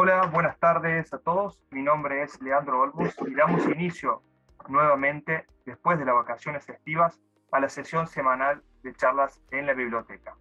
Hola, 0.00 0.30
buenas 0.32 0.56
tardes 0.60 1.12
a 1.12 1.18
todos. 1.18 1.60
Mi 1.72 1.82
nombre 1.82 2.22
es 2.22 2.40
Leandro 2.40 2.82
Olmos 2.82 3.16
y 3.26 3.34
damos 3.34 3.66
inicio 3.66 4.22
nuevamente, 4.68 5.44
después 5.66 5.98
de 5.98 6.04
las 6.04 6.14
vacaciones 6.14 6.64
festivas, 6.64 7.20
a 7.50 7.58
la 7.58 7.68
sesión 7.68 8.06
semanal 8.06 8.62
de 8.84 8.94
charlas 8.94 9.42
en 9.50 9.66
la 9.66 9.74
biblioteca. 9.74 10.36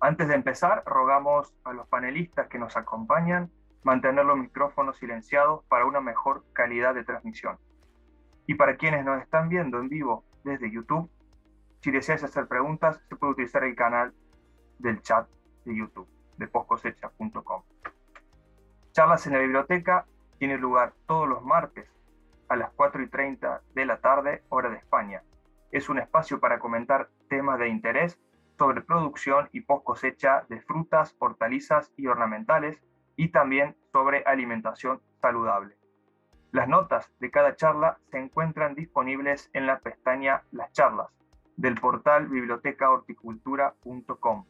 Antes 0.00 0.28
de 0.28 0.34
empezar, 0.34 0.82
rogamos 0.86 1.54
a 1.64 1.74
los 1.74 1.86
panelistas 1.88 2.48
que 2.48 2.58
nos 2.58 2.74
acompañan 2.74 3.50
mantener 3.82 4.24
los 4.24 4.38
micrófonos 4.38 4.96
silenciados 4.96 5.62
para 5.66 5.84
una 5.84 6.00
mejor 6.00 6.42
calidad 6.54 6.94
de 6.94 7.04
transmisión. 7.04 7.58
Y 8.46 8.54
para 8.54 8.78
quienes 8.78 9.04
nos 9.04 9.20
están 9.20 9.50
viendo 9.50 9.78
en 9.78 9.90
vivo 9.90 10.24
desde 10.42 10.72
YouTube, 10.72 11.10
si 11.82 11.90
deseas 11.90 12.24
hacer 12.24 12.48
preguntas, 12.48 12.98
se 13.10 13.14
puede 13.14 13.34
utilizar 13.34 13.62
el 13.62 13.76
canal 13.76 14.14
del 14.78 15.02
chat 15.02 15.28
de 15.66 15.76
YouTube, 15.76 16.08
de 16.38 16.48
postcosecha.com. 16.48 17.62
Charlas 18.92 19.26
en 19.26 19.32
la 19.32 19.38
biblioteca 19.38 20.04
tiene 20.38 20.58
lugar 20.58 20.92
todos 21.06 21.26
los 21.26 21.42
martes 21.42 21.88
a 22.48 22.56
las 22.56 22.70
4 22.72 23.02
y 23.02 23.08
30 23.08 23.62
de 23.74 23.86
la 23.86 24.02
tarde, 24.02 24.42
hora 24.50 24.68
de 24.68 24.76
España. 24.76 25.22
Es 25.70 25.88
un 25.88 25.98
espacio 25.98 26.40
para 26.40 26.58
comentar 26.58 27.08
temas 27.30 27.58
de 27.58 27.68
interés 27.68 28.20
sobre 28.58 28.82
producción 28.82 29.48
y 29.52 29.62
post 29.62 29.84
cosecha 29.84 30.44
de 30.50 30.60
frutas, 30.60 31.16
hortalizas 31.18 31.90
y 31.96 32.06
ornamentales 32.06 32.82
y 33.16 33.30
también 33.30 33.78
sobre 33.92 34.24
alimentación 34.26 35.00
saludable. 35.22 35.78
Las 36.50 36.68
notas 36.68 37.10
de 37.18 37.30
cada 37.30 37.56
charla 37.56 37.96
se 38.10 38.18
encuentran 38.18 38.74
disponibles 38.74 39.48
en 39.54 39.66
la 39.66 39.78
pestaña 39.78 40.42
Las 40.50 40.70
charlas 40.72 41.08
del 41.56 41.76
portal 41.76 42.28
bibliotecahorticultura.com. 42.28 44.44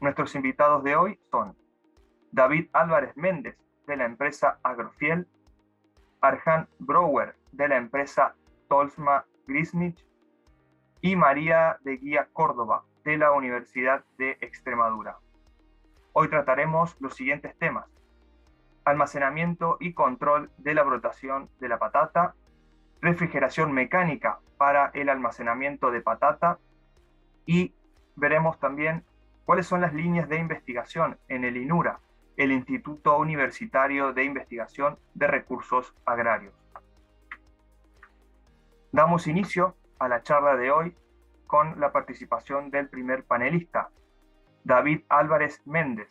Nuestros 0.00 0.34
invitados 0.34 0.82
de 0.82 0.96
hoy 0.96 1.20
son 1.30 1.56
David 2.36 2.68
Álvarez 2.74 3.16
Méndez, 3.16 3.56
de 3.86 3.96
la 3.96 4.04
empresa 4.04 4.58
Agrofiel, 4.62 5.26
Arjan 6.20 6.68
Brower, 6.78 7.34
de 7.52 7.66
la 7.66 7.78
empresa 7.78 8.34
Tolsma 8.68 9.24
Grisnich, 9.46 10.04
y 11.00 11.16
María 11.16 11.78
de 11.80 11.96
Guía 11.96 12.28
Córdoba, 12.34 12.84
de 13.04 13.16
la 13.16 13.32
Universidad 13.32 14.04
de 14.18 14.36
Extremadura. 14.42 15.16
Hoy 16.12 16.28
trataremos 16.28 16.94
los 17.00 17.14
siguientes 17.14 17.56
temas. 17.56 17.86
Almacenamiento 18.84 19.78
y 19.80 19.94
control 19.94 20.50
de 20.58 20.74
la 20.74 20.82
brotación 20.82 21.48
de 21.58 21.70
la 21.70 21.78
patata, 21.78 22.34
refrigeración 23.00 23.72
mecánica 23.72 24.40
para 24.58 24.90
el 24.92 25.08
almacenamiento 25.08 25.90
de 25.90 26.02
patata. 26.02 26.58
Y 27.46 27.72
veremos 28.14 28.60
también 28.60 29.06
cuáles 29.46 29.66
son 29.66 29.80
las 29.80 29.94
líneas 29.94 30.28
de 30.28 30.38
investigación 30.38 31.18
en 31.28 31.44
el 31.44 31.56
INURA, 31.56 32.00
el 32.36 32.52
Instituto 32.52 33.16
Universitario 33.16 34.12
de 34.12 34.24
Investigación 34.24 34.98
de 35.14 35.26
Recursos 35.26 35.94
Agrarios. 36.04 36.54
Damos 38.92 39.26
inicio 39.26 39.74
a 39.98 40.08
la 40.08 40.22
charla 40.22 40.56
de 40.56 40.70
hoy 40.70 40.96
con 41.46 41.80
la 41.80 41.92
participación 41.92 42.70
del 42.70 42.88
primer 42.88 43.24
panelista, 43.24 43.90
David 44.64 45.02
Álvarez 45.08 45.62
Méndez, 45.66 46.08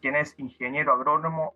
quien 0.00 0.16
es 0.16 0.38
ingeniero 0.38 0.92
agrónomo, 0.92 1.54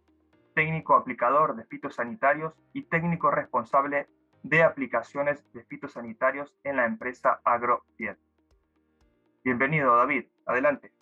técnico 0.54 0.94
aplicador 0.94 1.56
de 1.56 1.64
fitosanitarios 1.64 2.52
y 2.72 2.82
técnico 2.82 3.30
responsable 3.30 4.08
de 4.42 4.62
aplicaciones 4.62 5.44
de 5.52 5.64
fitosanitarios 5.64 6.54
en 6.64 6.76
la 6.76 6.84
empresa 6.84 7.40
AgroFiel. 7.44 8.18
Bienvenido, 9.44 9.96
David. 9.96 10.26
Adelante. 10.46 10.92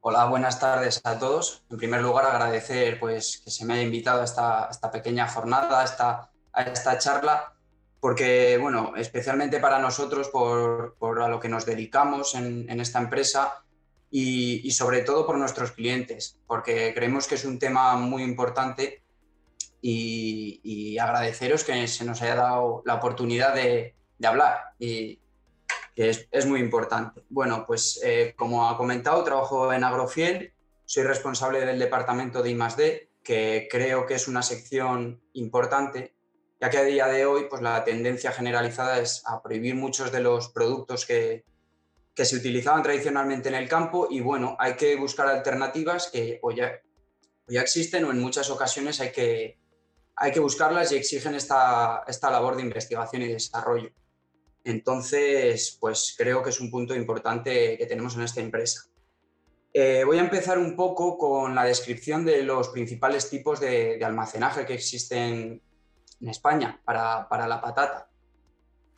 Hola, 0.00 0.26
buenas 0.26 0.60
tardes 0.60 1.00
a 1.02 1.18
todos. 1.18 1.64
En 1.70 1.76
primer 1.76 2.00
lugar, 2.02 2.24
agradecer 2.24 3.00
pues, 3.00 3.42
que 3.44 3.50
se 3.50 3.64
me 3.64 3.74
haya 3.74 3.82
invitado 3.82 4.20
a 4.20 4.24
esta, 4.24 4.90
pequeña 4.92 5.26
jornada, 5.26 5.80
a 5.80 6.62
esta, 6.62 6.98
charla, 6.98 7.52
porque, 7.98 8.58
bueno, 8.58 8.92
especialmente 8.96 9.58
para 9.58 9.80
nosotros, 9.80 10.28
por, 10.28 10.94
a 11.20 11.28
lo 11.28 11.40
que 11.40 11.48
nos 11.48 11.66
dedicamos 11.66 12.36
en, 12.36 12.80
esta 12.80 13.00
empresa 13.00 13.64
y, 14.08 14.60
y, 14.64 14.70
sobre 14.70 15.00
todo 15.00 15.26
por 15.26 15.36
nuestros 15.36 15.72
clientes, 15.72 16.38
porque 16.46 16.94
creemos 16.94 17.26
que 17.26 17.34
es 17.34 17.44
un 17.44 17.58
tema 17.58 17.96
muy 17.96 18.22
importante 18.22 19.02
y, 19.82 20.60
y 20.62 20.98
agradeceros 20.98 21.64
que 21.64 21.88
se 21.88 22.04
nos 22.04 22.22
haya 22.22 22.36
dado 22.36 22.82
la 22.86 22.94
oportunidad 22.94 23.52
de, 23.52 23.96
de 24.16 24.26
hablar. 24.28 24.60
Y, 24.78 25.18
que 25.98 26.10
es, 26.30 26.46
muy 26.46 26.60
importante. 26.60 27.24
Bueno, 27.28 27.64
pues 27.66 28.00
eh, 28.04 28.32
como 28.36 28.68
ha 28.68 28.76
comentado, 28.76 29.24
trabajo 29.24 29.72
en 29.72 29.82
Agrofiel, 29.82 30.52
soy 30.84 31.02
responsable 31.02 31.66
del 31.66 31.76
departamento 31.76 32.40
de 32.40 32.50
I+.D., 32.50 33.10
que 33.24 33.66
creo 33.68 34.06
que 34.06 34.14
es 34.14 34.28
una 34.28 34.42
sección 34.42 35.20
importante, 35.32 36.14
ya 36.60 36.70
que 36.70 36.78
a 36.78 36.84
día 36.84 37.08
de 37.08 37.26
hoy 37.26 37.46
pues, 37.50 37.62
la 37.62 37.82
tendencia 37.82 38.30
generalizada 38.30 39.00
es 39.00 39.24
a 39.26 39.42
prohibir 39.42 39.74
muchos 39.74 40.12
de 40.12 40.20
los 40.20 40.50
productos 40.50 41.04
que, 41.04 41.44
que 42.14 42.24
se 42.24 42.36
utilizaban 42.36 42.84
tradicionalmente 42.84 43.48
en 43.48 43.56
el 43.56 43.68
campo 43.68 44.06
y 44.08 44.20
bueno, 44.20 44.56
hay 44.60 44.74
que 44.74 44.94
buscar 44.94 45.26
alternativas 45.26 46.10
que 46.12 46.38
o 46.42 46.52
ya, 46.52 46.80
ya 47.48 47.60
existen 47.60 48.04
o 48.04 48.12
en 48.12 48.20
muchas 48.20 48.50
ocasiones 48.50 49.00
hay 49.00 49.10
que, 49.10 49.58
hay 50.14 50.30
que 50.30 50.38
buscarlas 50.38 50.92
y 50.92 50.96
exigen 50.96 51.34
esta, 51.34 52.04
esta 52.06 52.30
labor 52.30 52.54
de 52.54 52.62
investigación 52.62 53.22
y 53.22 53.32
desarrollo. 53.32 53.90
Entonces, 54.64 55.76
pues 55.80 56.14
creo 56.16 56.42
que 56.42 56.50
es 56.50 56.60
un 56.60 56.70
punto 56.70 56.94
importante 56.94 57.76
que 57.78 57.86
tenemos 57.86 58.16
en 58.16 58.22
esta 58.22 58.40
empresa. 58.40 58.82
Eh, 59.72 60.02
voy 60.04 60.18
a 60.18 60.22
empezar 60.22 60.58
un 60.58 60.74
poco 60.74 61.18
con 61.18 61.54
la 61.54 61.64
descripción 61.64 62.24
de 62.24 62.42
los 62.42 62.70
principales 62.70 63.30
tipos 63.30 63.60
de, 63.60 64.02
almacenaje 64.04 64.66
que 64.66 64.74
existen 64.74 65.62
en 66.20 66.28
España 66.28 66.80
para, 66.84 67.46
la 67.46 67.60
patata. 67.60 68.10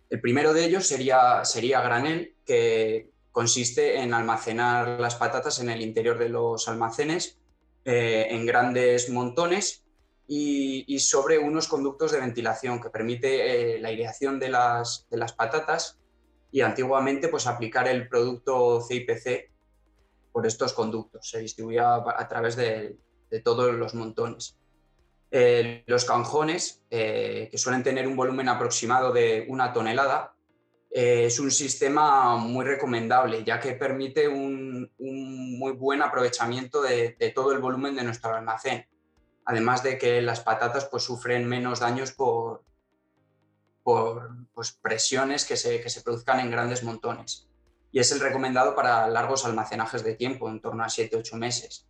El 0.09 0.21
primero 0.21 0.53
de 0.53 0.65
ellos 0.65 0.87
sería, 0.87 1.45
sería 1.45 1.81
granel, 1.83 2.35
que 2.45 3.11
consiste 3.33 4.01
en 4.01 4.15
almacenar 4.15 5.01
las 5.01 5.17
patatas 5.17 5.61
en 5.61 5.71
el 5.71 5.83
interior 5.83 6.19
de 6.19 6.29
los 6.29 6.67
almacenes 6.69 7.39
eh, 7.85 8.29
en 8.31 8.47
grandes 8.47 9.09
montones 9.11 9.85
y, 10.33 10.99
sobre 11.01 11.39
unos 11.39 11.67
conductos 11.67 12.13
de 12.13 12.21
ventilación 12.21 12.81
que 12.81 12.89
permite 12.89 13.75
eh, 13.75 13.81
la 13.81 13.89
aireación 13.89 14.39
de 14.39 14.49
las, 14.49 15.09
de 15.11 15.17
las 15.17 15.33
patatas 15.33 15.99
y 16.53 16.61
antiguamente 16.61 17.27
pues 17.27 17.49
aplicar 17.49 17.89
el 17.89 18.09
producto 18.09 18.81
CIPC 18.81 19.51
por 20.31 20.47
estos 20.47 20.73
conductos. 20.73 21.29
Se 21.29 21.41
distribuía 21.41 21.97
a 21.97 22.29
través 22.29 22.55
de, 22.55 22.97
de 23.29 23.41
todos 23.41 23.75
los 23.75 23.95
montones. 23.95 24.57
Eh, 25.33 25.83
los 25.87 26.05
canjones, 26.05 26.81
eh, 26.91 27.49
que 27.51 27.59
suelen 27.59 27.83
tener 27.83 28.07
un 28.07 28.15
volumen 28.15 28.49
aproximado 28.49 29.13
de 29.13 29.47
una 29.49 29.73
tonelada, 29.73 30.37
es 30.93 31.39
un 31.41 31.51
sistema 31.53 32.37
muy 32.37 32.65
recomendable, 32.65 33.45
ya 33.45 33.59
que 33.61 33.73
permite 33.73 34.27
un, 34.27 34.91
un 34.99 35.59
muy 35.59 35.73
buen 35.73 36.03
aprovechamiento 36.03 36.83
de, 36.83 37.17
de, 37.17 37.31
todo 37.31 37.53
el 37.53 37.61
volumen 37.61 37.95
de 37.95 38.03
nuestro 38.03 38.35
almacén 38.35 38.90
además 39.51 39.83
de 39.83 39.99
que 39.99 40.23
las 40.23 40.41
patatas 40.41 40.85
pues, 40.85 41.03
sufren 41.03 41.45
menos 41.45 41.81
daños 41.81 42.13
por, 42.13 42.63
por 43.83 44.31
pues, 44.55 44.71
presiones 44.71 45.45
que 45.45 45.57
se, 45.57 45.81
que 45.81 45.91
se 45.91 46.03
produzcan 46.03 46.39
en 46.39 46.53
grandes 46.53 46.85
montones. 46.85 47.49
Y 47.91 47.99
es 47.99 48.13
el 48.13 48.21
recomendado 48.21 48.77
para 48.77 49.09
largos 49.09 49.45
almacenajes 49.45 50.05
de 50.05 50.15
tiempo, 50.15 50.49
en 50.49 50.61
torno 50.61 50.85
a 50.85 50.87
7-8 50.87 51.35
meses. 51.35 51.89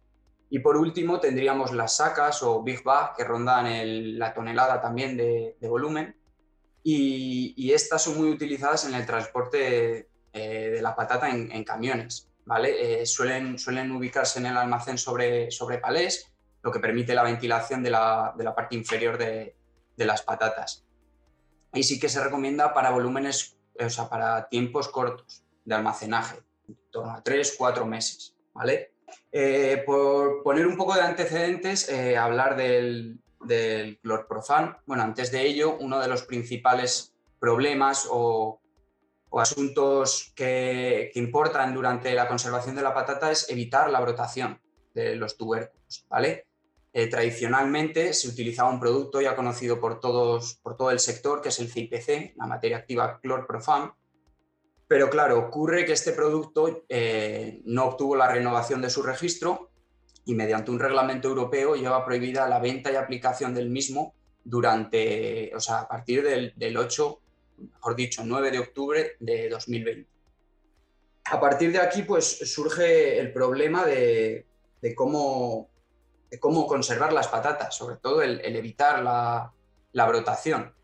Y 0.48 0.60
por 0.60 0.78
último 0.78 1.21
tendríamos 1.21 1.72
las 1.72 1.97
sacas 1.97 2.43
o 2.43 2.62
big 2.62 2.82
bag 2.82 3.15
que 3.15 3.25
rondan 3.25 4.19
la 4.19 4.32
tonelada 4.32 4.81
también 4.81 5.19
de, 5.19 5.54
volumen. 5.60 6.16
Y, 6.83 7.53
y, 7.59 7.74
estas 7.74 8.04
son 8.04 8.16
muy 8.16 8.30
utilizadas 8.30 8.86
en 8.86 8.95
el 8.95 9.04
transporte 9.04 10.09
eh, 10.33 10.71
de 10.71 10.80
la 10.80 10.97
patata 10.97 11.28
en, 11.28 11.63
camiones. 11.63 12.30
¿vale? 12.47 13.03
Eh, 13.03 13.04
suelen, 13.04 13.59
suelen 13.59 13.92
ubicarse 13.92 14.39
en 14.39 14.47
el 14.47 14.56
almacén 14.56 14.97
sobre, 14.97 15.51
sobre 15.51 15.77
palés 15.77 16.29
lo 16.62 16.71
que 16.71 16.80
permite 16.80 17.15
la 17.15 17.22
ventilación 17.22 17.83
de 17.83 17.91
la, 17.91 18.34
parte 18.54 18.77
inferior 18.77 19.18
de, 19.18 19.57
las 19.97 20.22
patatas. 20.22 20.84
Y 21.74 21.83
sí 21.83 22.01
que 22.01 22.09
se 22.09 22.22
recomienda 22.22 22.72
para 22.72 22.91
volúmenes, 22.91 23.57
o 23.78 23.91
sea, 23.91 24.09
para 24.09 24.48
tiempos 24.48 24.89
cortos 24.89 25.45
de 25.65 25.74
almacenaje, 25.74 26.39
en 26.68 26.78
torno 26.91 27.12
a 27.12 27.22
3-4 27.22 27.84
meses, 27.84 28.34
¿vale? 28.54 28.95
Eh, 29.30 29.83
por 29.84 30.42
poner 30.42 30.66
un 30.66 30.77
poco 30.77 30.95
de 30.95 31.03
antecedentes, 31.03 31.89
eh, 31.89 32.16
hablar 32.16 32.57
del, 32.57 33.21
del 33.45 33.98
clorprofan. 33.98 34.77
Bueno, 34.86 35.03
antes 35.03 35.30
de 35.30 35.47
ello, 35.47 35.77
uno 35.78 36.01
de 36.01 36.09
los 36.09 36.22
principales 36.22 37.15
problemas 37.39 38.06
o, 38.10 38.60
asuntos 39.33 40.33
que, 40.34 41.10
que, 41.15 41.21
importan 41.21 41.72
durante 41.72 42.13
la 42.15 42.27
conservación 42.27 42.74
de 42.74 42.83
la 42.83 42.92
patata 42.92 43.30
es 43.30 43.48
evitar 43.48 43.89
la 43.89 44.01
brotación 44.01 44.60
de 44.92 45.15
los 45.15 45.36
tubérculos, 45.36 46.04
¿vale? 46.09 46.47
Eh, 46.92 47.07
tradicionalmente 47.07 48.13
se 48.13 48.28
utilizaba 48.28 48.71
un 48.71 48.81
producto 48.81 49.21
ya 49.21 49.37
conocido 49.37 49.81
por, 49.81 50.01
todos, 50.01 50.54
por 50.57 50.77
todo 50.77 50.91
el 50.91 50.98
sector, 50.98 51.41
que 51.41 51.51
es 51.51 51.59
el 51.60 51.71
CIPC, 51.71 52.37
la 52.37 52.47
materia 52.47 52.78
activa 52.78 53.21
clorprofam. 53.21 53.92
Pero 54.89 55.09
claro, 55.09 55.39
ocurre 55.39 55.84
que 55.84 55.92
este 55.92 56.13
producto 56.13 56.84
eh, 56.89 57.60
no 57.65 57.84
obtuvo 57.84 58.16
la 58.16 58.27
renovación 58.27 58.83
de 58.83 58.91
su 58.91 59.04
registro 59.04 59.71
y 60.25 60.34
mediante 60.34 60.72
un 60.72 60.81
reglamento 60.81 61.28
europeo 61.28 61.77
lleva 61.77 62.04
prohibida 62.04 62.48
la 62.48 62.59
venta 62.59 62.91
y 62.91 62.97
aplicación 62.97 63.54
del 63.54 63.71
mismo 63.71 64.15
durante, 64.42 65.53
o 65.54 65.60
sea, 65.60 65.81
a 65.81 65.89
partir 65.89 66.25
del, 66.25 66.53
del 66.57 66.77
8, 66.77 67.21
mejor 67.72 67.95
dicho, 67.95 68.22
9 68.25 68.51
de 68.51 68.59
octubre 68.59 69.13
de 69.21 69.48
2020. 69.48 70.10
A 71.27 71.39
partir 71.39 71.71
de 71.71 71.78
aquí, 71.78 72.03
pues 72.03 72.27
surge 72.53 73.16
el 73.21 73.33
problema 73.33 73.87
de 73.87 74.45
cómo, 74.97 75.69
de 76.30 76.38
cómo 76.38 76.66
conservar 76.66 77.12
las 77.12 77.28
patatas, 77.28 77.74
sobre 77.74 77.97
todo 77.97 78.22
el, 78.22 78.41
evitar 78.56 79.03
la, 79.03 80.06
brotación. 80.06 80.74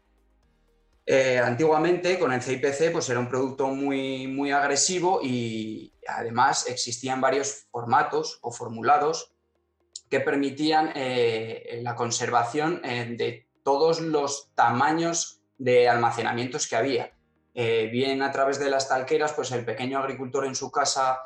Eh, 1.07 1.39
antiguamente 1.39 2.19
con 2.19 2.33
el 2.33 2.43
CIPC 2.43 2.91
pues 2.91 3.09
era 3.09 3.21
un 3.21 3.29
producto 3.29 3.69
muy, 3.69 4.27
muy 4.27 4.51
agresivo 4.51 5.21
y 5.23 5.95
además 6.09 6.67
existían 6.67 7.21
varios 7.21 7.69
formatos 7.71 8.41
o 8.43 8.51
formulados 8.51 9.33
que 10.11 10.19
permitían 10.19 10.91
eh, 10.97 11.79
la 11.83 11.95
conservación 11.95 12.81
eh, 12.85 13.15
de 13.17 13.47
todos 13.63 14.01
los 14.01 14.51
tamaños 14.55 15.41
de 15.59 15.89
almacenamientos 15.89 16.67
que 16.69 16.77
había. 16.77 17.16
Bien 17.57 18.21
a 18.23 18.31
través 18.31 18.59
de 18.59 18.69
las 18.69 18.89
talqueras, 18.89 19.33
pues 19.33 19.51
el 19.53 19.65
pequeño 19.65 19.99
agricultor 19.99 20.45
en 20.45 20.55
su 20.55 20.71
casa 20.71 21.19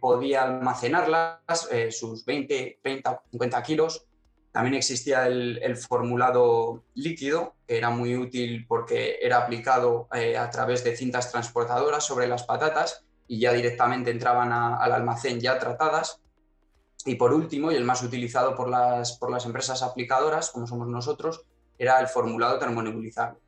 podía 0.00 0.42
almacenarlas, 0.42 1.68
sus 1.90 2.24
20, 2.24 2.80
30, 2.82 3.22
50 3.30 3.62
kilos, 3.62 4.06
también 4.52 4.74
existía 4.74 5.26
el, 5.26 5.76
formulado 5.76 6.82
líquido, 6.94 7.54
que 7.66 7.78
era 7.78 7.90
muy 7.90 8.16
útil 8.16 8.66
porque 8.66 9.18
era 9.22 9.38
aplicado 9.38 10.08
eh, 10.12 10.36
a 10.36 10.50
través 10.50 10.82
de 10.82 10.96
cintas 10.96 11.30
transportadoras 11.30 12.04
sobre 12.04 12.26
las 12.26 12.42
patatas 12.42 13.04
y 13.28 13.38
ya 13.38 13.52
directamente 13.52 14.10
entraban 14.10 14.52
al 14.52 14.92
almacén 14.92 15.38
ya 15.38 15.58
tratadas. 15.58 16.20
Y 17.04 17.14
por 17.14 17.32
último, 17.32 17.70
y 17.70 17.76
el 17.76 17.84
más 17.84 18.02
utilizado 18.02 18.56
por 18.56 18.68
las, 18.68 19.16
por 19.18 19.30
las 19.30 19.46
empresas 19.46 19.82
aplicadoras, 19.82 20.50
como 20.50 20.66
somos 20.66 20.88
nosotros, 20.88 21.44
era 21.78 22.00
el 22.00 22.08
formulado 22.08 22.58
termonebulizable. 22.58 23.38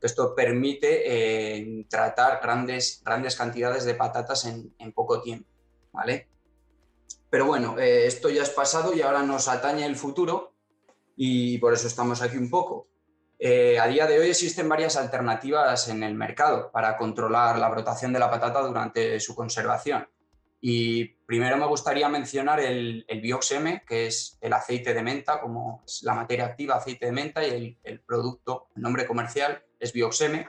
Esto 0.00 0.34
permite 0.34 1.02
eh, 1.04 1.86
tratar 1.88 2.40
grandes, 2.40 3.02
grandes 3.04 3.34
cantidades 3.34 3.84
de 3.84 3.94
patatas 3.94 4.44
en, 4.44 4.92
poco 4.92 5.20
tiempo. 5.20 5.48
¿vale? 5.92 6.28
Pero 7.28 7.46
bueno, 7.46 7.78
eh, 7.78 8.06
esto 8.06 8.30
ya 8.30 8.42
es 8.42 8.50
pasado 8.50 8.94
y 8.94 9.02
ahora 9.02 9.22
nos 9.22 9.48
atañe 9.48 9.84
el 9.84 9.96
futuro 9.96 10.54
y 11.16 11.58
por 11.58 11.74
eso 11.74 11.88
estamos 11.88 12.22
aquí 12.22 12.36
un 12.36 12.48
poco. 12.48 12.86
Eh, 13.40 13.78
a 13.78 13.86
día 13.86 14.06
de 14.06 14.18
hoy 14.18 14.28
existen 14.28 14.68
varias 14.68 14.96
alternativas 14.96 15.88
en 15.88 16.02
el 16.02 16.14
mercado 16.14 16.70
para 16.70 16.96
controlar 16.96 17.58
la 17.58 17.68
brotación 17.68 18.12
de 18.12 18.18
la 18.18 18.30
patata 18.30 18.60
durante 18.62 19.18
su 19.18 19.34
conservación. 19.34 20.08
Y 20.60 21.04
primero 21.04 21.56
me 21.56 21.66
gustaría 21.66 22.08
mencionar 22.08 22.58
el, 22.58 23.04
el 23.06 23.84
que 23.86 24.06
es 24.06 24.38
el 24.40 24.52
aceite 24.52 24.92
de 24.92 25.02
menta, 25.02 25.40
como 25.40 25.82
es 25.86 26.02
la 26.02 26.14
materia 26.14 26.46
activa 26.46 26.76
aceite 26.76 27.06
de 27.06 27.12
menta, 27.12 27.46
y 27.46 27.50
el, 27.50 27.78
el 27.84 28.00
producto, 28.00 28.68
el 28.74 28.82
nombre 28.82 29.06
comercial 29.06 29.62
es 29.78 29.92
Bioxm. 29.92 30.44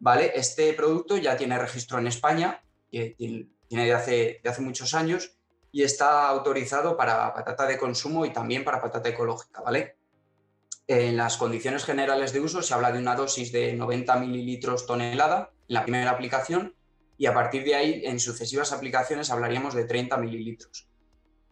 ¿Vale? 0.00 0.32
Este 0.34 0.72
producto 0.74 1.16
ya 1.16 1.36
tiene 1.36 1.58
registro 1.58 1.98
en 1.98 2.06
España, 2.06 2.62
tiene 2.90 3.48
de 3.70 3.92
hace, 3.92 4.40
de 4.42 4.50
hace 4.50 4.62
muchos 4.62 4.94
años, 4.94 5.38
y 5.72 5.82
está 5.82 6.28
autorizado 6.28 6.96
para 6.96 7.34
patata 7.34 7.66
de 7.66 7.78
consumo 7.78 8.24
y 8.24 8.32
también 8.32 8.64
para 8.64 8.80
patata 8.80 9.08
ecológica, 9.08 9.60
¿vale? 9.60 9.96
En 10.86 11.16
las 11.16 11.36
condiciones 11.36 11.84
generales 11.84 12.32
de 12.32 12.40
uso 12.40 12.62
se 12.62 12.72
habla 12.72 12.92
de 12.92 12.98
una 12.98 13.14
dosis 13.14 13.52
de 13.52 13.74
90 13.74 14.16
mililitros 14.16 14.86
tonelada 14.86 15.50
en 15.68 15.74
la 15.74 15.82
primera 15.82 16.10
aplicación 16.10 16.74
y 17.18 17.26
a 17.26 17.34
partir 17.34 17.64
de 17.64 17.74
ahí 17.74 18.02
en 18.04 18.18
sucesivas 18.18 18.72
aplicaciones 18.72 19.30
hablaríamos 19.30 19.74
de 19.74 19.84
30 19.84 20.16
mililitros. 20.16 20.88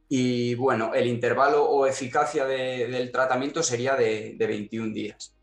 Y 0.08 0.54
bueno, 0.54 0.94
el 0.94 1.06
intervalo 1.06 1.68
o 1.68 1.86
eficacia 1.86 2.46
del 2.46 3.12
tratamiento 3.12 3.62
sería 3.62 3.96
de, 3.96 4.36
de 4.38 4.46
21 4.46 4.94
días. 4.94 5.35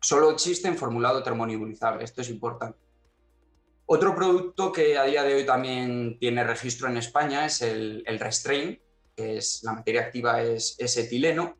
Solo 0.00 0.30
existe 0.30 0.66
en 0.66 0.78
formulado 0.78 1.22
termonebulizable, 1.22 2.04
esto 2.04 2.22
es 2.22 2.30
importante. 2.30 2.78
Otro 3.92 4.14
producto 4.14 4.70
que 4.70 4.96
a 4.96 5.02
día 5.02 5.24
de 5.24 5.34
hoy 5.34 5.44
también 5.44 6.16
tiene 6.20 6.44
registro 6.44 6.88
en 6.88 6.96
España 6.96 7.44
es 7.44 7.60
el, 7.60 8.04
Restrain, 8.20 8.80
que 9.16 9.38
es 9.38 9.62
la 9.64 9.72
materia 9.72 10.02
activa 10.02 10.42
es, 10.42 10.76
etileno. 10.96 11.58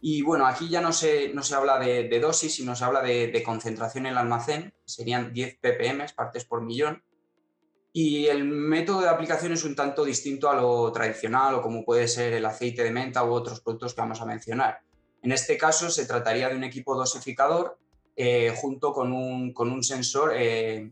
Y 0.00 0.22
bueno, 0.22 0.46
aquí 0.46 0.70
ya 0.70 0.80
no 0.80 0.90
se, 0.90 1.34
no 1.34 1.42
se 1.42 1.54
habla 1.54 1.78
de, 1.78 2.18
dosis, 2.18 2.54
sino 2.54 2.74
se 2.74 2.84
habla 2.84 3.02
de, 3.02 3.42
concentración 3.44 4.06
en 4.06 4.12
el 4.12 4.18
almacén, 4.18 4.72
serían 4.86 5.34
10 5.34 5.58
ppm, 5.60 6.06
partes 6.16 6.46
por 6.46 6.62
millón. 6.62 7.04
Y 7.92 8.26
el 8.26 8.44
método 8.44 9.02
de 9.02 9.10
aplicación 9.10 9.52
es 9.52 9.62
un 9.62 9.76
tanto 9.76 10.04
distinto 10.04 10.48
a 10.48 10.54
lo 10.54 10.90
tradicional 10.92 11.56
o 11.56 11.62
como 11.62 11.84
puede 11.84 12.08
ser 12.08 12.32
el 12.32 12.46
aceite 12.46 12.82
de 12.82 12.90
menta 12.90 13.22
u 13.22 13.32
otros 13.32 13.60
productos 13.60 13.92
que 13.92 14.00
vamos 14.00 14.22
a 14.22 14.24
mencionar. 14.24 14.80
En 15.22 15.32
este 15.32 15.58
caso 15.58 15.90
se 15.90 16.06
trataría 16.06 16.48
de 16.48 16.56
un 16.56 16.64
equipo 16.64 16.94
dosificador 16.94 17.78
eh, 18.16 18.54
junto 18.56 18.92
con 18.92 19.12
un, 19.12 19.52
con 19.52 19.70
un 19.70 19.82
sensor 19.82 20.32
eh, 20.34 20.90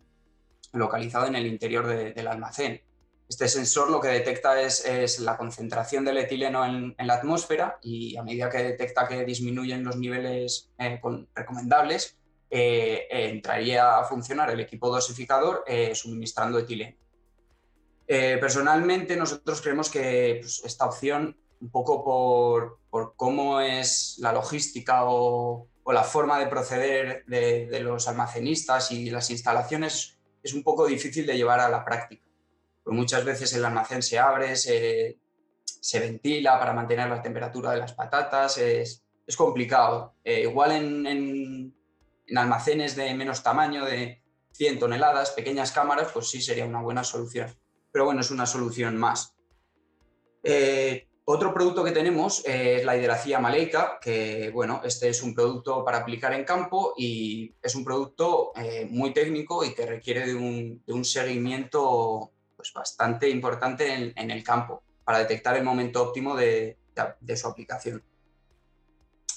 localizado 0.72 1.26
en 1.26 1.36
el 1.36 1.46
interior 1.46 1.86
del 1.86 2.26
almacén. 2.26 2.82
Este 3.28 3.48
sensor 3.48 3.90
lo 3.90 4.00
que 4.00 4.08
detecta 4.08 4.60
es, 4.60 5.18
la 5.20 5.36
concentración 5.36 6.04
del 6.04 6.18
etileno 6.18 6.64
en, 6.64 6.94
la 6.98 7.14
atmósfera 7.14 7.78
y 7.82 8.16
a 8.16 8.22
medida 8.22 8.48
que 8.48 8.62
detecta 8.62 9.06
que 9.06 9.24
disminuyen 9.24 9.84
los 9.84 9.96
niveles 9.96 10.70
eh, 10.78 11.00
recomendables, 11.34 12.16
entraría 12.50 13.98
a 13.98 14.04
funcionar 14.04 14.50
el 14.50 14.60
equipo 14.60 14.88
dosificador 14.88 15.64
suministrando 15.92 16.58
etileno. 16.58 16.96
personalmente 18.06 19.16
nosotros 19.16 19.60
creemos 19.60 19.90
que 19.90 20.38
pues, 20.40 20.62
esta 20.64 20.86
opción, 20.86 21.36
un 21.60 21.70
poco 21.70 22.02
por, 22.02 22.77
cómo 22.90 23.60
es 23.60 24.16
la 24.18 24.32
logística 24.32 25.04
o, 25.04 25.68
la 25.86 26.04
forma 26.04 26.38
de 26.38 26.48
proceder 26.48 27.24
de, 27.26 27.80
los 27.80 28.08
almacenistas 28.08 28.92
y 28.92 29.08
las 29.08 29.30
instalaciones, 29.30 30.18
es 30.42 30.52
un 30.52 30.62
poco 30.62 30.86
difícil 30.86 31.26
de 31.26 31.34
llevar 31.34 31.60
a 31.60 31.70
la 31.70 31.82
práctica. 31.82 32.26
Muchas 32.84 33.24
veces 33.24 33.54
el 33.54 33.64
almacén 33.64 34.02
se 34.02 34.18
abre, 34.18 34.54
se, 34.56 35.16
ventila 35.94 36.58
para 36.58 36.74
mantener 36.74 37.08
la 37.08 37.22
temperatura 37.22 37.72
de 37.72 37.78
las 37.78 37.94
patatas, 37.94 38.58
es, 38.58 39.02
complicado. 39.36 40.14
Eh, 40.24 40.42
igual 40.42 40.72
en, 40.72 41.74
almacenes 42.36 42.94
de 42.94 43.14
menos 43.14 43.42
tamaño, 43.42 43.86
de 43.86 44.22
100 44.52 44.78
toneladas, 44.78 45.30
pequeñas 45.30 45.72
cámaras, 45.72 46.12
pues 46.12 46.28
sí 46.28 46.42
sería 46.42 46.66
una 46.66 46.82
buena 46.82 47.02
solución. 47.02 47.54
Pero 47.90 48.04
bueno, 48.04 48.20
es 48.20 48.30
una 48.30 48.44
solución 48.44 48.96
más. 48.98 49.34
Eh, 50.42 51.07
otro 51.30 51.52
producto 51.52 51.84
que 51.84 51.90
tenemos 51.90 52.42
es 52.46 52.82
la 52.86 52.96
hidracía 52.96 53.38
maleica, 53.38 53.98
que 54.00 54.50
bueno, 54.50 54.80
este 54.82 55.10
es 55.10 55.22
un 55.22 55.34
producto 55.34 55.84
para 55.84 55.98
aplicar 55.98 56.32
en 56.32 56.42
campo 56.42 56.94
y 56.96 57.54
es 57.62 57.74
un 57.74 57.84
producto 57.84 58.52
eh, 58.56 58.88
muy 58.90 59.12
técnico 59.12 59.62
y 59.62 59.74
que 59.74 59.84
requiere 59.84 60.26
de 60.26 60.34
un, 60.34 61.04
seguimiento 61.04 62.30
pues, 62.56 62.72
bastante 62.72 63.28
importante 63.28 64.14
en, 64.16 64.30
el 64.30 64.42
campo 64.42 64.82
para 65.04 65.18
detectar 65.18 65.54
el 65.58 65.64
momento 65.64 66.02
óptimo 66.02 66.34
de, 66.34 66.78
su 67.36 67.46
aplicación. 67.46 68.02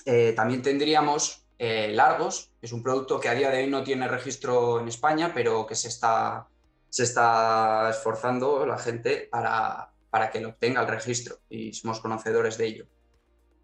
Eh, 0.06 0.32
también 0.34 0.62
tendríamos 0.62 1.46
eh, 1.60 1.90
Largos, 1.92 2.52
que 2.62 2.68
es 2.68 2.72
un 2.72 2.84
producto 2.84 3.20
que 3.20 3.28
a 3.28 3.34
día 3.34 3.50
de 3.50 3.64
hoy 3.64 3.70
no 3.70 3.84
tiene 3.84 4.08
registro 4.08 4.80
en 4.80 4.88
España, 4.88 5.34
pero 5.34 5.68
que 5.68 5.76
se 5.76 5.90
está, 5.90 6.48
se 6.88 7.04
está 7.04 7.90
esforzando 7.90 8.66
la 8.66 8.80
gente 8.80 9.28
para, 9.30 9.92
para 10.12 10.30
que 10.30 10.42
lo 10.42 10.50
obtenga 10.50 10.82
el 10.82 10.88
registro 10.88 11.38
y 11.50 11.74
somos 11.74 12.00
conocedores 12.00 12.58
de 12.58 12.68
ello. 12.68 12.86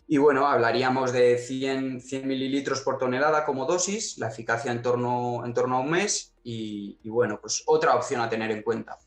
Y 0.09 0.17
bueno, 0.17 0.47
hablaríamos 0.47 1.11
de 1.11 1.37
100, 1.37 1.99
100 1.99 2.27
mililitros 2.27 2.79
por 2.79 2.97
tonelada 2.97 3.43
como 3.43 3.65
dosis, 3.65 4.17
la 4.17 4.29
eficacia 4.29 4.71
en 4.71 4.81
torno, 4.81 5.43
a 5.43 5.79
un 5.79 5.91
mes 5.91 6.33
y, 6.43 6.97
bueno, 7.09 7.39
pues 7.41 7.63
otra 7.65 7.93
opción 7.93 8.21
a 8.21 8.29
tener 8.29 8.49
en 8.51 8.63
cuenta. 8.63 8.97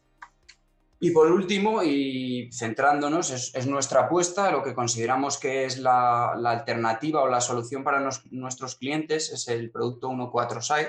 Y 1.03 1.13
por 1.13 1.33
último, 1.33 1.83
y 1.83 2.51
centrándonos, 2.53 3.31
es, 3.31 3.67
nuestra 3.67 4.01
apuesta, 4.01 4.51
lo 4.51 4.63
que 4.63 4.75
consideramos 4.75 5.39
que 5.39 5.65
es 5.65 5.79
la, 5.79 6.33
alternativa 6.33 7.23
o 7.23 7.29
la 7.29 7.41
solución 7.41 7.83
para 7.83 8.07
nuestros 8.31 8.75
clientes 8.75 9.33
es 9.33 9.49
el 9.49 9.71
producto 9.71 10.11
1,4-SAI, 10.11 10.89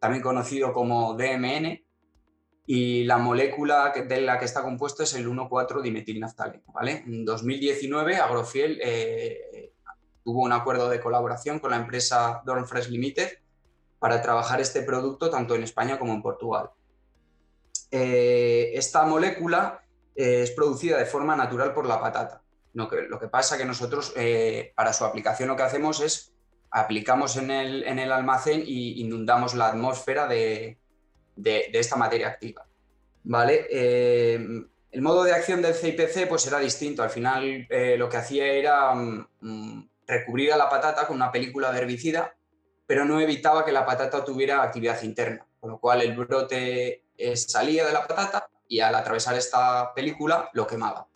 también 0.00 0.24
conocido 0.24 0.72
como 0.72 1.14
DMN, 1.14 1.83
y 2.66 3.04
la 3.04 3.18
molécula 3.18 3.92
de 3.92 4.20
la 4.22 4.38
que 4.38 4.46
está 4.46 4.62
compuesto 4.62 5.02
es 5.02 5.14
el 5.14 5.28
1,4-dimetilnaftaleno. 5.28 6.72
¿vale? 6.72 7.04
En 7.06 7.24
2019, 7.24 8.16
Agrofiel 8.16 8.80
eh, 8.82 9.72
tuvo 10.22 10.42
un 10.42 10.52
acuerdo 10.52 10.88
de 10.88 11.00
colaboración 11.00 11.58
con 11.58 11.72
la 11.72 11.76
empresa 11.76 12.42
Dornfresh 12.44 12.88
Limited 12.88 13.28
para 13.98 14.22
trabajar 14.22 14.60
este 14.60 14.82
producto 14.82 15.30
tanto 15.30 15.54
en 15.54 15.62
España 15.62 15.98
como 15.98 16.14
en 16.14 16.22
Portugal. 16.22 16.70
Eh, 17.90 18.72
esta 18.74 19.04
molécula 19.04 19.82
eh, 20.16 20.42
es 20.42 20.50
producida 20.52 20.98
de 20.98 21.06
forma 21.06 21.36
natural 21.36 21.74
por 21.74 21.86
la 21.86 22.00
patata. 22.00 22.40
Lo 22.72 22.88
que, 22.88 23.28
pasa 23.28 23.56
que 23.56 23.64
nosotros, 23.64 24.12
para 24.74 24.92
su 24.92 25.04
aplicación, 25.04 25.48
lo 25.48 25.54
que 25.54 25.62
hacemos 25.62 26.00
es 26.00 26.32
aplicamos 26.72 27.36
en 27.36 27.52
el, 27.52 27.84
en 27.84 28.00
el 28.00 28.10
almacén 28.10 28.64
y 28.66 29.00
inundamos 29.00 29.54
la 29.54 29.68
atmósfera 29.68 30.26
de, 30.26 30.76
de, 31.36 31.70
esta 31.72 31.96
materia 31.96 32.28
activa. 32.28 32.66
¿Vale? 33.24 33.66
Eh, 33.70 34.38
el 34.90 35.02
modo 35.02 35.24
de 35.24 35.32
acción 35.32 35.62
del 35.62 35.74
CIPC 35.74 36.28
pues 36.28 36.46
era 36.46 36.58
distinto. 36.58 37.02
Al 37.02 37.10
final 37.10 37.66
eh, 37.70 37.96
lo 37.98 38.08
que 38.08 38.16
hacía 38.16 38.46
era 38.46 38.94
mm, 38.94 39.26
mm, 39.40 39.88
recubrir 40.06 40.52
a 40.52 40.56
la 40.56 40.68
patata 40.68 41.06
con 41.06 41.16
una 41.16 41.32
película 41.32 41.72
de 41.72 41.78
herbicida, 41.78 42.36
pero 42.86 43.04
no 43.04 43.20
evitaba 43.20 43.64
que 43.64 43.72
la 43.72 43.86
patata 43.86 44.24
tuviera 44.24 44.62
actividad 44.62 45.02
interna, 45.02 45.46
con 45.58 45.70
lo 45.70 45.80
cual 45.80 46.02
el 46.02 46.14
brote 46.14 47.04
eh, 47.16 47.36
salía 47.36 47.86
de 47.86 47.92
la 47.92 48.06
patata 48.06 48.48
y 48.68 48.80
al 48.80 48.94
atravesar 48.94 49.36
esta 49.36 49.92
película 49.94 50.50
lo 50.52 50.66
quemaba. 50.66 51.08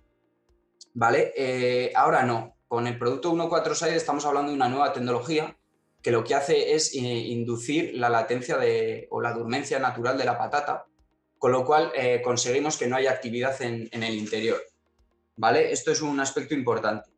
¿Vale? 0.94 1.92
Ahora 1.94 2.22
no. 2.24 2.56
Con 2.66 2.86
el 2.86 2.98
producto 2.98 3.30
146 3.30 3.94
estamos 3.94 4.26
hablando 4.26 4.50
de 4.50 4.56
una 4.56 4.68
nueva 4.68 4.92
tecnología 4.92 5.57
que 6.02 6.12
lo 6.12 6.24
que 6.24 6.34
hace 6.34 6.74
es 6.74 6.94
inducir 6.94 7.94
la 7.94 8.08
latencia 8.08 8.56
de, 8.56 9.08
o 9.10 9.20
la 9.20 9.32
dormencia 9.32 9.78
natural 9.78 10.16
de 10.16 10.24
la 10.24 10.38
patata, 10.38 10.86
con 11.38 11.52
lo 11.52 11.64
cual 11.64 11.92
eh, 11.94 12.20
conseguimos 12.22 12.76
que 12.76 12.86
no 12.86 12.96
haya 12.96 13.10
actividad 13.10 13.60
en, 13.62 13.88
el 13.92 14.14
interior. 14.14 14.60
¿Vale? 15.36 15.72
Esto 15.72 15.92
es 15.92 16.02
un 16.02 16.18
aspecto 16.20 16.54
importante. 16.54 17.10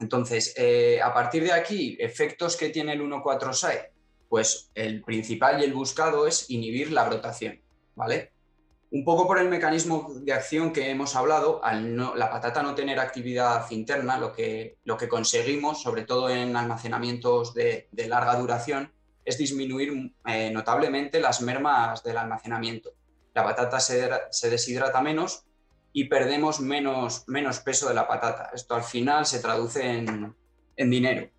Entonces, 0.00 0.54
eh, 0.56 1.00
a 1.02 1.12
partir 1.12 1.42
de 1.42 1.52
aquí, 1.52 1.96
efectos 2.00 2.56
que 2.56 2.70
tiene 2.70 2.92
el 2.92 3.00
146, 3.00 3.80
pues 4.28 4.70
el 4.74 5.02
principal 5.02 5.60
y 5.60 5.64
el 5.64 5.74
buscado 5.74 6.26
es 6.26 6.48
inhibir 6.50 6.92
la 6.92 7.08
brotación, 7.08 7.60
¿vale? 7.96 8.32
Un 8.92 9.04
poco 9.04 9.28
por 9.28 9.38
el 9.38 9.48
mecanismo 9.48 10.10
de 10.16 10.32
acción 10.32 10.72
que 10.72 10.90
hemos 10.90 11.14
hablado, 11.14 11.64
al 11.64 11.96
la 11.96 12.28
patata 12.28 12.60
no 12.60 12.74
tener 12.74 12.98
actividad 12.98 13.70
interna, 13.70 14.18
lo 14.18 14.32
que, 14.32 14.78
lo 14.82 14.96
que 14.96 15.08
conseguimos, 15.08 15.80
sobre 15.80 16.02
todo 16.02 16.28
en 16.28 16.56
almacenamientos 16.56 17.54
de, 17.54 17.88
larga 18.08 18.34
duración, 18.34 18.92
es 19.24 19.38
disminuir 19.38 20.12
eh, 20.26 20.50
notablemente 20.50 21.20
las 21.20 21.40
mermas 21.40 22.02
del 22.02 22.16
almacenamiento. 22.16 22.90
La 23.32 23.44
patata 23.44 23.78
se, 23.78 24.50
deshidrata 24.50 25.00
menos 25.00 25.44
y 25.92 26.06
perdemos 26.08 26.60
menos, 26.60 27.28
menos, 27.28 27.60
peso 27.60 27.88
de 27.88 27.94
la 27.94 28.08
patata. 28.08 28.50
Esto 28.52 28.74
al 28.74 28.82
final 28.82 29.24
se 29.24 29.38
traduce 29.38 29.88
en, 29.88 30.34
dinero. 30.76 31.30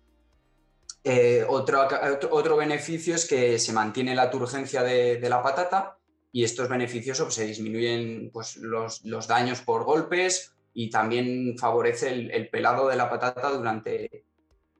Eh, 1.04 1.44
otro, 1.46 1.86
otro, 2.30 2.56
beneficio 2.56 3.14
es 3.14 3.26
que 3.26 3.58
se 3.58 3.74
mantiene 3.74 4.14
la 4.14 4.30
turgencia 4.30 4.82
de 4.82 5.28
la 5.28 5.42
patata 5.42 5.98
y 6.32 6.44
estos 6.44 6.68
beneficios 6.68 7.20
pues, 7.20 7.34
se 7.34 7.46
disminuyen 7.46 8.30
pues, 8.32 8.56
los, 8.56 9.28
daños 9.28 9.60
por 9.60 9.84
golpes 9.84 10.54
y 10.72 10.88
también 10.88 11.56
favorece 11.58 12.10
el, 12.10 12.48
pelado 12.48 12.88
de 12.88 12.96
la 12.96 13.10
patata 13.10 13.50
durante, 13.50 14.24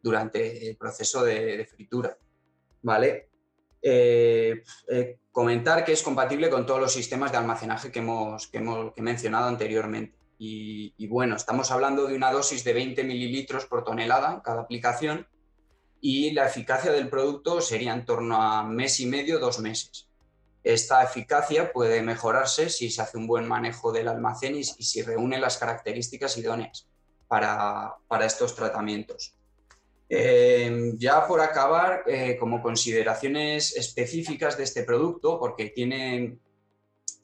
durante 0.03 0.71
el 0.71 0.77
proceso 0.77 1.23
de, 1.23 1.67
fritura. 1.67 2.17
¿vale? 2.81 3.29
Eh, 3.83 4.63
eh, 4.89 5.19
comentar 5.31 5.85
que 5.85 5.93
es 5.93 6.03
compatible 6.03 6.49
con 6.49 6.65
todos 6.65 6.81
los 6.81 6.93
sistemas 6.93 7.31
de 7.31 7.39
almacenaje 7.39 7.93
que 7.93 7.99
hemos, 7.99 8.47
que 8.47 8.59
hemos 8.59 8.95
he 8.97 9.03
mencionado 9.03 9.49
anteriormente. 9.49 10.17
Y, 10.39 10.95
y, 10.97 11.07
bueno, 11.07 11.37
estamos 11.37 11.71
hablando 11.71 12.07
de 12.07 12.17
una 12.17 12.33
dosis 12.33 12.65
de 12.65 12.73
20 12.73 13.05
mililitros 13.05 13.67
por 13.67 13.85
tonelada 13.85 14.43
cada 14.43 14.63
aplicación 14.63 15.29
y 16.01 16.33
la 16.33 16.47
eficacia 16.47 16.91
del 16.91 17.09
producto 17.09 17.61
sería 17.61 17.93
en 17.93 18.05
torno 18.05 18.43
a 18.43 18.65
mes 18.65 18.99
y 18.99 19.07
medio, 19.07 19.39
dos 19.39 19.61
meses. 19.61 20.09
Esta 20.65 21.03
eficacia 21.03 21.73
puede 21.73 22.03
mejorarse 22.03 22.71
si 22.71 22.89
se 22.91 23.03
hace 23.03 23.19
un 23.19 23.27
buen 23.27 23.49
manejo 23.49 23.91
del 23.91 24.07
almacén 24.07 24.57
y, 24.57 24.63
si 24.65 25.03
reúne 25.03 25.39
las 25.39 25.59
características 25.59 26.37
idóneas 26.39 26.89
para, 27.27 27.97
estos 28.25 28.55
tratamientos. 28.55 29.35
Eh, 30.09 30.93
ya 30.97 31.27
por 31.27 31.41
acabar, 31.41 32.05
eh, 32.07 32.37
como 32.39 32.63
consideraciones 32.63 33.75
específicas 33.77 34.57
de 34.57 34.65
este 34.65 34.85
producto, 34.85 35.41
porque 35.41 35.71
tiene, 35.71 36.39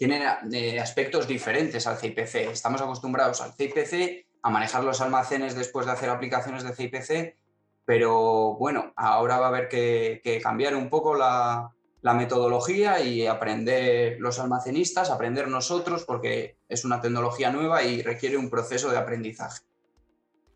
eh, 0.00 0.80
aspectos 0.80 1.28
diferentes 1.28 1.87
al 1.87 1.99
CIPC. 1.99 2.50
Estamos 2.50 2.80
acostumbrados 2.80 3.40
al 3.40 3.52
CIPC 3.52 4.26
a 4.42 4.50
manejar 4.50 4.83
los 4.83 5.00
almacenes 5.00 5.54
después 5.54 5.87
de 5.87 5.92
hacer 5.92 6.09
aplicaciones 6.09 6.64
de 6.64 6.75
CIPC, 6.75 7.37
pero 7.85 8.54
bueno, 8.54 8.92
ahora 8.97 9.38
va 9.38 9.47
a 9.47 9.49
haber 9.50 9.68
que 9.68 10.40
cambiar 10.42 10.75
un 10.75 10.90
poco 10.90 11.14
la, 11.14 11.73
la 12.00 12.14
metodología 12.14 13.00
y 13.00 13.26
aprender 13.26 14.19
los 14.21 14.38
almacenistas, 14.38 15.11
aprender 15.11 15.49
nosotros, 15.49 16.05
porque 16.05 16.59
es 16.69 16.85
una 16.85 17.00
tecnología 17.00 17.50
nueva 17.50 17.83
y 17.83 18.02
requiere 18.02 18.37
un 18.37 18.50
proceso 18.50 18.90
de 18.90 18.99
aprendizaje. 18.99 19.62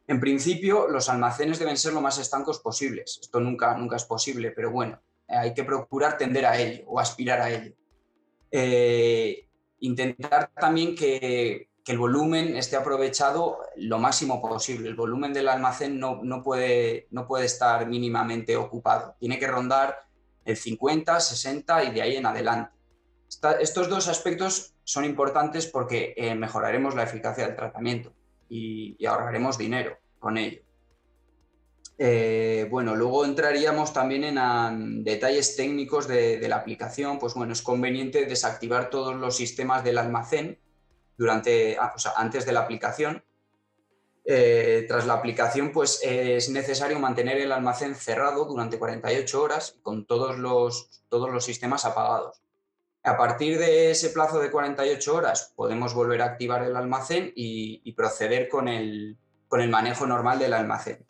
En 0.06 0.20
principio, 0.20 0.88
los 0.88 1.08
almacenes 1.08 1.58
deben 1.58 1.76
ser 1.76 1.92
lo 1.92 2.00
más 2.00 2.18
estancos 2.18 2.60
posibles. 2.60 3.18
Esto 3.22 3.40
nunca, 3.40 3.76
nunca 3.76 3.96
es 3.96 4.04
posible, 4.04 4.50
pero 4.50 4.70
bueno, 4.70 5.00
hay 5.28 5.54
que 5.54 5.64
procurar 5.64 6.18
tender 6.18 6.46
a 6.46 6.58
ello 6.58 6.84
o 6.86 7.00
aspirar 7.00 7.40
a 7.40 7.50
ello. 7.50 7.72
Eh, 8.50 9.48
intentar 9.80 10.50
también 10.54 10.94
que, 10.94 11.68
el 11.84 11.98
volumen 11.98 12.56
esté 12.56 12.76
aprovechado 12.76 13.58
lo 13.76 13.98
máximo 13.98 14.40
posible. 14.40 14.88
El 14.88 14.94
volumen 14.94 15.32
del 15.32 15.48
almacén 15.48 15.98
no, 15.98 16.20
no, 16.22 16.40
puede, 16.40 17.08
no 17.10 17.26
puede 17.26 17.46
estar 17.46 17.86
mínimamente 17.88 18.56
ocupado. 18.56 19.16
Tiene 19.18 19.36
que 19.38 19.48
rondar 19.48 19.98
el 20.44 20.56
50, 20.56 21.20
60 21.20 21.84
y 21.84 21.90
de 21.92 22.02
ahí 22.02 22.16
en 22.16 22.26
adelante. 22.26 22.72
estos 23.60 23.88
dos 23.88 24.08
aspectos 24.08 24.74
son 24.84 25.04
importantes 25.04 25.66
porque 25.66 26.14
eh, 26.16 26.34
mejoraremos 26.34 26.94
la 26.94 27.04
eficacia 27.04 27.46
del 27.46 27.56
tratamiento 27.56 28.12
y, 28.48 29.04
ahorraremos 29.06 29.56
dinero 29.56 29.96
con 30.18 30.36
ello. 30.36 30.60
Eh, 31.98 32.66
bueno, 32.70 32.96
luego 32.96 33.24
entraríamos 33.24 33.92
también 33.92 34.24
en 34.24 35.04
detalles 35.04 35.56
técnicos 35.56 36.08
de, 36.08 36.46
la 36.48 36.56
aplicación. 36.56 37.18
Pues 37.18 37.34
bueno, 37.34 37.52
es 37.52 37.62
conveniente 37.62 38.26
desactivar 38.26 38.90
todos 38.90 39.14
los 39.14 39.36
sistemas 39.36 39.84
del 39.84 39.98
almacén 39.98 40.58
durante, 41.16 41.76
antes 42.16 42.44
de 42.44 42.52
la 42.52 42.60
aplicación 42.60 43.22
eh, 44.24 44.84
tras 44.86 45.06
la 45.06 45.14
aplicación, 45.14 45.72
pues 45.72 46.00
es 46.02 46.48
necesario 46.48 47.00
mantener 47.00 47.38
el 47.38 47.50
almacén 47.50 47.96
cerrado 47.96 48.44
durante 48.44 48.78
48 48.78 49.42
horas 49.42 49.78
con 49.82 50.06
todos 50.06 50.38
los, 50.38 51.02
todos 51.08 51.30
los 51.30 51.44
sistemas 51.44 51.84
apagados. 51.84 52.40
A 53.04 53.16
partir 53.16 53.58
de 53.58 53.90
ese 53.90 54.10
plazo 54.10 54.38
de 54.38 54.52
48 54.52 55.14
horas 55.14 55.52
podemos 55.56 55.92
volver 55.92 56.22
a 56.22 56.26
activar 56.26 56.62
el 56.62 56.76
almacén 56.76 57.32
y, 57.34 57.92
proceder 57.94 58.48
con 58.48 58.68
el, 58.68 59.18
con 59.48 59.60
el 59.60 59.70
manejo 59.70 60.06
normal 60.06 60.38
del 60.38 60.52
almacén. 60.52 61.04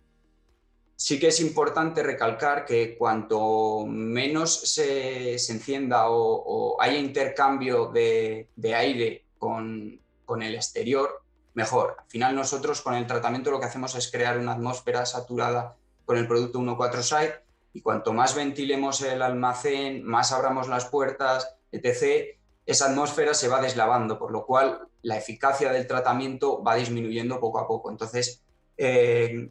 Sí 0.97 1.21
que 1.21 1.29
es 1.29 1.41
importante 1.41 2.03
recalcar 2.03 2.65
que 2.65 2.97
cuanto 2.97 3.85
menos 3.87 4.73
se, 4.73 5.35
encienda 5.35 6.09
o, 6.09 6.81
haya 6.81 6.97
intercambio 6.97 7.89
de, 7.89 8.49
aire 8.75 9.27
con, 9.37 10.01
con 10.25 10.43
el 10.43 10.55
exterior, 10.55 11.22
mejor. 11.55 11.97
Al 11.99 12.09
final 12.09 12.35
nosotros 12.35 12.81
con 12.81 12.95
el 12.95 13.07
tratamiento 13.07 13.51
lo 13.51 13.61
que 13.61 13.67
hacemos 13.67 13.95
es 13.95 14.11
crear 14.11 14.39
una 14.39 14.53
atmósfera 14.53 15.07
saturada 15.07 15.77
con 16.05 16.17
el 16.17 16.27
producto 16.27 16.59
1.4 16.59 17.41
y 17.75 17.81
cuanto 17.81 18.13
más 18.13 18.35
ventilemos 18.35 19.01
el 19.03 19.23
almacén, 19.23 20.05
más 20.05 20.33
abramos 20.33 20.69
las 20.69 20.87
puertas, 20.87 21.57
etc., 21.71 22.37
esa 22.65 22.91
atmósfera 22.91 23.35
se 23.35 23.49
va 23.49 23.61
deslavando, 23.61 24.19
por 24.19 24.31
lo 24.31 24.47
cual 24.47 24.87
la 25.03 25.17
eficacia 25.17 25.73
del 25.73 25.87
tratamiento 25.87 26.63
va 26.63 26.77
disminuyendo 26.77 27.41
poco 27.41 27.59
a 27.59 27.67
poco. 27.67 27.91
Entonces, 27.91 28.45
eh, 28.77 29.51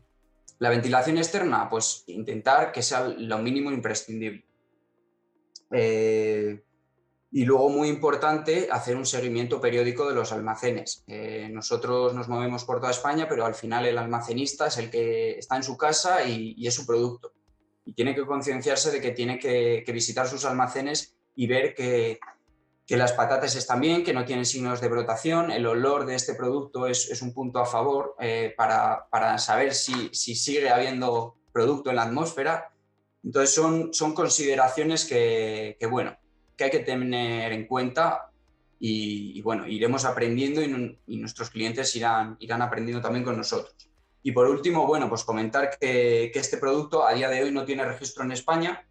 la 0.60 0.70
ventilación 0.70 1.18
externa, 1.18 1.68
pues 1.70 2.04
intentar 2.08 2.72
que 2.72 2.82
sea 2.82 3.08
lo 3.08 3.38
mínimo 3.40 3.72
imprescindible. 3.72 4.46
Eh, 5.72 6.64
y 7.34 7.46
luego, 7.46 7.70
muy 7.70 7.88
importante, 7.88 8.68
hacer 8.70 8.98
un 8.98 9.06
seguimiento 9.06 9.62
periódico 9.62 10.06
de 10.06 10.14
los 10.14 10.34
almacenes. 10.34 11.06
Eh, 11.08 11.48
nosotros 11.50 12.14
nos 12.14 12.28
movemos 12.28 12.66
por 12.66 12.82
toda 12.82 12.92
España, 12.92 13.26
pero 13.30 13.46
al 13.46 13.56
final 13.56 13.86
el 13.86 13.98
almacenista 13.98 14.68
es 14.68 14.78
el 14.78 14.90
que 14.90 15.40
está 15.40 15.56
en 15.56 15.64
su 15.64 15.78
casa 15.78 16.26
y, 16.26 16.68
es 16.68 16.76
su 16.76 16.86
producto. 16.86 17.32
Y 17.86 17.94
tiene 17.94 18.14
que 18.14 18.26
concienciarse 18.26 18.92
de 18.92 19.00
que 19.00 19.12
tiene 19.12 19.40
que, 19.40 19.86
visitar 19.94 20.28
sus 20.28 20.44
almacenes 20.44 21.16
y 21.34 21.48
ver 21.48 21.74
que, 21.74 22.20
que, 22.86 22.98
las 22.98 23.14
patatas 23.14 23.56
están 23.56 23.80
bien, 23.80 24.04
que 24.04 24.14
no 24.14 24.26
tienen 24.26 24.46
signos 24.46 24.82
de 24.82 24.90
brotación. 24.90 25.52
El 25.52 25.66
olor 25.68 26.06
de 26.06 26.16
este 26.16 26.36
producto 26.36 26.86
es, 26.86 27.22
un 27.22 27.34
punto 27.34 27.60
a 27.60 27.66
favor 27.66 28.14
eh, 28.20 28.54
para, 28.58 29.08
para, 29.10 29.38
saber 29.38 29.74
si, 29.74 30.10
si, 30.12 30.36
sigue 30.36 30.70
habiendo 30.70 31.38
producto 31.54 31.92
en 31.92 31.96
la 31.96 32.04
atmósfera. 32.04 32.74
Entonces, 33.24 33.56
son, 33.56 33.94
son 33.94 34.14
consideraciones 34.14 35.06
que, 35.06 35.78
que 35.80 35.86
bueno, 35.86 36.18
que 36.62 36.66
hay 36.66 36.72
que 36.72 36.86
tener 36.86 37.52
en 37.54 37.66
cuenta 37.66 38.30
y, 38.80 39.42
bueno, 39.42 39.68
iremos 39.68 40.06
aprendiendo 40.06 40.62
y, 40.62 41.18
nuestros 41.18 41.50
clientes 41.50 41.96
irán, 41.96 42.38
irán 42.40 42.62
aprendiendo 42.62 43.02
también 43.02 43.26
con 43.26 43.36
nosotros. 43.36 43.76
Y 44.22 44.32
por 44.32 44.48
último, 44.48 44.86
bueno, 44.86 45.10
pues 45.10 45.24
comentar 45.24 45.78
que, 45.80 46.32
este 46.34 46.58
producto 46.58 47.06
a 47.06 47.14
día 47.14 47.30
de 47.30 47.44
hoy 47.44 47.52
no 47.52 47.66
tiene 47.66 47.84
registro 47.84 48.24
en 48.24 48.32
España. 48.32 48.86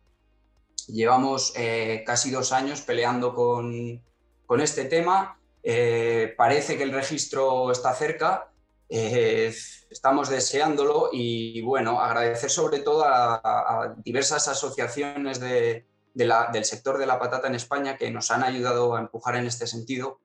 Llevamos 0.89 1.53
eh, 1.57 2.03
casi 2.05 2.33
dos 2.33 2.50
años 2.50 2.81
peleando 2.81 3.35
con, 3.35 4.03
con 4.47 4.61
este 4.61 4.87
tema. 4.87 5.39
Eh, 5.62 6.35
parece 6.37 6.77
que 6.77 6.83
el 6.83 6.93
registro 6.93 7.71
está 7.71 7.95
cerca. 7.95 8.50
Eh, 8.89 9.55
estamos 9.91 10.29
deseándolo 10.29 11.11
y 11.12 11.61
bueno, 11.62 12.00
agradecer 12.00 12.50
sobre 12.50 12.81
todo 12.81 13.05
a 13.07 13.95
diversas 14.05 14.49
asociaciones 14.49 15.39
de, 15.39 15.90
del 16.14 16.64
sector 16.64 16.99
de 16.99 17.07
la 17.07 17.19
patata 17.19 17.47
en 17.47 17.55
España 17.55 17.97
que 17.97 18.11
nos 18.11 18.31
han 18.31 18.43
ayudado 18.43 18.97
a 18.97 19.00
empujar 19.00 19.37
en 19.37 19.47
este 19.47 19.67
sentido 19.67 20.21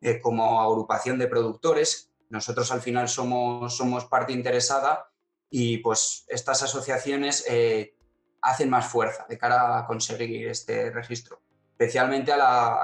eh, 0.00 0.20
como 0.20 0.60
agrupación 0.60 1.18
de 1.18 1.26
productores. 1.26 2.10
Nosotros 2.28 2.70
al 2.72 2.80
final 2.80 3.08
somos, 3.08 3.76
somos 3.76 4.04
parte 4.06 4.32
interesada 4.32 5.10
y 5.50 5.78
pues 5.78 6.24
estas 6.28 6.62
asociaciones 6.62 7.44
eh, 7.48 7.94
hacen 8.42 8.70
más 8.70 8.86
fuerza 8.86 9.26
de 9.28 9.38
cara 9.38 9.78
a 9.78 9.86
conseguir 9.86 10.48
este 10.48 10.90
registro, 10.90 11.40
especialmente 11.72 12.32
a 12.32 12.36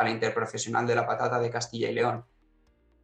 la, 0.02 0.10
interprofesional 0.10 0.86
de 0.86 0.94
la 0.94 1.06
patata 1.06 1.38
de 1.38 1.50
Castilla 1.50 1.90
y 1.90 1.94
León. 1.94 2.24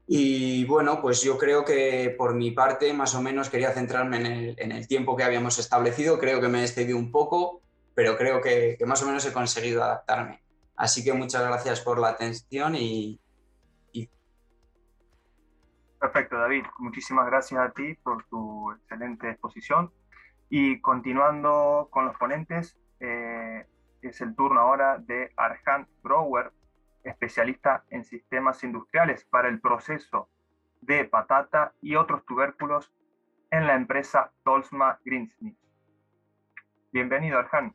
Y 0.06 0.64
bueno, 0.64 1.02
pues 1.02 1.22
yo 1.22 1.36
creo 1.36 1.64
que 1.64 2.14
por 2.16 2.34
mi 2.34 2.52
parte, 2.52 2.92
más 2.94 3.14
o 3.14 3.20
menos, 3.20 3.50
quería 3.50 3.72
centrarme 3.72 4.16
en 4.16 4.26
el, 4.26 4.54
en 4.58 4.72
el 4.72 4.88
tiempo 4.88 5.16
que 5.16 5.24
habíamos 5.24 5.58
establecido. 5.58 6.18
Creo 6.18 6.40
que 6.40 6.48
me 6.48 6.60
he 6.60 6.64
excedido 6.64 6.96
un 6.96 7.12
poco, 7.12 7.60
pero 7.98 8.16
creo 8.16 8.40
que, 8.40 8.78
más 8.86 9.02
o 9.02 9.06
menos 9.06 9.26
he 9.26 9.32
conseguido 9.32 9.82
adaptarme. 9.82 10.40
Así 10.76 11.02
que 11.02 11.12
muchas 11.12 11.44
gracias 11.44 11.80
por 11.80 11.98
la 11.98 12.10
atención 12.10 12.76
y. 12.76 13.20
Perfecto, 15.98 16.38
David. 16.38 16.64
Muchísimas 16.78 17.26
gracias 17.26 17.60
a 17.60 17.72
ti 17.72 17.94
por 17.94 18.22
tu 18.26 18.70
excelente 18.70 19.28
exposición. 19.28 19.92
Y 20.48 20.80
continuando 20.80 21.88
con 21.90 22.04
los 22.04 22.16
ponentes, 22.16 22.78
eh, 23.00 23.66
es 24.00 24.20
el 24.20 24.36
turno 24.36 24.60
ahora 24.60 24.98
de 24.98 25.32
Arjan 25.36 25.88
Grower, 26.04 26.52
especialista 27.02 27.82
en 27.90 28.04
sistemas 28.04 28.62
industriales 28.62 29.24
para 29.24 29.48
el 29.48 29.60
proceso 29.60 30.28
de 30.82 31.04
patata 31.04 31.72
y 31.82 31.96
otros 31.96 32.24
tubérculos 32.26 32.92
en 33.50 33.66
la 33.66 33.74
empresa 33.74 34.30
Tolsma 34.44 35.00
Greensmith. 35.04 35.58
Bienvenido, 36.92 37.40
Arjan. 37.40 37.74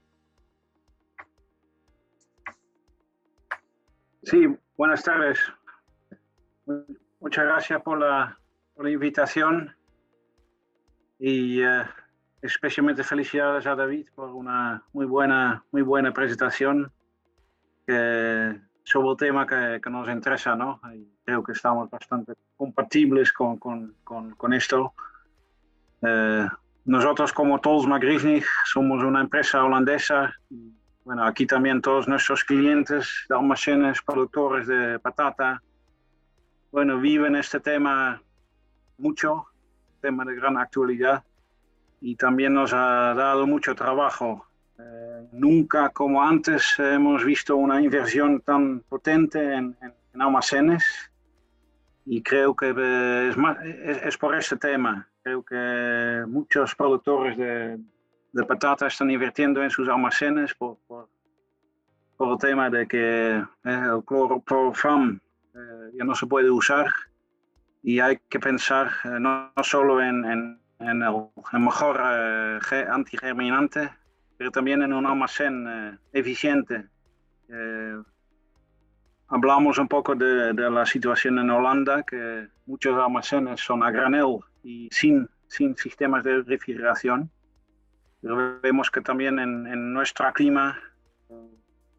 Sí, 4.25 4.47
buenas 4.77 5.03
tardes. 5.03 5.37
Muchas 7.19 7.45
gracias 7.45 7.81
por 7.81 7.99
la, 7.99 8.39
por 8.73 8.85
la 8.85 8.91
invitación 8.91 9.75
y 11.19 11.61
uh, 11.61 11.83
especialmente 12.41 13.03
felicidades 13.03 13.67
a 13.67 13.75
David 13.75 14.07
por 14.15 14.29
una 14.29 14.81
muy 14.93 15.05
buena, 15.05 15.65
muy 15.71 15.81
buena 15.81 16.13
presentación 16.13 16.89
que 17.85 18.61
sobre 18.85 19.09
el 19.11 19.17
tema 19.17 19.45
que, 19.45 19.81
que 19.83 19.89
nos 19.89 20.07
interesa, 20.07 20.55
¿no? 20.55 20.79
Y 20.93 21.05
creo 21.25 21.43
que 21.43 21.51
estamos 21.51 21.89
bastante 21.89 22.33
compatibles 22.55 23.33
con, 23.33 23.57
con, 23.57 23.95
con, 24.05 24.35
con 24.35 24.53
esto. 24.53 24.93
Eh, 26.01 26.47
nosotros 26.85 27.33
como 27.33 27.59
Tolsma 27.59 27.99
Griesnig 27.99 28.45
somos 28.65 29.03
una 29.03 29.19
empresa 29.19 29.63
holandesa. 29.63 30.33
Bueno, 31.05 31.25
aquí 31.25 31.45
también 31.45 31.81
todos 31.81 32.07
nuestros 32.07 32.43
clientes 32.43 33.25
de 33.27 33.35
almacenes, 33.35 34.01
productores 34.01 34.67
de 34.67 34.99
patata, 34.99 35.61
bueno, 36.71 36.99
viven 36.99 37.35
este 37.35 37.59
tema 37.59 38.21
mucho, 38.97 39.47
tema 40.01 40.23
de 40.25 40.35
gran 40.35 40.57
actualidad, 40.57 41.23
y 41.99 42.15
también 42.15 42.53
nos 42.53 42.73
ha 42.73 43.13
dado 43.13 43.45
mucho 43.47 43.75
trabajo 43.75 44.45
eh, 44.79 45.27
nunca 45.31 45.89
como 45.89 46.23
antes 46.23 46.75
hemos 46.79 47.23
visto 47.23 47.55
una 47.55 47.81
inversión 47.81 48.41
tan 48.41 48.79
potente 48.81 49.39
en, 49.39 49.77
en, 49.81 49.93
en 50.13 50.21
almacenes 50.21 50.83
y 52.05 52.21
creo 52.21 52.55
que 52.55 52.69
es, 53.29 53.37
más, 53.37 53.63
es, 53.63 54.03
es, 54.03 54.17
por 54.17 54.35
este 54.35 54.57
tema. 54.57 55.07
Creo 55.21 55.43
que 55.43 56.25
muchos 56.27 56.75
productores 56.75 57.37
de, 57.37 57.79
de 58.33 58.43
patata 58.43 58.87
están 58.87 59.09
invirtiendo 59.11 59.63
en 59.63 59.69
sus 59.69 59.87
almacenes 59.87 60.53
por, 60.55 60.77
por, 60.87 61.07
por 62.17 62.33
el 62.33 62.37
tema 62.39 62.69
de 62.69 62.87
que 62.87 63.37
eh, 63.37 63.43
el 63.63 64.03
clorofam 64.05 65.19
eh, 65.55 65.91
ya 65.97 66.03
no 66.03 66.15
se 66.15 66.25
puede 66.25 66.49
usar 66.49 66.87
y 67.83 67.99
hay 67.99 68.17
que 68.29 68.39
pensar 68.39 68.87
eh, 69.05 69.19
no, 69.19 69.51
no, 69.55 69.63
solo 69.63 70.01
en, 70.01 70.25
en, 70.25 70.59
en 70.79 71.03
el, 71.03 71.27
el, 71.53 71.59
mejor 71.59 72.01
eh, 72.01 72.85
antigerminante, 72.89 73.89
pero 74.37 74.49
también 74.51 74.81
en 74.81 74.93
un 74.93 75.05
almacén 75.05 75.67
eh, 75.67 75.97
eficiente. 76.13 76.87
Eh, 77.49 78.01
hablamos 79.27 79.77
un 79.77 79.87
poco 79.87 80.15
de, 80.15 80.53
de, 80.53 80.71
la 80.71 80.85
situación 80.85 81.37
en 81.39 81.51
Holanda, 81.51 82.03
que 82.03 82.47
muchos 82.65 82.97
almacenes 82.97 83.61
son 83.61 83.83
a 83.83 83.91
granel 83.91 84.39
y 84.63 84.89
sin, 84.91 85.29
sin 85.47 85.75
sistemas 85.75 86.23
de 86.23 86.41
refrigeración. 86.41 87.29
Vemos 88.23 88.89
que 88.89 89.01
también 89.01 89.37
en, 89.37 89.67
en 89.67 89.93
nuestro 89.93 90.31
clima, 90.31 90.79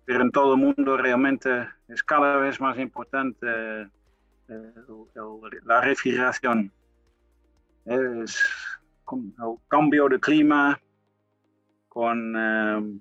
pero 0.07 0.23
en 0.23 0.31
todo 0.31 0.55
el 0.55 0.61
mundo 0.61 0.97
realmente 0.97 1.69
es 1.89 2.03
cada 2.03 2.39
vez 2.39 2.59
más 2.61 2.79
importante 2.79 3.47
eh, 3.47 3.89
el, 4.49 5.61
la 5.65 5.83
refrigeración. 5.83 6.73
Es, 7.85 8.43
el 9.13 9.57
cambio 9.69 10.09
de 10.09 10.19
clima 10.19 10.81
con 11.89 12.35
eh, 12.35 13.01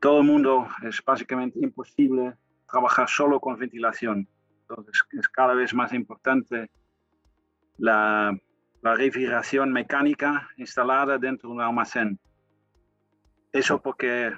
todo 0.00 0.20
el 0.20 0.26
mundo 0.26 0.68
es 0.82 1.02
básicamente 1.04 1.58
imposible 1.60 2.34
trabajar 2.70 3.06
solo 3.06 3.38
con 3.38 3.58
ventilación. 3.58 4.26
Entonces 4.62 5.02
es 5.12 5.28
cada 5.28 5.52
vez 5.52 5.74
más 5.74 5.92
importante 5.92 6.70
la, 7.76 8.34
la 8.82 8.94
refrigeración 8.94 9.72
mecánica 9.72 10.48
instalada 10.56 11.16
dentro 11.16 11.48
de 11.48 11.54
un 11.54 11.60
almacén. 11.62 12.18
Eso 13.52 13.80
porque 13.80 14.32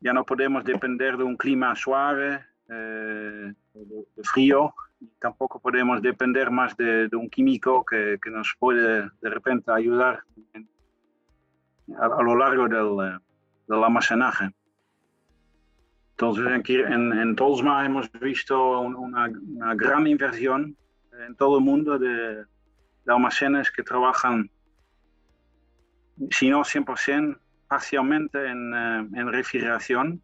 ya 0.00 0.12
no 0.12 0.24
podemos 0.24 0.64
depender 0.64 1.16
de 1.16 1.22
un 1.22 1.36
clima 1.36 1.74
suave, 1.76 2.44
eh, 2.68 3.52
de, 3.74 4.24
frío, 4.24 4.74
tampoco 5.20 5.60
podemos 5.60 6.02
depender 6.02 6.50
más 6.50 6.76
de, 6.76 7.08
de 7.08 7.16
un 7.16 7.30
químico 7.30 7.84
que, 7.84 8.18
que, 8.20 8.30
nos 8.30 8.54
puede 8.58 9.08
de 9.20 9.30
repente 9.30 9.70
ayudar 9.70 10.20
en, 10.52 10.68
a, 11.96 12.06
a 12.06 12.22
lo 12.22 12.34
largo 12.34 12.66
del, 12.66 13.20
del, 13.68 13.84
almacenaje. 13.84 14.50
Entonces, 16.12 16.46
aquí 16.48 16.76
en, 16.76 17.12
en 17.12 17.36
Tolsma 17.36 17.84
hemos 17.84 18.10
visto 18.12 18.80
una, 18.80 19.28
una, 19.28 19.74
gran 19.74 20.06
inversión 20.06 20.76
en 21.26 21.36
todo 21.36 21.58
el 21.58 21.64
mundo 21.64 21.98
de, 21.98 22.46
de 23.06 23.12
almacenes 23.12 23.70
que 23.70 23.82
trabajan, 23.82 24.50
si 26.30 26.50
no 26.50 26.60
100%, 26.60 27.38
parcialmente 27.68 28.46
en, 28.46 28.74
eh, 28.74 29.20
en 29.20 29.32
refrigeración. 29.32 30.22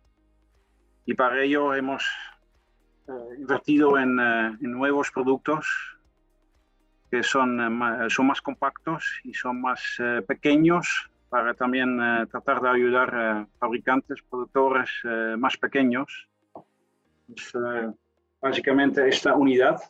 Y 1.07 1.14
para 1.14 1.42
ello 1.42 1.75
hemos 1.75 2.05
eh, 3.09 3.12
invertido 3.38 3.99
en, 3.99 4.18
en, 4.21 4.71
nuevos 4.71 5.11
productos 5.11 5.66
que 7.11 7.23
son, 7.23 7.59
son 8.09 8.27
más 8.27 8.40
compactos 8.40 9.21
y 9.23 9.35
son 9.35 9.61
más 9.61 9.99
pequeños 10.27 11.12
para 11.33 11.55
también 11.55 11.99
eh, 11.99 12.27
tratar 12.31 12.61
de 12.61 12.68
ayudar 12.68 13.14
a 13.14 13.40
eh, 13.40 13.47
fabricantes, 13.59 14.21
productores 14.29 14.90
eh, 15.03 15.35
más 15.38 15.57
pequeños. 15.57 16.29
Pues, 16.53 17.53
básicamente 18.38 19.09
esta 19.09 19.35
unidad 19.35 19.81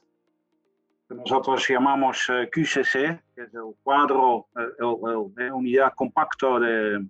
nosotros 1.14 1.66
llamamos 1.68 2.26
QCC, 2.50 3.20
que 3.34 3.42
es 3.42 3.54
el 3.54 3.74
cuadro, 3.82 4.46
la 4.54 5.54
unidad 5.54 5.92
compacto 5.94 6.58
de, 6.60 7.06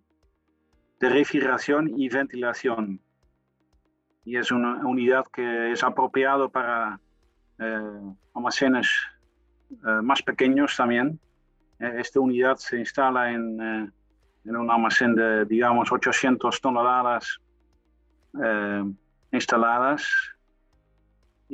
refrigeración 1.01 1.91
y 1.99 2.09
ventilación. 2.09 3.01
Y 4.25 4.37
es 4.37 4.53
una 4.53 4.87
unidad 4.87 5.25
que 5.33 5.73
es 5.73 5.83
apropiado 5.83 6.49
para 6.49 7.01
almacenes 8.35 8.89
más 10.03 10.23
pequeños 10.23 10.77
también. 10.77 11.19
Esta 11.81 12.21
unidad 12.21 12.57
se 12.57 12.79
instala 12.79 13.33
en 13.33 13.93
en 14.45 14.57
un 14.57 14.71
almacén 14.71 15.15
de, 15.15 15.45
digamos, 15.45 15.91
800 15.93 16.61
toneladas 16.61 17.39
eh, 18.43 18.85
instaladas 19.31 20.09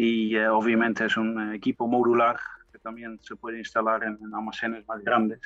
y 0.01 0.37
eh, 0.37 0.49
obviamente 0.49 1.07
es 1.07 1.17
un 1.17 1.53
equipo 1.53 1.89
modular 1.89 2.39
que 2.71 2.79
también 2.79 3.19
se 3.21 3.35
puede 3.35 3.59
instalar 3.59 4.05
en, 4.05 4.17
en 4.23 4.33
almacenes 4.33 4.87
más 4.87 5.03
grandes, 5.03 5.41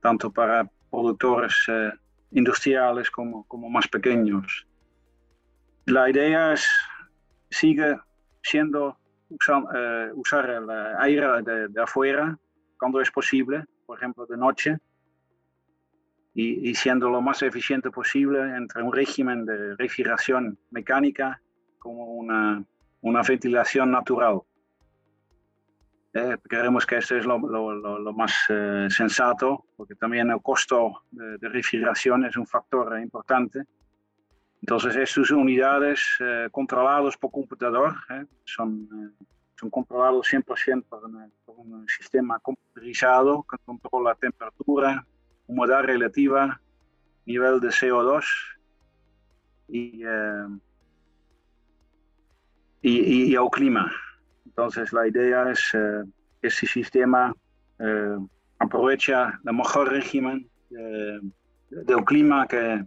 tanto 0.00 0.32
para 0.32 0.66
productores 0.90 1.54
eh, 1.68 1.90
industriales 2.30 3.10
como, 3.10 3.46
como 3.46 3.68
más 3.68 3.86
pequeños. 3.86 4.66
La 5.84 6.08
idea 6.08 6.54
es, 6.54 6.66
sigue 7.50 7.98
siendo 8.42 8.96
usar, 9.28 9.62
eh, 9.74 10.10
usar 10.14 10.48
el 10.48 10.70
aire 11.00 11.42
de, 11.42 11.68
de 11.68 11.82
afuera 11.82 12.38
cuando 12.78 12.98
es 13.02 13.10
posible, 13.10 13.66
por 13.84 13.98
ejemplo 13.98 14.24
de 14.24 14.38
noche, 14.38 14.78
y, 16.32 16.70
y, 16.70 16.74
siendo 16.74 17.10
lo 17.10 17.20
más 17.20 17.42
eficiente 17.42 17.90
posible 17.90 18.40
entre 18.56 18.82
un 18.82 18.90
régimen 18.90 19.44
de 19.44 19.76
refrigeración 19.76 20.58
mecánica 20.70 21.42
como 21.78 22.14
una, 22.14 22.64
una 23.02 23.22
ventilación 23.22 23.90
natural. 23.90 24.40
Eh, 26.12 26.36
que 26.88 26.96
esto 26.96 27.16
es 27.16 27.24
lo, 27.24 27.38
lo, 27.38 27.98
lo 27.98 28.12
más 28.12 28.34
eh, 28.48 28.88
sensato, 28.90 29.66
porque 29.76 29.94
también 29.94 30.30
el 30.30 30.42
costo 30.42 31.02
de, 31.12 31.48
refrigeración 31.48 32.24
es 32.24 32.36
un 32.36 32.46
factor 32.46 32.98
importante. 33.00 33.62
Entonces, 34.60 34.96
estas 34.96 35.30
unidades 35.30 36.00
eh, 36.20 36.48
controladas 36.50 37.16
por 37.16 37.30
computador 37.30 37.94
eh, 38.10 38.24
son 38.44 39.14
son 39.60 39.68
controlados 39.68 40.26
100% 40.32 40.84
por, 40.88 41.04
un 41.58 41.86
sistema 41.86 42.38
computarizado 42.38 43.44
que 43.48 43.58
controla 43.62 44.14
temperatura, 44.14 45.06
humedad 45.46 45.82
relativa, 45.82 46.58
nivel 47.26 47.60
de 47.60 47.68
CO2 47.68 48.24
y, 49.68 50.02
eh, 52.82 52.88
y, 52.88 53.34
el 53.34 53.48
clima. 53.50 53.90
Entonces 54.46 54.92
la 54.92 55.06
idea 55.06 55.50
es 55.50 55.70
que 55.72 56.02
ese 56.42 56.66
sistema 56.66 57.34
aprovecha 58.58 59.40
el 59.44 59.54
mejor 59.54 59.90
régimen 59.90 60.46
del 60.68 62.04
clima 62.04 62.46
que, 62.46 62.84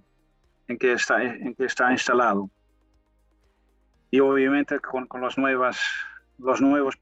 en, 0.68 0.78
que 0.78 0.94
está, 0.94 1.24
en 1.24 1.56
que 1.56 1.66
está 1.66 1.92
instalado. 1.92 2.50
Y 4.12 4.20
obviamente 4.20 4.80
con, 4.80 5.08
con 5.08 5.22
los, 5.22 5.38
nuevas, 5.38 5.80
los 6.38 6.62
nuevos 6.62 6.96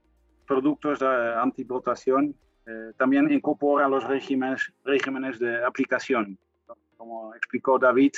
productos 0.48 1.00
de 1.00 1.34
antibrotación 1.36 2.36
eh, 2.66 2.94
también 2.98 3.32
incorpora 3.32 3.88
los 3.88 4.04
regímenes, 4.04 4.72
regímenes 4.84 5.40
de 5.40 5.64
aplicación. 5.66 6.38
Como 6.96 7.34
explicó 7.34 7.80
David, 7.80 8.14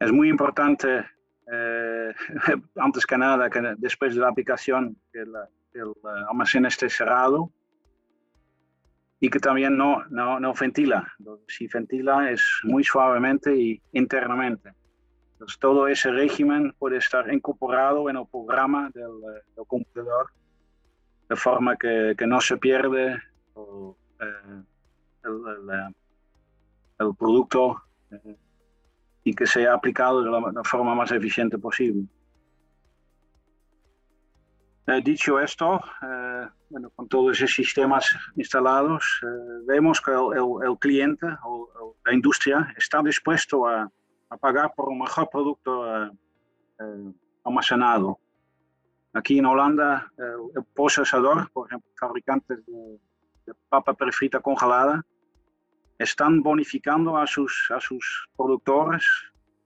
es 0.00 0.12
muy 0.12 0.28
importante, 0.30 1.04
eh, 1.52 2.14
antes 2.76 3.06
que 3.06 3.18
nada, 3.18 3.50
que 3.50 3.60
después 3.78 4.14
de 4.14 4.20
la 4.20 4.28
aplicación, 4.28 4.96
que 5.12 5.20
el 5.20 5.92
almacén 6.28 6.66
esté 6.66 6.88
cerrado 6.88 7.52
y 9.20 9.30
que 9.30 9.38
también 9.38 9.76
no, 9.76 10.04
no, 10.10 10.40
no 10.40 10.52
ventila. 10.54 11.06
si 11.48 11.66
ventila 11.66 12.30
es 12.30 12.42
muy 12.64 12.84
suavemente 12.84 13.56
y 13.56 13.80
internamente. 13.92 14.72
Entonces, 15.32 15.58
todo 15.58 15.86
ese 15.86 16.10
régimen 16.10 16.72
puede 16.78 16.96
estar 16.96 17.32
incorporado 17.32 18.08
en 18.08 18.16
el 18.16 18.26
programa 18.26 18.90
del, 18.94 19.20
del 19.54 19.66
computador 19.66 20.30
de 21.28 21.36
forma 21.36 21.76
que, 21.76 22.14
que 22.16 22.26
no 22.26 22.40
se 22.40 22.56
pierde 22.56 23.12
eh, 23.12 24.62
el, 25.24 25.92
el, 26.98 27.14
producto 27.16 27.82
eh, 28.10 28.36
y 29.26 29.34
que 29.34 29.44
sea 29.44 29.74
aplicado 29.74 30.22
de 30.22 30.30
la, 30.30 30.62
forma 30.62 30.94
más 30.94 31.10
eficiente 31.10 31.58
posible. 31.58 32.06
Eh, 34.86 35.00
dicho 35.02 35.40
esto, 35.40 35.80
bueno, 36.70 36.90
con 36.90 37.08
todos 37.08 37.36
esos 37.36 37.52
sistemas 37.52 38.16
instalados, 38.36 39.20
vemos 39.66 40.00
que 40.00 40.12
el, 40.12 40.78
cliente 40.78 41.26
o 41.44 41.96
la 42.04 42.14
industria 42.14 42.72
está 42.76 43.02
dispuesto 43.02 43.66
a, 43.66 43.90
a, 44.30 44.36
pagar 44.36 44.72
por 44.76 44.90
un 44.90 45.00
mejor 45.00 45.28
producto 45.28 45.82
almacenado. 47.42 48.20
Aquí 49.12 49.40
en 49.40 49.46
Holanda, 49.46 50.08
el 50.54 50.64
procesador, 50.72 51.50
por 51.50 51.66
ejemplo, 51.66 51.90
fabricantes 51.98 52.64
de, 52.64 53.00
de 53.44 53.54
papa 53.68 53.92
perfrita 53.92 54.38
congelada, 54.38 55.04
están 55.98 56.42
bonificando 56.42 57.16
a 57.16 57.26
sus, 57.26 57.70
a 57.74 57.80
sus 57.80 58.28
productores 58.36 59.04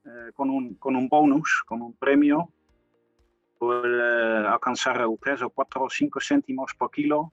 eh, 0.05 0.33
con, 0.35 0.51
un, 0.51 0.75
con 0.75 0.97
un 0.97 1.09
bonus, 1.09 1.63
con 1.67 1.83
un 1.83 1.95
premio. 1.95 2.51
Por 3.59 3.87
eh, 3.87 4.47
alcanzar 4.49 5.01
el 5.01 5.19
3 5.21 5.43
o 5.43 5.51
4 5.51 5.83
o 5.85 5.91
5 5.91 6.21
céntimos 6.21 6.75
por 6.75 6.91
kilo. 6.91 7.33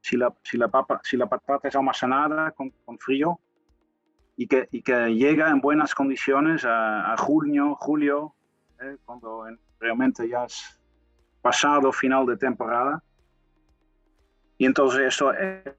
Si 0.00 0.16
la, 0.16 0.34
si 0.42 0.56
la, 0.56 0.68
papa, 0.68 1.00
si 1.02 1.16
la 1.16 1.26
patata 1.26 1.68
es 1.68 1.76
almacenada 1.76 2.52
con, 2.52 2.70
con 2.84 2.98
frío 2.98 3.38
y 4.34 4.46
que, 4.46 4.66
y 4.70 4.80
que, 4.80 5.14
llega 5.14 5.50
en 5.50 5.60
buenas 5.60 5.94
condiciones 5.94 6.64
a, 6.64 7.12
a 7.12 7.16
junio, 7.18 7.76
julio, 7.78 8.34
eh, 8.80 8.96
cuando 9.04 9.44
realmente 9.78 10.26
ya 10.26 10.44
es 10.44 10.80
pasado 11.42 11.92
final 11.92 12.24
de 12.24 12.38
temporada 12.38 13.02
y 14.60 14.66
entonces 14.66 15.00
eso, 15.00 15.32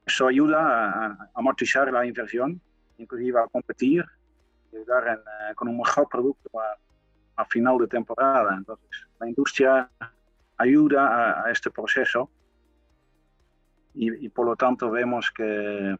eso 0.07 0.25
ayuda 0.25 0.57
a, 0.59 1.29
amortizar 1.35 1.93
la 1.93 2.03
inversión, 2.03 2.59
inclusive 2.97 3.39
a 3.39 3.45
competir, 3.45 4.03
llegar 4.71 5.21
eh, 5.23 5.53
con 5.53 5.67
un 5.67 5.77
mejor 5.77 6.09
producto 6.09 6.49
a, 6.59 7.45
final 7.45 7.77
de 7.77 7.87
temporada. 7.87 8.55
Entonces 8.57 8.87
la 9.19 9.29
industria 9.29 9.87
ayuda 10.57 11.43
a, 11.45 11.51
este 11.51 11.69
proceso 11.69 12.31
y, 13.93 14.27
por 14.29 14.47
lo 14.47 14.55
tanto 14.55 14.89
vemos 14.89 15.29
que 15.29 15.95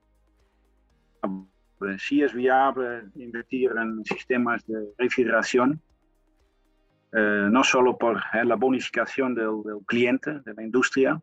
sí 1.99 2.23
es 2.23 2.33
viable 2.33 3.03
invertir 3.13 3.73
en 3.77 4.03
sistemas 4.05 4.65
de 4.65 4.91
refrigeración, 4.97 5.79
eh, 7.13 7.47
no 7.51 7.63
solo 7.63 7.95
por 7.95 8.17
eh, 8.33 8.43
la 8.43 8.55
bonificación 8.55 9.35
del, 9.35 9.61
del 9.63 9.85
cliente, 9.85 10.39
de 10.39 10.53
la 10.55 10.63
industria, 10.63 11.21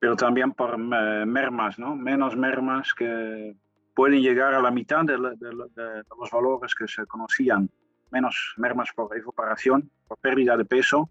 pero 0.00 0.16
también 0.16 0.52
por 0.52 0.78
mermas, 0.78 1.78
¿no? 1.78 1.94
menos 1.94 2.34
mermas 2.34 2.94
que 2.94 3.54
pueden 3.94 4.22
llegar 4.22 4.54
a 4.54 4.62
la 4.62 4.70
mitad 4.70 5.04
de, 5.04 5.18
los 5.18 6.30
valores 6.32 6.74
que 6.74 6.88
se 6.88 7.04
conocían, 7.06 7.70
menos 8.10 8.54
mermas 8.56 8.88
por 8.96 9.14
evaporación, 9.14 9.90
por 10.08 10.16
pérdida 10.16 10.56
de 10.56 10.64
peso 10.64 11.10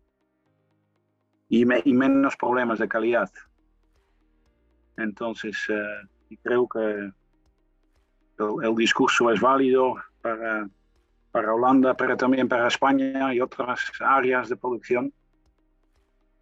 y, 1.47 1.65
menos 1.65 2.35
problemas 2.35 2.79
de 2.79 2.87
calidad. 2.87 3.29
Entonces, 4.97 5.55
eh, 5.69 6.37
creo 6.41 6.67
que 6.67 7.11
el, 8.39 8.75
discurso 8.75 9.31
es 9.31 9.39
válido 9.39 9.97
para, 10.23 10.67
para 11.31 11.53
Holanda, 11.53 11.93
pero 11.93 12.17
también 12.17 12.49
para 12.49 12.67
España 12.67 13.35
y 13.35 13.39
otras 13.39 13.91
áreas 13.99 14.49
de 14.49 14.57
producción. 14.57 15.13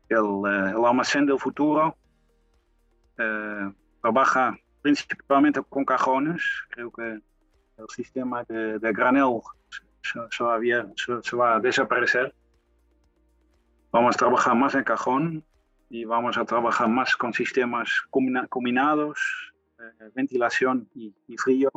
El, 0.08 0.18
eh, 0.48 0.72
el 0.78 0.86
almacén 0.86 1.26
del 1.26 1.40
futuro 1.40 1.94
eh, 1.94 2.07
trabaja 4.02 4.58
principalmente 4.82 5.62
con 5.70 5.86
cajones. 5.86 6.42
Creo 6.70 6.92
que 6.92 7.04
el 7.04 7.90
sistema 7.90 8.44
de, 8.44 8.80
granel 8.94 9.42
se, 10.02 11.36
va 11.36 11.56
a 11.56 11.60
desaparecer. 11.60 12.34
Vamos 13.92 14.16
a 14.16 14.18
trabajar 14.18 14.56
más 14.56 14.76
en 14.76 14.84
cajón 14.84 15.44
y 15.90 16.06
vamos 16.06 16.38
a 16.38 16.46
trabajar 16.46 16.90
más 16.90 17.16
con 17.16 17.34
sistemas 17.34 17.90
combinados, 18.50 19.20
eh, 19.80 20.10
ventilación 20.14 20.90
y, 20.94 21.14
frío, 21.38 21.72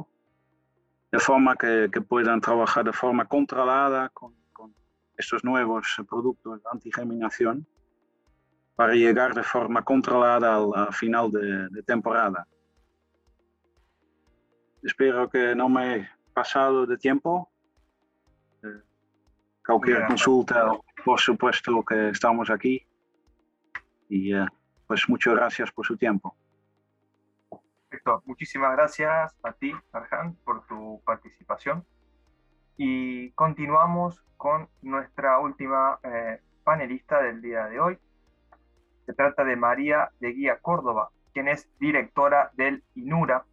de 1.13 1.19
forma 1.19 1.57
que, 1.57 1.89
puedan 2.09 2.41
trabajar 2.41 2.85
de 2.85 2.93
forma 2.93 3.25
controlada 3.27 4.09
con, 4.11 4.35
con 4.53 4.75
estos 5.17 5.45
nuevos 5.45 5.87
productos 6.09 6.63
de 6.63 6.69
antigerminación 6.73 7.67
para 8.81 8.95
llegar 8.95 9.35
de 9.35 9.43
forma 9.43 9.83
controlada 9.83 10.57
al, 10.57 10.95
final 10.95 11.31
de, 11.31 11.83
temporada. 11.83 12.49
Espero 14.83 15.29
que 15.29 15.55
no 15.55 15.69
me 15.69 15.97
he 15.97 16.09
pasado 16.33 16.87
de 16.87 16.97
tiempo. 16.97 17.51
Eh, 18.63 18.81
cualquier 19.67 20.07
consulta, 20.07 20.73
por 21.05 21.21
supuesto 21.21 21.85
que 21.85 22.09
estamos 22.09 22.49
aquí. 22.49 22.83
Y 24.09 24.35
eh, 24.35 24.47
pues 24.87 25.07
muchas 25.11 25.35
gracias 25.35 25.71
por 25.71 25.85
su 25.85 25.99
tiempo. 25.99 26.35
Perfecto. 27.91 28.23
Muchísimas 28.25 28.73
gracias 28.73 29.37
a 29.43 29.53
ti, 29.53 29.75
Arjan, 29.93 30.37
por 30.37 30.67
tu 30.67 31.03
participación. 31.05 31.85
Y 32.79 33.31
continuamos 33.33 34.25
con 34.39 34.71
nuestra 34.81 35.39
última 35.39 35.99
eh, 36.03 36.41
panelista 36.65 37.21
del 37.21 37.43
día 37.43 37.67
de 37.67 37.79
hoy, 37.79 37.99
se 39.11 39.17
trata 39.17 39.43
de 39.43 39.57
María 39.57 40.11
de 40.21 40.33
Guía 40.33 40.59
Córdoba, 40.63 41.11
quien 41.33 41.49
es 41.49 41.69
directora 41.81 42.53
del 42.55 42.85
INURA, 42.95 43.45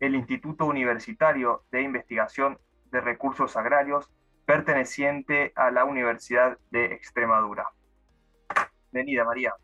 el 0.00 0.14
Instituto 0.14 0.66
Universitario 0.66 1.62
de 1.70 1.80
Investigación 1.80 2.58
de 2.90 3.00
Recursos 3.00 3.56
Agrarios, 3.56 4.10
perteneciente 4.44 5.52
a 5.56 5.70
la 5.70 5.86
Universidad 5.86 6.58
de 6.70 6.92
Extremadura. 6.92 7.68
Bienvenida, 8.92 9.24
María. 9.24 9.54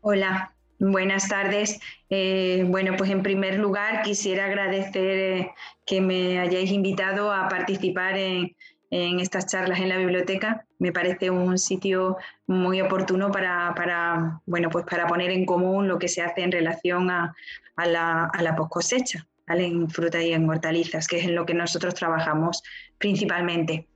Hola, 0.00 0.54
buenas 0.78 1.28
tardes. 1.28 1.78
Eh, 2.08 2.64
bueno, 2.68 2.94
pues 2.96 3.10
en 3.10 3.22
primer 3.22 3.58
lugar 3.58 4.00
quisiera 4.02 4.46
agradecer 4.46 5.18
eh, 5.18 5.54
que 5.84 6.00
me 6.00 6.40
hayáis 6.40 6.70
invitado 6.70 7.30
a 7.30 7.50
participar 7.50 8.16
en, 8.16 8.56
en 8.90 9.20
estas 9.20 9.46
charlas 9.46 9.80
en 9.80 9.88
la 9.88 9.96
biblioteca. 9.96 10.66
Me 10.78 10.92
parece 10.92 11.30
un 11.30 11.58
sitio 11.58 12.16
muy 12.46 12.80
oportuno 12.80 13.30
para, 13.30 14.40
bueno, 14.46 14.70
pues 14.70 14.84
para 14.84 15.06
poner 15.06 15.30
en 15.30 15.46
común 15.46 15.88
lo 15.88 15.98
que 15.98 16.08
se 16.08 16.22
hace 16.22 16.42
en 16.42 16.52
relación 16.52 17.10
a, 17.10 17.34
la, 17.76 18.24
a 18.26 18.42
la 18.42 18.56
post 18.56 18.70
cosecha, 18.70 19.26
en 19.48 19.88
fruta 19.90 20.22
y 20.22 20.32
en 20.32 20.48
hortalizas, 20.48 21.06
que 21.06 21.18
es 21.18 21.24
en 21.24 21.34
lo 21.34 21.46
que 21.46 21.54
nosotros 21.54 21.94
trabajamos 21.94 22.62
principalmente. 22.98 23.86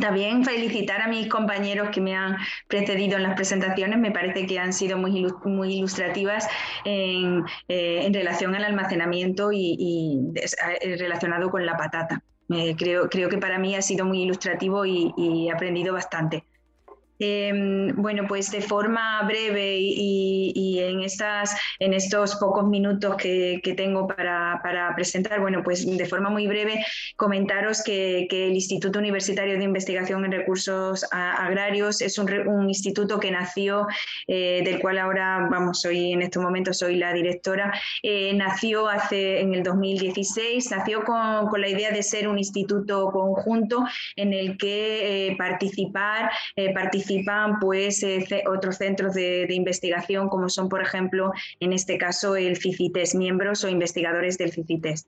También 0.00 0.44
felicitar 0.44 1.02
a 1.02 1.08
mis 1.08 1.28
compañeros 1.28 1.90
que 1.90 2.00
me 2.00 2.16
han 2.16 2.36
precedido 2.66 3.16
en 3.16 3.22
las 3.22 3.34
presentaciones, 3.34 3.98
me 3.98 4.10
parece 4.10 4.44
que 4.46 4.58
han 4.58 4.72
sido 4.72 4.98
muy, 4.98 5.72
ilustrativas 5.72 6.48
en, 6.84 7.44
eh, 7.68 8.10
relación 8.12 8.56
al 8.56 8.64
almacenamiento 8.64 9.52
y, 9.52 10.32
eh, 10.34 10.96
relacionado 10.96 11.48
con 11.50 11.64
la 11.64 11.76
patata. 11.76 12.22
Creo, 12.48 13.08
creo 13.08 13.28
que 13.28 13.38
para 13.38 13.58
mí 13.58 13.74
ha 13.74 13.82
sido 13.82 14.04
muy 14.04 14.22
ilustrativo 14.22 14.84
y, 14.84 15.12
he 15.16 15.50
aprendido 15.50 15.94
bastante. 15.94 16.44
Em, 17.18 17.94
bueno, 17.94 18.24
pues 18.26 18.50
de 18.50 18.60
forma 18.60 19.22
breve 19.22 19.76
y, 19.78 20.80
en, 20.80 21.02
estas, 21.02 21.56
en 21.78 21.94
estos 21.94 22.34
pocos 22.36 22.66
minutos 22.66 23.16
que, 23.16 23.60
tengo 23.76 24.06
para, 24.08 24.92
presentar, 24.94 25.40
bueno, 25.40 25.62
pues 25.62 25.86
de 25.86 26.06
forma 26.06 26.28
muy 26.30 26.46
breve 26.46 26.84
comentaros 27.16 27.82
que, 27.82 28.26
el 28.30 28.54
Instituto 28.54 28.98
Universitario 28.98 29.56
de 29.56 29.64
Investigación 29.64 30.24
en 30.24 30.32
Recursos 30.32 31.06
Agrarios 31.12 32.00
es 32.00 32.18
un, 32.18 32.68
instituto 32.68 33.20
que 33.20 33.30
nació, 33.30 33.86
eh, 34.26 34.62
del 34.64 34.80
cual 34.80 34.98
ahora, 34.98 35.46
vamos, 35.50 35.80
soy 35.82 36.12
en 36.12 36.22
estos 36.22 36.42
momentos 36.42 36.78
soy 36.78 36.96
la 36.96 37.12
directora, 37.12 37.72
eh, 38.02 38.32
nació 38.34 38.88
hace 38.88 39.40
en 39.40 39.54
el 39.54 39.62
2016, 39.62 40.70
nació 40.70 41.04
con, 41.04 41.14
la 41.60 41.68
idea 41.68 41.92
de 41.92 42.02
ser 42.02 42.26
un 42.26 42.38
instituto 42.38 43.10
conjunto 43.12 43.84
en 44.16 44.32
el 44.32 44.56
que 44.56 45.28
eh, 45.28 45.36
participar, 45.36 46.30
participar 46.74 47.04
participan 47.22 47.58
pues, 47.60 48.02
eh, 48.02 48.26
otros 48.48 48.76
centros 48.76 49.14
de, 49.14 49.46
investigación, 49.50 50.28
como 50.28 50.48
son, 50.48 50.68
por 50.68 50.82
ejemplo, 50.82 51.32
en 51.60 51.72
este 51.72 51.98
caso, 51.98 52.36
el 52.36 52.56
CICITES, 52.56 53.14
miembros 53.14 53.64
o 53.64 53.68
investigadores 53.68 54.38
del 54.38 54.52
CICITES. 54.52 55.06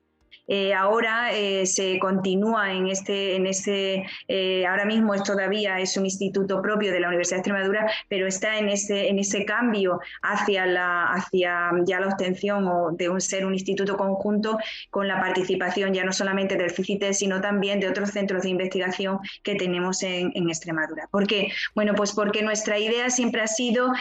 Eh, 0.49 0.73
ahora 0.75 1.33
eh, 1.33 1.67
se 1.67 1.99
continúa 1.99 2.73
en 2.73 2.89
este, 2.89 3.37
en 3.37 3.47
ese, 3.47 4.05
eh, 4.29 4.67
ahora 4.67 4.85
mismo 4.85 5.15
es 5.15 5.23
todavía 5.23 5.81
es 5.81 5.97
un 5.97 6.05
instituto 6.05 6.63
propio 6.63 6.93
de 6.93 7.01
la 7.01 7.09
Universidad 7.09 7.39
de 7.39 7.41
Extremadura, 7.41 7.91
pero 8.09 8.27
está 8.27 8.59
en 8.59 8.69
ese, 8.69 9.09
en 9.09 9.19
ese 9.19 9.45
cambio 9.45 10.01
hacia, 10.23 10.67
la, 10.67 11.05
hacia 11.13 11.71
ya 11.85 12.01
la 12.01 12.09
obtención 12.09 12.67
o 12.69 12.93
de 12.93 13.07
ser 13.21 13.45
un 13.47 13.55
instituto 13.55 13.97
conjunto 13.97 14.59
con 14.91 15.09
la 15.09 15.21
participación 15.21 15.95
ya 15.95 16.05
no 16.05 16.13
solamente 16.13 16.57
del 16.57 16.71
CICITE, 16.71 17.15
sino 17.15 17.41
también 17.41 17.81
de 17.81 17.89
otros 17.89 18.11
centros 18.11 18.43
de 18.43 18.51
investigación 18.51 19.19
que 19.43 19.55
tenemos 19.55 20.03
en, 20.03 20.31
en 20.35 20.49
Extremadura. 20.49 21.09
¿Por 21.11 21.27
qué? 21.27 21.49
Bueno, 21.75 21.95
pues 21.95 22.13
porque 22.13 22.43
nuestra 22.43 22.79
idea 22.79 23.11
siempre 23.11 23.41
ha 23.43 23.47
sido 23.47 23.93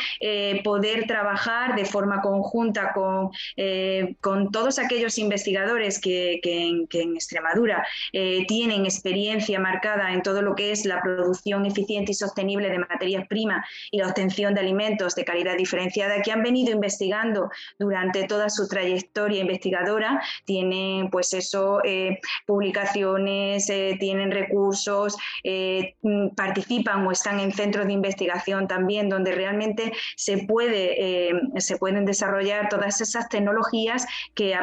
poder 0.64 1.08
trabajar 1.08 1.76
de 1.76 1.86
forma 1.86 2.22
conjunta 2.22 2.92
con, 2.94 3.30
con 4.22 4.52
todos 4.52 4.80
aquellos 4.80 5.18
investigadores 5.18 6.00
que, 6.00 6.35
que, 6.42 6.68
en, 6.68 7.16
Extremadura 7.16 7.86
eh, 8.14 8.46
tienen 8.48 8.86
experiencia 8.86 9.60
marcada 9.60 10.14
en 10.14 10.22
todo 10.22 10.42
lo 10.42 10.56
que 10.56 10.72
es 10.72 10.86
la 10.86 11.02
producción 11.02 11.66
eficiente 11.66 12.12
y 12.12 12.16
sostenible 12.16 12.70
de 12.70 12.80
materias 12.80 13.28
primas 13.28 13.66
y 13.92 13.98
la 14.00 14.08
obtención 14.08 14.54
de 14.54 14.62
alimentos 14.62 15.16
de 15.16 15.24
calidad 15.24 15.56
diferenciada, 15.58 16.22
que 16.22 16.32
han 16.32 16.44
venido 16.44 16.72
investigando 16.72 17.50
durante 17.80 18.26
toda 18.28 18.50
su 18.50 18.68
trayectoria 18.68 19.42
investigadora, 19.42 20.22
tienen 20.46 21.10
pues 21.10 21.34
eso, 21.34 21.80
eh, 21.84 22.20
publicaciones, 22.46 23.70
eh, 23.70 23.98
tienen 24.00 24.32
recursos, 24.32 25.16
participan 26.36 27.06
o 27.06 27.12
están 27.12 27.40
en 27.40 27.52
centros 27.52 27.88
de 27.88 27.94
investigación 27.94 28.68
también 28.68 29.10
donde 29.10 29.32
realmente 29.32 29.94
se, 30.16 30.40
puede, 30.40 31.32
se 31.58 31.78
pueden 31.78 32.06
desarrollar 32.06 32.70
todas 32.70 33.02
esas 33.02 33.30
tecnologías 33.30 34.06
que 34.34 34.56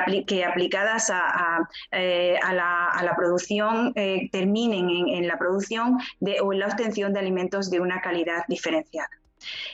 aplicadas 0.45 1.11
a, 1.11 1.62
eh, 1.91 2.39
a, 2.43 2.53
la, 2.53 3.15
producción, 3.17 3.93
eh, 3.95 4.29
terminen 4.31 4.89
en, 5.09 5.27
la 5.27 5.39
producción 5.39 5.99
de, 6.21 6.41
o 6.41 6.53
en 6.53 6.61
la 6.61 6.67
obtención 6.67 7.13
de 7.13 7.21
alimentos 7.21 7.71
de 7.71 7.81
una 7.81 8.01
calidad 8.01 8.45
diferenciada. 8.49 9.11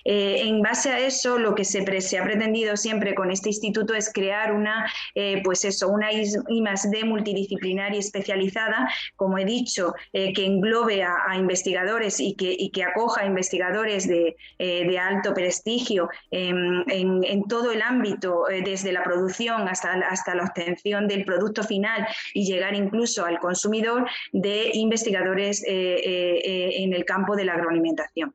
Eh, 0.04 0.42
en 0.42 0.62
base 0.62 0.90
a 0.90 0.98
eso, 0.98 1.38
lo 1.38 1.54
que 1.54 1.64
se, 1.64 1.81
ha 1.81 2.24
pretendido 2.24 2.76
siempre 2.76 3.14
con 3.14 3.31
este 3.31 3.48
instituto 3.50 3.94
es 3.94 4.12
crear 4.12 4.52
una, 4.52 4.90
eh, 5.14 5.40
pues 5.44 5.64
eso, 5.64 5.88
una 5.88 6.12
I+D 6.12 7.04
multidisciplinaria 7.04 7.98
especializada, 8.00 8.88
como 9.16 9.38
he 9.38 9.44
dicho, 9.44 9.94
eh, 10.12 10.33
que 10.33 10.46
englobe 10.46 11.02
a, 11.02 11.37
investigadores 11.37 12.20
y 12.20 12.35
que, 12.35 12.57
que, 12.72 12.83
acoja 12.83 13.22
a 13.22 13.26
investigadores 13.26 14.09
de, 14.09 14.37
alto 14.98 15.33
prestigio 15.35 16.09
en, 16.31 17.44
todo 17.48 17.70
el 17.70 17.83
ámbito, 17.83 18.44
desde 18.48 18.92
la 18.92 19.02
producción 19.02 19.68
hasta 19.68 20.35
la 20.35 20.44
obtención 20.44 21.07
del 21.07 21.24
producto 21.24 21.62
final 21.62 22.07
y 22.35 22.44
llegar 22.44 22.74
incluso 22.74 23.24
al 23.24 23.38
consumidor 23.38 24.09
de 24.33 24.70
investigadores 24.74 25.62
en 25.66 26.92
el 26.92 27.04
campo 27.04 27.37
de 27.37 27.44
la 27.44 27.54
agroalimentación. 27.54 28.35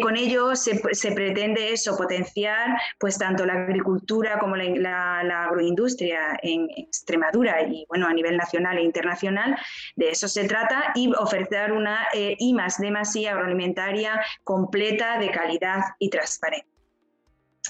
Con 0.00 0.16
ello 0.16 0.54
se, 0.56 0.80
pretende 1.14 1.72
eso, 1.72 1.96
potenciar 1.96 2.76
pues 2.98 3.18
tanto 3.18 3.44
la 3.46 3.54
agricultura 3.54 4.38
como 4.38 4.56
la, 4.56 5.20
agroindustria 5.44 6.38
en 6.42 6.68
Extremadura 6.76 7.62
y 7.62 7.84
bueno, 7.88 8.06
a 8.06 8.12
nivel 8.12 8.36
nacional 8.36 8.78
e 8.78 8.82
internacional. 8.82 9.56
De 9.96 10.10
eso 10.10 10.28
se 10.28 10.44
trata 10.44 10.92
y 10.94 11.12
ofrecer 11.14 11.72
una 11.72 12.08
eh, 12.12 12.36
I 12.38 12.54
más 12.54 12.78
D 12.78 12.92
I 13.14 13.26
agroalimentaria 13.26 14.20
completa 14.42 15.18
de 15.18 15.30
calidad 15.30 15.80
y 15.98 16.10
transparente. 16.10 16.73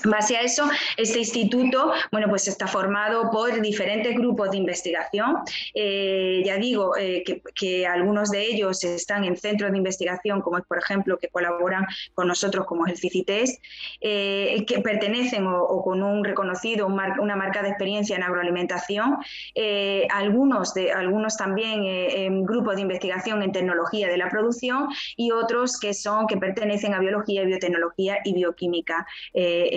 Base 0.02 0.36
a 0.36 0.42
eso, 0.42 0.68
este 0.96 1.20
instituto 1.20 1.92
bueno, 2.10 2.28
pues 2.28 2.48
está 2.48 2.66
formado 2.66 3.30
por 3.30 3.60
diferentes 3.60 4.14
grupos 4.16 4.50
de 4.50 4.56
investigación. 4.56 5.36
Eh, 5.72 6.42
ya 6.44 6.56
digo 6.56 6.96
eh, 6.96 7.22
que, 7.54 7.86
algunos 7.86 8.30
de 8.30 8.42
ellos 8.42 8.82
están 8.82 9.24
en 9.24 9.36
centros 9.36 9.70
de 9.70 9.78
investigación, 9.78 10.40
como 10.40 10.58
es, 10.58 10.64
por 10.64 10.78
ejemplo, 10.78 11.16
que 11.16 11.28
colaboran 11.28 11.86
con 12.12 12.26
nosotros, 12.26 12.66
como 12.66 12.86
es 12.86 12.92
el 12.92 12.98
CICITES, 12.98 13.60
eh, 14.00 14.64
que 14.66 14.80
pertenecen 14.80 15.46
o, 15.46 15.82
con 15.82 16.02
un 16.02 16.24
reconocido, 16.24 16.86
una 16.86 17.36
marca 17.36 17.62
de 17.62 17.68
experiencia 17.68 18.16
en 18.16 18.24
agroalimentación. 18.24 19.18
algunos, 20.10 20.74
algunos 20.94 21.36
también 21.36 21.84
en 21.84 22.44
grupos 22.44 22.76
de 22.76 22.82
investigación 22.82 23.42
en 23.42 23.52
tecnología 23.52 24.08
de 24.08 24.18
la 24.18 24.28
producción 24.28 24.88
y 25.16 25.30
otros 25.30 25.78
que 25.78 25.94
son 25.94 26.26
que 26.26 26.36
pertenecen 26.36 26.94
a 26.94 26.98
biología, 26.98 27.44
biotecnología 27.44 28.18
y 28.24 28.34
bioquímica. 28.34 29.06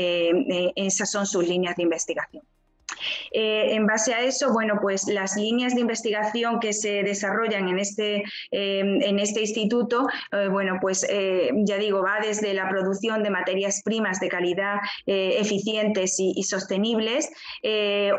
Eh, 0.08 0.72
esas 0.76 1.12
son 1.12 1.26
sus 1.26 1.48
líneas 1.48 1.76
de 1.76 1.84
investigación. 1.84 2.44
Eh, 3.32 3.76
en 3.76 3.86
base 3.86 4.14
a 4.14 4.22
eso, 4.22 4.52
bueno, 4.54 4.80
pues 4.82 5.08
las 5.08 5.36
líneas 5.36 5.76
de 5.76 5.82
investigación 5.82 6.60
que 6.60 6.74
se 6.74 7.04
desarrollan 7.04 7.68
en 7.68 7.78
este, 7.78 8.24
em, 8.50 9.02
en 9.04 9.20
este 9.20 9.42
instituto, 9.42 10.08
eh, 10.32 10.48
bueno, 10.48 10.80
pues 10.82 11.06
ya 11.66 11.78
digo, 11.78 12.02
va 12.02 12.20
desde 12.20 12.54
la 12.54 12.68
producción 12.70 13.22
de 13.22 13.30
materias 13.30 13.82
primas 13.84 14.20
de 14.20 14.30
calidad 14.30 14.78
eficientes 15.06 16.16
y, 16.18 16.42
sostenibles 16.44 17.30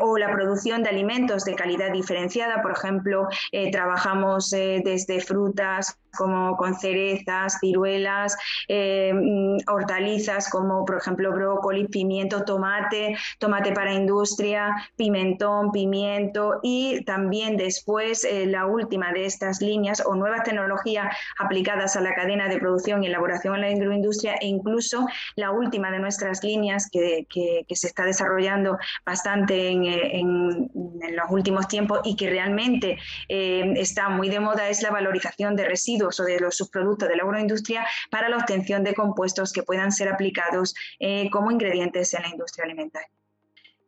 o 0.01 0.17
la 0.17 0.31
producción 0.31 0.83
de 0.83 0.89
alimentos 0.89 1.43
de 1.43 1.55
calidad 1.55 1.91
diferenciada. 1.91 2.61
Por 2.61 2.71
ejemplo, 2.71 3.27
trabajamos 3.71 4.49
desde 4.49 5.19
frutas 5.19 5.97
como 6.17 6.55
con 6.57 6.75
cerezas, 6.75 7.57
ciruelas, 7.59 8.35
mm, 8.67 9.57
hortalizas 9.67 10.49
como 10.49 10.85
por 10.85 10.97
ejemplo 10.97 11.31
brócoli, 11.31 11.87
pimiento, 11.87 12.43
tomate, 12.43 13.15
tomate 13.39 13.71
para 13.71 13.93
industria, 13.93 14.75
pimentón, 14.95 15.71
pimiento 15.71 16.59
y 16.63 17.03
también 17.05 17.57
después 17.57 18.23
eh, 18.23 18.45
la 18.45 18.65
última 18.65 19.11
de 19.11 19.25
estas 19.25 19.61
líneas 19.61 20.03
o 20.05 20.15
nuevas 20.15 20.43
tecnologías 20.43 21.15
aplicadas 21.37 21.95
a 21.95 22.01
la 22.01 22.13
cadena 22.13 22.47
de 22.47 22.59
producción 22.59 23.03
y 23.03 23.07
elaboración 23.07 23.55
en 23.55 23.61
la 23.61 23.67
agroindustria 23.67 24.35
e 24.41 24.47
incluso 24.47 25.07
la 25.35 25.51
última 25.51 25.91
de 25.91 25.99
nuestras 25.99 26.43
líneas 26.43 26.89
que, 26.91 27.25
se 27.69 27.87
está 27.87 28.03
desarrollando 28.03 28.77
bastante 29.05 29.69
en, 29.69 30.69
los 30.73 31.31
últimos 31.31 31.67
tiempos 31.67 32.01
y 32.03 32.15
que 32.15 32.29
realmente 32.29 32.97
eh, 33.29 33.73
está 33.77 34.09
muy 34.09 34.29
de 34.29 34.39
moda 34.39 34.67
es 34.69 34.81
la 34.81 34.91
valorización 34.91 35.55
de 35.55 35.65
residuos 35.65 35.98
o 36.01 36.23
de 36.23 36.39
los 36.39 36.57
subproductos 36.57 37.09
de 37.09 37.15
la 37.15 37.23
agroindustria 37.23 37.85
para 38.09 38.29
la 38.29 38.37
obtención 38.37 38.83
de 38.83 38.93
compuestos 38.93 39.51
que 39.51 39.63
puedan 39.63 39.91
ser 39.91 40.09
aplicados 40.09 40.73
eh, 40.99 41.29
como 41.31 41.51
ingredientes 41.51 42.13
en 42.13 42.23
la 42.23 42.29
industria 42.29 42.65
alimentaria. 42.65 43.09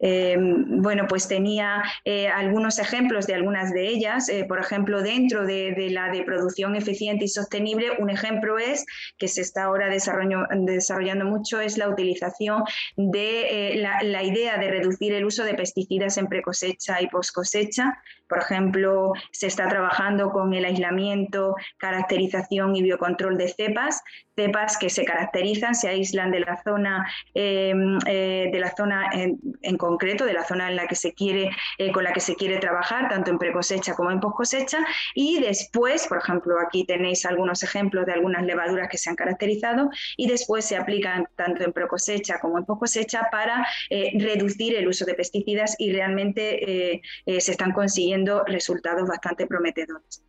Eh, 0.04 0.36
bueno, 0.40 1.06
pues 1.08 1.28
tenía 1.28 1.84
eh, 2.06 2.28
algunos 2.28 2.80
ejemplos 2.80 3.28
de 3.28 3.36
algunas 3.36 3.72
de 3.72 3.88
ellas. 3.88 4.32
Por 4.48 4.60
ejemplo, 4.60 5.04
dentro 5.04 5.46
de, 5.46 5.90
la 5.92 6.12
de 6.12 6.24
producción 6.24 6.76
eficiente 6.76 7.26
y 7.26 7.28
sostenible, 7.28 7.92
un 8.00 8.10
ejemplo 8.10 8.58
es, 8.58 8.84
que 9.20 9.28
se 9.28 9.42
está 9.42 9.66
ahora 9.66 9.90
desarrollando 9.90 11.26
mucho, 11.26 11.62
es 11.62 11.78
la 11.78 11.88
utilización 11.88 12.64
de 12.96 13.74
la, 13.76 14.02
la, 14.02 14.24
idea 14.24 14.58
de 14.58 14.72
reducir 14.72 15.14
el 15.14 15.24
uso 15.24 15.44
de 15.44 15.54
pesticidas 15.54 16.18
en 16.18 16.26
precosecha 16.26 17.00
y 17.00 17.08
poscosecha 17.08 18.02
por 18.32 18.40
ejemplo, 18.40 19.12
se 19.34 19.48
está 19.48 19.68
trabajando 19.68 20.32
con 20.32 20.54
el 20.54 20.64
aislamiento, 20.64 21.54
caracterización 21.78 22.78
y 22.78 22.82
biocontrol 22.82 23.38
de 23.38 23.50
cepas, 23.50 24.02
cepas 24.38 24.78
que 24.78 24.90
se 24.90 25.04
caracterizan, 25.04 25.76
se 25.76 25.90
aíslan 25.90 26.32
de 26.32 26.40
la 26.40 26.62
zona, 26.64 27.06
em, 27.34 28.00
eh, 28.08 28.50
de 28.50 28.60
la 28.60 28.74
zona 28.74 29.10
en, 29.12 29.78
concreto, 29.78 30.24
de 30.24 30.32
la 30.32 30.46
zona 30.46 30.70
en 30.70 30.78
la 30.78 30.88
que 30.88 30.96
se 30.96 31.14
quiere, 31.14 31.50
eh, 31.78 31.92
con 31.92 32.06
la 32.06 32.14
que 32.14 32.22
se 32.22 32.36
quiere 32.36 32.58
trabajar, 32.58 33.10
tanto 33.10 33.32
en 33.32 33.38
precosecha 33.38 33.96
como 33.96 34.12
en 34.12 34.22
poscosecha, 34.22 34.78
y 35.14 35.42
después, 35.42 36.08
por 36.08 36.20
ejemplo, 36.20 36.56
aquí 36.66 36.86
tenéis 36.86 37.26
algunos 37.26 37.64
ejemplos 37.64 38.06
de 38.06 38.14
algunas 38.14 38.46
levaduras 38.46 38.88
que 38.90 38.98
se 38.98 39.10
han 39.10 39.18
caracterizado, 39.18 39.90
y 40.16 40.28
después 40.28 40.64
se 40.64 40.78
aplican 40.78 41.28
tanto 41.36 41.66
en 41.66 41.74
precosecha 41.74 42.40
como 42.40 42.58
en 42.58 42.66
poscosecha 42.66 43.28
para 43.30 43.68
eh, 43.90 44.12
reducir 44.18 44.76
el 44.76 44.88
uso 44.88 45.04
de 45.04 45.16
pesticidas 45.16 45.76
y 45.78 45.92
realmente 45.92 47.02
se 47.26 47.52
están 47.52 47.72
consiguiendo 47.72 48.21
resultados 48.46 49.08
bastante 49.08 49.48
prometedores. 49.48 50.24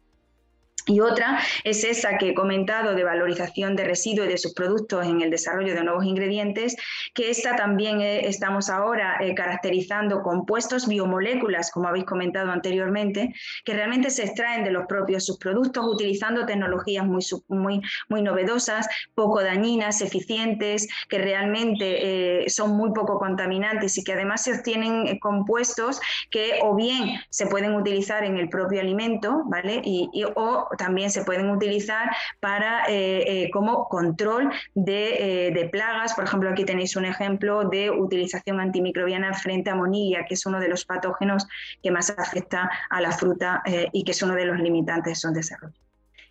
Y 0.87 1.01
otra 1.01 1.39
es 1.65 1.85
esa 1.85 2.19
que 2.19 2.31
he 2.31 2.35
comentado 2.35 2.95
de 2.95 3.05
valorización 3.05 3.77
de 3.77 3.85
residuos 3.85 4.27
y 4.27 4.31
de 4.31 4.39
sus 4.39 4.53
productos 4.55 5.07
en 5.07 5.21
el 5.21 5.31
desarrollo 5.31 5.75
de 5.75 5.85
nuevos 5.85 6.05
ingredientes, 6.05 6.77
que 7.15 7.31
esta 7.31 7.55
también 7.55 8.01
eh, 8.01 8.27
estamos 8.27 8.69
ahora 8.69 9.19
eh, 9.21 9.35
caracterizando 9.35 10.23
compuestos 10.23 10.89
biomoléculas, 10.89 11.71
como 11.71 11.89
habéis 11.89 12.05
comentado 12.05 12.51
anteriormente, 12.51 13.33
que 13.65 13.75
realmente 13.75 14.11
se 14.11 14.25
extraen 14.25 14.65
de 14.65 14.73
los 14.73 14.87
propios 14.87 15.25
subproductos 15.27 15.85
utilizando 15.87 16.47
tecnologías 16.47 17.07
muy, 17.07 17.25
muy, 17.49 17.81
muy 18.09 18.23
novedosas, 18.23 18.89
poco 19.15 19.43
dañinas, 19.43 20.01
eficientes, 20.01 20.89
que 21.09 21.19
realmente 21.19 22.45
eh, 22.45 22.51
son 22.51 22.77
muy 22.77 22.93
poco 22.93 23.19
contaminantes 23.19 23.97
y 23.99 24.05
que 24.05 24.15
además 24.15 24.43
se 24.43 24.55
obtienen 24.55 25.19
compuestos 25.19 26.01
que 26.31 26.59
o 26.63 26.75
bien 26.75 27.21
se 27.31 27.47
pueden 27.47 27.75
utilizar 27.75 28.25
en 28.25 28.37
el 28.37 28.49
propio 28.49 28.81
alimento, 28.81 29.43
¿vale? 29.47 29.81
Y, 29.85 30.11
o 30.35 30.69
también 30.77 31.11
se 31.11 31.25
pueden 31.25 31.51
utilizar 31.51 32.11
para, 32.41 32.85
eh, 32.89 33.45
eh, 33.45 33.51
como 33.51 33.89
control 33.89 34.51
de, 34.75 35.49
eh, 35.49 35.51
de, 35.53 35.69
plagas. 35.69 36.15
Por 36.15 36.25
ejemplo, 36.25 36.51
aquí 36.51 36.65
tenéis 36.65 36.97
un 36.97 37.05
ejemplo 37.05 37.69
de 37.69 37.91
utilización 37.91 38.61
antimicrobiana 38.61 39.33
frente 39.35 39.71
a 39.71 39.75
monilla, 39.75 40.25
que 40.27 40.35
es 40.35 40.47
uno 40.47 40.61
de 40.61 40.69
los 40.69 40.85
patógenos 40.85 41.47
que 41.83 41.91
más 41.91 42.11
afecta 42.11 42.71
a 42.91 43.01
la 43.01 43.13
fruta 43.13 43.63
y 43.93 44.05
que 44.05 44.13
es 44.13 44.23
uno 44.23 44.35
de 44.35 44.45
los 44.45 44.59
limitantes 44.59 45.13
de 45.13 45.15
su 45.15 45.33
desarrollo. 45.33 45.75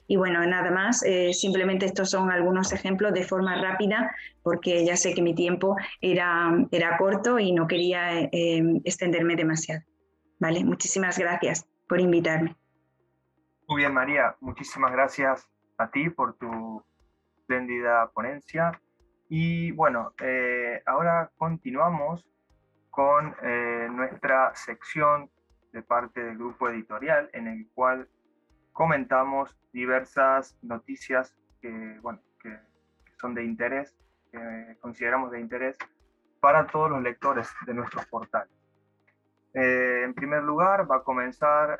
Y 0.07 0.17
bueno, 0.17 0.45
nada 0.45 0.71
más, 0.71 1.03
simplemente 1.31 1.85
estos 1.85 2.09
son 2.09 2.31
algunos 2.31 2.73
ejemplos 2.73 3.13
de 3.13 3.23
forma 3.23 3.61
rápida, 3.61 4.13
porque 4.43 4.85
ya 4.85 4.97
sé 4.97 5.13
que 5.13 5.21
mi 5.21 5.33
tiempo 5.33 5.77
era, 6.01 6.51
era 6.71 6.97
corto 6.97 7.39
y 7.39 7.53
no 7.53 7.67
quería 7.67 8.29
extenderme 8.31 9.35
demasiado. 9.35 9.81
¿Vale? 10.39 10.63
Muchísimas 10.63 11.17
gracias 11.17 11.65
por 11.87 12.01
invitarme. 12.01 12.55
Muy 13.71 13.83
bien, 13.83 13.93
María, 13.93 14.35
muchísimas 14.41 14.91
gracias 14.91 15.49
a 15.77 15.89
ti 15.89 16.09
por 16.09 16.33
tu 16.33 16.83
espléndida 17.37 18.11
ponencia. 18.13 18.77
Y 19.29 19.71
bueno, 19.71 20.13
eh, 20.21 20.83
ahora 20.85 21.31
continuamos 21.37 22.29
con 22.89 23.33
eh, 23.41 23.87
nuestra 23.89 24.53
sección 24.55 25.29
de 25.71 25.83
parte 25.83 26.21
del 26.21 26.37
grupo 26.37 26.67
editorial 26.67 27.29
en 27.31 27.47
el 27.47 27.69
cual 27.73 28.09
comentamos 28.73 29.57
diversas 29.71 30.57
noticias 30.61 31.33
que, 31.61 31.97
bueno, 32.01 32.19
que, 32.41 32.53
son 33.21 33.33
de 33.33 33.45
interés, 33.45 33.95
que 34.33 34.77
consideramos 34.81 35.31
de 35.31 35.39
interés 35.39 35.77
para 36.41 36.67
todos 36.67 36.89
los 36.89 37.01
lectores 37.01 37.49
de 37.65 37.73
nuestros 37.73 38.05
portales. 38.07 38.51
Eh, 39.53 40.01
en 40.03 40.13
primer 40.13 40.43
lugar, 40.43 40.91
va 40.91 40.97
a 40.97 41.03
comenzar 41.03 41.79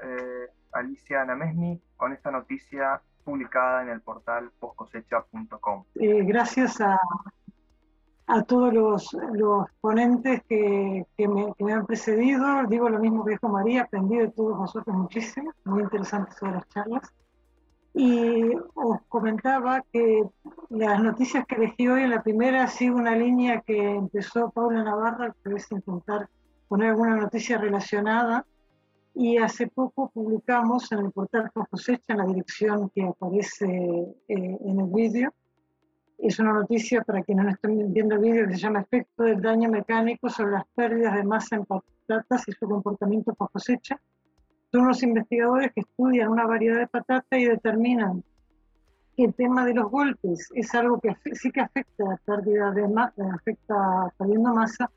Alicia 0.82 1.24
Namesni 1.26 1.80
con 1.96 2.12
esta 2.12 2.32
noticia 2.32 3.02
publicada 3.24 3.84
en 3.84 3.90
el 3.90 4.02
portal 4.02 4.52
postcosecha.com. 4.60 5.86
Eh, 5.96 6.24
gracias 6.24 6.82
a, 6.82 7.00
a 8.28 8.44
todos 8.44 8.74
los, 8.74 9.14
los 9.34 9.68
ponentes 9.80 10.42
que, 10.50 11.06
que, 11.18 11.28
me, 11.28 11.54
que, 11.58 11.64
me, 11.64 11.74
han 11.74 11.86
precedido. 11.86 12.66
Digo 12.68 12.90
lo 12.90 13.00
mismo 13.00 13.24
que 13.24 13.32
dijo 13.32 13.48
María, 13.48 13.84
aprendí 13.84 14.18
de 14.18 14.30
todos 14.30 14.58
vosotros 14.58 14.96
muchísimo, 14.96 15.54
muy 15.66 15.84
interesantes 15.84 16.36
todas 16.38 16.56
las 16.56 16.70
charlas. 16.70 17.14
Y 17.94 18.56
os 18.74 19.02
comentaba 19.10 19.84
que 19.92 20.24
las 20.70 21.02
noticias 21.02 21.46
que 21.46 21.56
elegí 21.56 21.90
hoy, 21.90 22.08
la 22.08 22.24
primera 22.24 22.68
sigue 22.68 22.92
una 22.92 23.16
línea 23.16 23.62
que 23.62 23.96
empezó 23.96 24.50
Paula 24.50 24.84
Navarra, 24.84 25.36
que 25.44 25.54
es 25.56 25.70
intentar 25.72 26.30
poner 26.70 26.92
alguna 26.92 27.18
noticia 27.18 27.58
relacionada 27.58 28.46
y 29.14 29.38
hace 29.38 29.68
poco 29.68 30.10
publicamos 30.10 30.92
en 30.92 31.00
el 31.00 31.12
portal 31.12 31.52
Cosecha, 31.52 32.14
en 32.14 32.18
la 32.18 32.26
dirección 32.26 32.90
que 32.90 33.04
aparece 33.04 33.68
eh, 33.68 34.58
en 34.60 34.80
el 34.80 34.88
vídeo, 34.88 35.34
es 36.22 36.38
una 36.40 36.54
noticia 36.54 37.02
para 37.04 37.24
quienes 37.24 37.46
no 37.46 37.52
estén 37.52 37.92
viendo 37.92 38.16
el 38.16 38.22
vídeo 38.22 38.48
que 38.48 38.54
se 38.54 38.60
llama 38.60 38.82
Efecto 38.82 39.24
del 39.24 39.42
daño 39.42 39.70
mecánico 39.70 40.30
sobre 40.30 40.52
las 40.52 40.68
pérdidas 40.76 41.16
de 41.16 41.24
masa 41.24 41.56
en 41.56 41.66
patatas 41.66 42.48
y 42.48 42.52
su 42.52 42.68
comportamiento 42.68 43.34
post 43.34 43.54
cosecha. 43.54 44.00
Son 44.72 44.82
unos 44.82 45.02
investigadores 45.02 45.72
que 45.74 45.82
estudian 45.82 46.30
una 46.30 46.46
variedad 46.46 46.78
de 46.78 46.88
patatas 46.88 47.40
y 47.40 47.46
determinan 47.46 48.24
que 49.18 49.26
el 49.26 49.34
tema 49.34 49.66
de 49.66 49.74
los 49.74 49.90
golpes 49.90 50.50
es 50.54 50.74
algo 50.76 51.00
que 51.00 51.16
sí 51.34 51.52
que 51.52 51.62
afecta 51.62 52.04
a 52.04 52.10
la 52.10 52.18
pérdida 52.18 52.72
de 52.72 52.88
masa, 52.88 53.34
afecta 53.34 54.14
perdiendo 54.18 54.54
masa, 54.54 54.92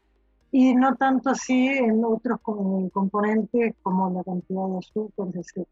y 0.56 0.72
no 0.72 0.94
tanto 0.94 1.30
así 1.30 1.66
en 1.66 2.04
otros 2.04 2.38
componentes 2.40 3.74
como 3.82 4.08
la 4.10 4.22
cantidad 4.22 4.68
de 4.68 4.78
azúcar, 4.78 5.26
etc. 5.34 5.66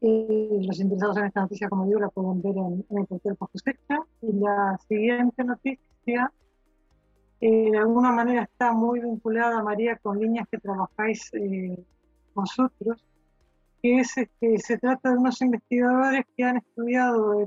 Y 0.00 0.66
los 0.66 0.80
interesados 0.80 1.18
en 1.18 1.26
esta 1.26 1.42
noticia, 1.42 1.68
como 1.68 1.84
digo, 1.84 2.00
la 2.00 2.08
pueden 2.08 2.40
ver 2.40 2.56
en, 2.56 2.82
el 2.96 3.06
portal 3.06 3.36
cosecha. 3.36 3.98
Y 4.22 4.32
la 4.32 4.78
siguiente 4.88 5.44
noticia, 5.44 6.32
eh, 7.42 7.70
de 7.72 7.76
alguna 7.76 8.10
manera 8.10 8.44
está 8.44 8.72
muy 8.72 9.00
vinculada, 9.00 9.62
María, 9.62 9.98
con 9.98 10.18
líneas 10.18 10.48
que 10.50 10.56
trabajáis 10.56 11.30
eh, 11.34 11.78
vosotros, 12.34 13.04
que 13.82 13.98
es 13.98 14.14
que 14.40 14.58
se 14.60 14.78
trata 14.78 15.10
de 15.10 15.18
unos 15.18 15.42
investigadores 15.42 16.24
que 16.34 16.42
han 16.42 16.56
estudiado 16.56 17.38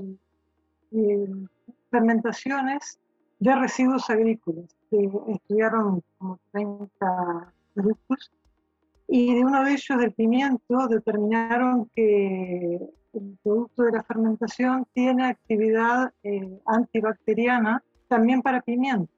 el, 0.92 1.48
fermentaciones 1.90 3.00
de 3.38 3.54
residuos 3.54 4.10
agrícolas 4.10 4.74
estudiaron 4.90 6.02
como 6.18 6.38
30 6.52 7.52
productos 7.74 8.32
y 9.06 9.34
de 9.34 9.44
uno 9.44 9.64
de 9.64 9.72
ellos, 9.72 9.98
del 9.98 10.12
pimiento, 10.12 10.86
determinaron 10.88 11.90
que 11.94 12.78
el 13.14 13.38
producto 13.42 13.84
de 13.84 13.92
la 13.92 14.02
fermentación 14.02 14.86
tiene 14.92 15.28
actividad 15.28 16.12
eh, 16.22 16.60
antibacteriana 16.66 17.82
también 18.06 18.42
para 18.42 18.60
pimiento. 18.60 19.10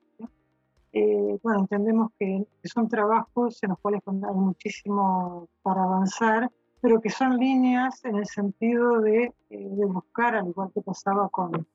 Eh, 0.92 1.38
bueno, 1.42 1.60
entendemos 1.60 2.10
que 2.18 2.44
son 2.64 2.88
trabajos 2.88 3.62
en 3.62 3.70
los 3.70 3.78
cuales 3.80 4.00
hay 4.06 4.34
muchísimo 4.34 5.48
para 5.62 5.82
avanzar, 5.82 6.50
pero 6.80 7.00
que 7.00 7.10
son 7.10 7.36
líneas 7.36 8.04
en 8.04 8.16
el 8.16 8.26
sentido 8.26 9.00
de, 9.00 9.24
eh, 9.24 9.32
de 9.50 9.86
buscar, 9.86 10.36
al 10.36 10.48
igual 10.48 10.70
que 10.72 10.82
pasaba 10.82 11.28
con, 11.28 11.66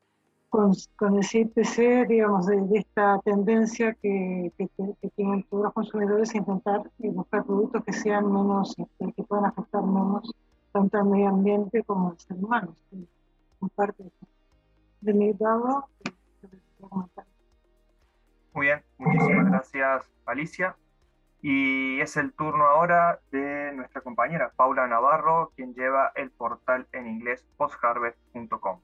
con, 0.55 0.71
con, 0.95 1.17
el 1.17 1.23
CIPC, 1.25 2.07
digamos, 2.07 2.45
de, 2.45 2.65
esta 2.75 3.19
tendencia 3.25 3.93
que, 3.95 4.53
tienen 5.15 5.43
todos 5.49 5.65
los 5.65 5.73
consumidores 5.73 6.33
a 6.33 6.37
intentar 6.37 6.81
buscar 6.97 7.43
productos 7.43 7.83
que 7.83 7.91
sean 7.91 8.31
menos, 8.31 8.73
este, 8.77 9.13
que 9.13 9.23
puedan 9.23 9.45
afectar 9.45 9.83
menos 9.83 10.33
tanto 10.71 10.97
al 10.97 11.05
medio 11.05 11.27
ambiente 11.27 11.83
como 11.83 12.11
al 12.11 12.19
ser 12.19 12.37
humano. 12.37 12.73
En 12.93 13.69
parte 13.75 14.03
de 15.01 15.13
mi 15.13 15.33
lado, 15.33 15.89
Muy 18.53 18.67
bien, 18.67 18.81
muchísimas 18.97 19.49
gracias 19.49 20.09
Alicia. 20.25 20.77
Y 21.41 21.99
es 21.99 22.15
el 22.15 22.31
turno 22.31 22.63
ahora 22.63 23.19
de 23.31 23.73
nuestra 23.73 23.99
compañera 24.01 24.53
Paula 24.55 24.87
Navarro, 24.87 25.51
quien 25.57 25.73
lleva 25.73 26.13
el 26.15 26.31
portal 26.31 26.87
en 26.93 27.07
inglés 27.07 27.45
postharvest.com. 27.57 28.79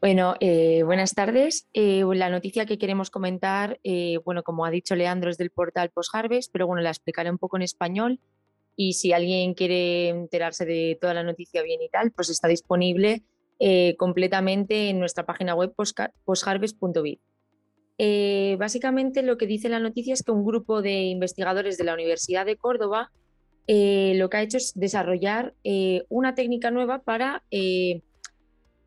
Bueno, 0.00 0.34
eh, 0.40 0.82
buenas 0.82 1.14
tardes. 1.14 1.68
Eh, 1.74 2.04
la 2.14 2.30
noticia 2.30 2.64
que 2.64 2.78
queremos 2.78 3.10
comentar, 3.10 3.78
eh, 3.84 4.18
bueno, 4.24 4.42
como 4.42 4.64
ha 4.64 4.70
dicho 4.70 4.96
Leandro, 4.96 5.28
es 5.28 5.36
del 5.36 5.50
portal 5.50 5.90
PostHarvest, 5.90 6.50
pero 6.50 6.66
bueno, 6.66 6.80
la 6.80 6.88
explicaré 6.88 7.30
un 7.30 7.36
poco 7.36 7.58
en 7.58 7.62
español. 7.62 8.18
Y 8.76 8.94
si 8.94 9.12
alguien 9.12 9.52
quiere 9.52 10.08
enterarse 10.08 10.64
de 10.64 10.96
toda 10.98 11.12
la 11.12 11.22
noticia 11.22 11.62
bien 11.62 11.82
y 11.82 11.90
tal, 11.90 12.12
pues 12.12 12.30
está 12.30 12.48
disponible 12.48 13.22
completamente 13.98 14.88
en 14.88 14.98
nuestra 14.98 15.26
página 15.26 15.54
web 15.54 15.74
postharvest.biz. 16.24 17.18
básicamente 18.58 19.22
lo 19.22 19.36
que 19.36 19.46
dice 19.46 19.68
la 19.68 19.80
noticia 19.80 20.14
es 20.14 20.22
que 20.22 20.32
un 20.32 20.46
grupo 20.46 20.80
de 20.80 21.02
investigadores 21.02 21.76
de 21.76 21.84
la 21.84 21.92
Universidad 21.92 22.46
de 22.46 22.56
Córdoba 22.56 23.12
lo 23.68 24.30
que 24.30 24.36
ha 24.38 24.40
hecho 24.40 24.56
es 24.56 24.72
desarrollar 24.74 25.52
una 26.08 26.34
técnica 26.34 26.70
nueva 26.70 27.00
para 27.00 27.42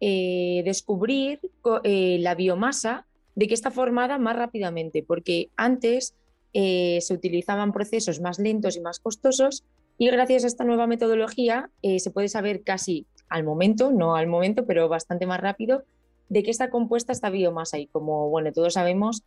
eh, 0.06 0.64
descubrir 0.66 1.40
eh, 1.86 2.18
la 2.20 2.36
biomasa 2.36 3.08
de 3.36 3.48
que 3.48 3.54
está 3.54 3.72
formada 3.72 4.18
más 4.18 4.36
rápidamente, 4.36 5.02
porque 5.02 5.50
antes 5.56 6.14
eh, 6.52 7.00
se 7.00 7.14
utilizaban 7.14 7.72
procesos 7.72 8.20
más 8.20 8.38
lentos 8.38 8.76
y 8.76 8.82
más 8.82 9.00
costosos 9.00 9.64
y 9.98 10.10
gracias 10.10 10.44
a 10.44 10.48
esta 10.48 10.66
nueva 10.66 10.88
metodología 10.88 11.70
se 11.82 12.12
puede 12.12 12.28
saber 12.28 12.64
casi 12.64 13.06
al 13.30 13.46
momento, 13.46 13.94
no 13.94 14.18
al 14.18 14.28
momento, 14.28 14.66
pero 14.66 14.90
bastante 14.90 15.26
más 15.26 15.40
rápido, 15.40 15.84
de 16.28 16.44
qué 16.44 16.52
está 16.52 16.70
compuesta 16.70 17.14
esta 17.14 17.30
biomasa. 17.30 17.78
Y 17.78 17.88
como 17.88 18.28
bueno, 18.30 18.52
todos 18.52 18.74
sabemos, 18.74 19.24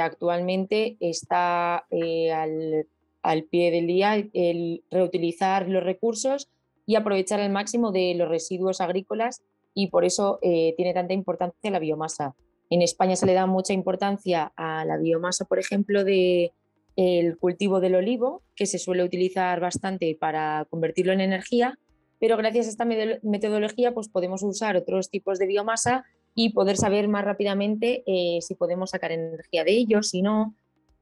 actualmente 0.00 0.96
está 1.00 1.86
al, 1.88 2.86
al, 3.22 3.44
pie 3.44 3.72
del 3.72 3.88
día 3.88 4.14
el 4.32 4.84
reutilizar 4.92 5.68
los 5.68 5.82
recursos 5.82 6.48
y 6.86 6.94
aprovechar 6.94 7.40
al 7.40 7.50
máximo 7.50 7.90
de 7.90 8.14
los 8.14 8.28
residuos 8.28 8.80
agrícolas 8.80 9.42
y 9.74 9.88
por 9.88 10.04
eso 10.04 10.38
eh, 10.42 10.74
tiene 10.76 10.94
tanta 10.94 11.12
importancia 11.12 11.70
la 11.70 11.78
biomasa. 11.78 12.34
En 12.70 12.82
España 12.82 13.16
se 13.16 13.26
le 13.26 13.34
da 13.34 13.46
mucha 13.46 13.72
importancia 13.72 14.52
a 14.56 14.84
la 14.84 14.96
biomasa, 14.96 15.44
por 15.44 15.58
ejemplo, 15.58 16.04
de 16.04 16.52
el 16.96 17.36
cultivo 17.38 17.80
del 17.80 17.96
olivo, 17.96 18.42
que 18.54 18.66
se 18.66 18.78
suele 18.78 19.02
utilizar 19.02 19.60
bastante 19.60 20.16
para 20.18 20.66
convertirlo 20.70 21.12
en 21.12 21.20
energía, 21.20 21.78
pero 22.20 22.36
gracias 22.36 22.66
a 22.66 22.70
esta 22.70 22.84
metodología 22.84 23.92
pues 23.92 24.08
podemos 24.08 24.42
usar 24.42 24.76
otros 24.76 25.10
tipos 25.10 25.38
de 25.38 25.46
biomasa 25.46 26.04
y 26.34 26.50
poder 26.50 26.76
saber 26.76 27.08
más 27.08 27.24
rápidamente 27.24 28.02
eh, 28.06 28.38
si 28.40 28.54
podemos 28.54 28.90
sacar 28.90 29.12
energía 29.12 29.64
de 29.64 29.72
ellos, 29.72 30.10
si 30.10 30.22
no. 30.22 30.54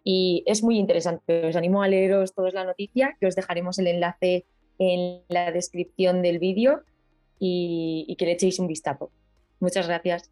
Y 0.05 0.43
es 0.47 0.63
muy 0.65 0.79
interesante. 0.79 1.47
Os 1.47 1.57
animo 1.57 1.83
a 1.83 1.89
leeros 1.89 2.35
toda 2.35 2.51
la 2.51 2.65
noticia, 2.65 3.17
que 3.21 3.27
os 3.27 3.37
dejaremos 3.37 3.79
el 3.79 3.87
enlace 3.87 4.47
en 4.79 5.23
la 5.29 5.53
descripción 5.53 6.23
del 6.23 6.39
vídeo 6.39 6.83
y, 7.39 8.15
que 8.19 8.25
le 8.27 8.33
echéis 8.33 8.59
un 8.59 8.67
vistazo. 8.67 9.11
Muchas 9.61 9.87
gracias. 9.87 10.31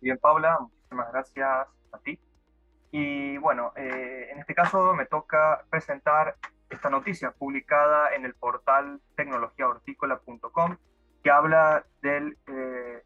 Bien, 0.00 0.18
Paula, 0.18 0.58
muchísimas 0.60 1.12
gracias 1.12 1.68
a 1.92 1.98
ti. 2.04 2.18
Y 2.92 3.36
bueno, 3.38 3.72
eh, 3.76 4.28
en 4.32 4.38
este 4.40 4.54
caso 4.54 4.94
me 4.94 5.06
toca 5.06 5.64
presentar 5.70 6.36
esta 6.68 6.90
noticia 6.90 7.32
publicada 7.32 8.14
en 8.14 8.24
el 8.24 8.34
portal 8.34 9.00
tecnologiahortícola.com 9.16 10.76
que 11.22 11.30
habla 11.30 11.84
del 12.02 12.38
eh, 12.46 13.02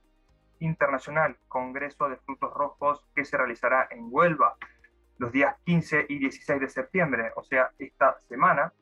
Internacional 0.61 1.37
Congreso 1.49 2.09
de 2.09 2.17
Frutos 2.17 2.53
Rojos 2.55 3.05
que 3.15 3.25
se 3.25 3.37
realizará 3.37 3.89
en 3.91 4.09
Huelva 4.11 4.57
los 5.19 5.33
días 5.33 5.57
15 5.65 6.07
y 6.09 6.19
16 6.19 6.61
de 6.61 6.69
septiembre, 6.69 7.33
o 7.37 7.43
sea, 7.45 7.71
esta 7.79 8.19
semana. 8.29 8.73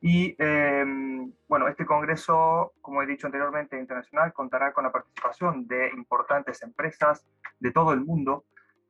Y 0.00 0.36
em, 0.38 1.32
bueno, 1.48 1.68
este 1.68 1.86
congreso, 1.86 2.74
como 2.80 3.02
he 3.02 3.06
dicho 3.06 3.26
anteriormente, 3.26 3.78
internacional, 3.78 4.32
contará 4.32 4.72
con 4.72 4.84
la 4.84 4.92
participación 4.92 5.66
de 5.66 5.90
importantes 5.90 6.62
empresas 6.62 7.26
de 7.58 7.72
todo 7.72 7.92
el 7.92 8.00
mundo, 8.00 8.44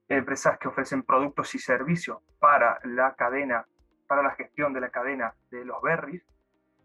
empresas 0.08 0.58
que 0.58 0.68
ofrecen 0.68 1.02
productos 1.02 1.54
y 1.54 1.58
servicios 1.58 2.18
para 2.38 2.78
la 2.84 3.14
cadena, 3.14 3.66
para 4.06 4.22
la 4.22 4.32
gestión 4.32 4.72
de 4.72 4.80
la 4.80 4.90
cadena 4.90 5.34
de 5.50 5.64
los 5.64 5.80
berries. 5.82 6.22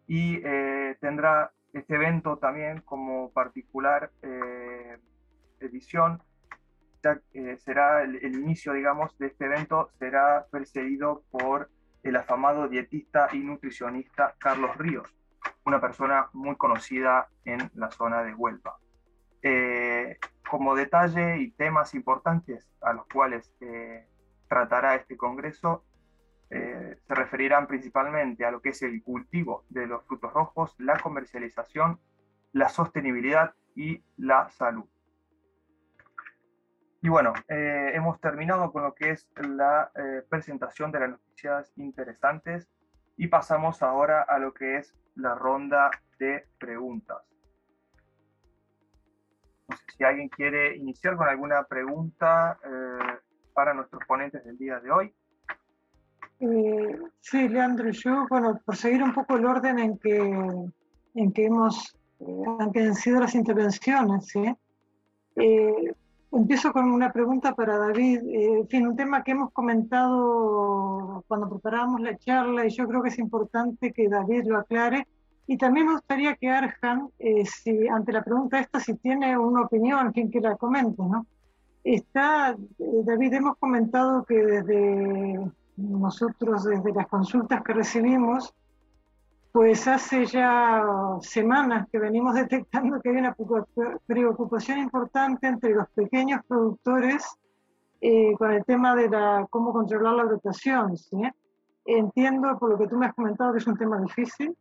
Y 0.07 0.41
eh, 0.43 0.97
tendrá 0.99 1.51
este 1.73 1.95
evento 1.95 2.37
también 2.37 2.81
como 2.81 3.31
particular 3.31 4.11
eh, 4.21 4.97
edición, 5.59 6.21
ya, 7.03 7.19
eh, 7.33 7.57
será 7.57 8.03
el, 8.03 8.35
inicio, 8.35 8.73
digamos, 8.73 9.17
de 9.17 9.27
este 9.27 9.45
evento, 9.45 9.89
será 9.97 10.45
precedido 10.51 11.23
por 11.31 11.69
el 12.03 12.15
afamado 12.15 12.67
dietista 12.67 13.29
y 13.31 13.39
nutricionista 13.39 14.35
Carlos 14.37 14.75
Ríos, 14.77 15.15
una 15.65 15.79
persona 15.79 16.29
muy 16.33 16.55
conocida 16.55 17.29
en 17.45 17.69
la 17.75 17.91
zona 17.91 18.23
de 18.23 18.33
Huelva. 18.33 18.77
Eh, 19.41 20.17
como 20.49 20.75
detalle 20.75 21.39
y 21.39 21.51
temas 21.51 21.93
importantes 21.95 22.69
a 22.81 22.93
los 22.93 23.05
cuales 23.07 23.53
eh, 23.61 24.07
tratará 24.47 24.95
este 24.95 25.17
congreso, 25.17 25.85
se 26.49 27.15
referirán 27.15 27.65
principalmente 27.65 28.43
a 28.43 28.51
lo 28.51 28.61
que 28.61 28.69
es 28.71 28.81
el 28.81 29.01
cultivo 29.01 29.63
de 29.69 29.87
los 29.87 30.05
frutos 30.05 30.33
rojos, 30.33 30.75
la 30.79 30.99
comercialización, 30.99 31.97
la 32.51 32.67
sostenibilidad 32.67 33.53
y 33.73 34.03
la 34.17 34.49
salud. 34.49 34.85
Y 37.03 37.09
bueno, 37.09 37.33
eh, 37.47 37.91
hemos 37.95 38.19
terminado 38.19 38.71
con 38.71 38.83
lo 38.83 38.93
que 38.93 39.11
es 39.11 39.27
la 39.35 39.91
eh, 39.95 40.21
presentación 40.29 40.91
de 40.91 40.99
las 40.99 41.09
noticias 41.41 41.71
interesantes 41.77 42.67
y 43.17 43.27
pasamos 43.27 43.81
ahora 43.81 44.23
a 44.23 44.37
lo 44.39 44.53
que 44.53 44.77
es 44.77 44.93
la 45.15 45.35
ronda 45.35 45.89
de 46.19 46.45
preguntas. 46.59 47.17
No 49.67 49.75
sé 49.77 49.83
si 49.97 50.03
alguien 50.03 50.29
quiere 50.29 50.75
iniciar 50.75 51.15
con 51.15 51.27
alguna 51.27 51.63
pregunta 51.63 52.57
eh, 52.63 53.19
para 53.53 53.73
nuestros 53.73 54.03
ponentes 54.07 54.43
del 54.43 54.57
día 54.57 54.79
de 54.79 54.91
hoy. 54.91 55.13
sí, 57.19 57.47
Leandro, 57.47 57.89
yo, 57.91 58.25
bueno, 58.29 58.59
por 58.65 58.75
seguir 58.75 59.03
un 59.03 59.13
poco 59.13 59.35
el 59.35 59.45
orden 59.45 59.79
en 59.79 59.97
que, 59.97 60.17
en 61.15 61.33
que 61.33 61.45
hemos, 61.45 61.97
han 62.59 62.95
sido 62.95 63.19
las 63.19 63.35
intervenciones, 63.35 64.27
¿sí? 64.27 64.55
Empiezo 66.33 66.71
con 66.71 66.89
una 66.89 67.11
pregunta 67.11 67.53
para 67.55 67.77
David. 67.77 68.23
Eh, 68.23 68.59
en 68.59 68.67
fin, 68.69 68.87
un 68.87 68.95
tema 68.95 69.21
que 69.21 69.31
hemos 69.31 69.51
comentado 69.51 71.25
cuando 71.27 71.49
preparábamos 71.49 71.99
la 71.99 72.17
charla 72.17 72.65
y 72.65 72.69
yo 72.69 72.87
creo 72.87 73.03
que 73.03 73.09
es 73.09 73.19
importante 73.19 73.91
que 73.91 74.07
David 74.07 74.45
lo 74.45 74.57
aclare. 74.57 75.07
Y 75.45 75.57
también 75.57 75.87
me 75.87 75.93
gustaría 75.93 76.35
que 76.37 76.49
Arjan, 76.49 77.09
eh, 77.19 77.45
si, 77.45 77.85
ante 77.89 78.13
la 78.13 78.23
pregunta 78.23 78.59
esta, 78.59 78.79
si 78.79 78.93
tiene 78.95 79.37
una 79.37 79.63
opinión, 79.63 80.13
quien 80.13 80.31
que 80.31 80.39
la 80.39 80.55
comente, 80.55 81.01
¿no? 81.03 81.25
Está, 81.83 82.51
eh, 82.51 83.01
David, 83.03 83.33
hemos 83.33 83.57
comentado 83.57 84.23
que 84.23 84.35
desde 84.35 85.51
nosotros, 85.75 86.63
desde 86.63 86.93
las 86.93 87.07
consultas 87.07 87.61
que 87.63 87.73
recibimos, 87.73 88.53
pues 89.51 89.87
hace 89.87 90.25
ya 90.25 90.83
semanas 91.21 91.87
que 91.91 91.99
venimos 91.99 92.33
detectando 92.35 93.01
que 93.01 93.09
hay 93.09 93.17
una 93.17 93.35
preocupación 94.05 94.79
importante 94.79 95.47
entre 95.47 95.73
los 95.73 95.89
pequeños 95.89 96.41
productores 96.47 97.25
eh, 97.99 98.33
con 98.37 98.51
el 98.51 98.63
tema 98.65 98.95
de 98.95 99.09
la, 99.09 99.47
cómo 99.49 99.73
controlar 99.73 100.15
la 100.15 100.23
rotación. 100.23 100.95
Entiendo 101.85 102.57
por 102.59 102.71
lo 102.71 102.77
que 102.77 102.87
tú 102.87 102.97
me 102.97 103.07
has 103.07 103.13
comentado 103.13 103.51
que 103.51 103.59
es 103.59 103.67
un 103.67 103.77
tema 103.77 103.99
difícil, 103.99 104.55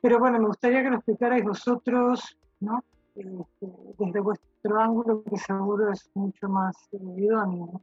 pero 0.00 0.18
bueno, 0.18 0.38
me 0.38 0.46
gustaría 0.46 0.82
que 0.82 0.90
lo 0.90 0.96
explicarais 0.96 1.44
vosotros, 1.44 2.38
¿no? 2.60 2.82
Este, 3.14 3.66
desde 3.98 4.20
vuestro 4.20 4.80
ángulo, 4.80 5.22
que 5.24 5.36
seguro 5.36 5.92
es 5.92 6.10
mucho 6.14 6.48
más 6.48 6.74
eh, 6.92 6.98
idóneo. 7.18 7.82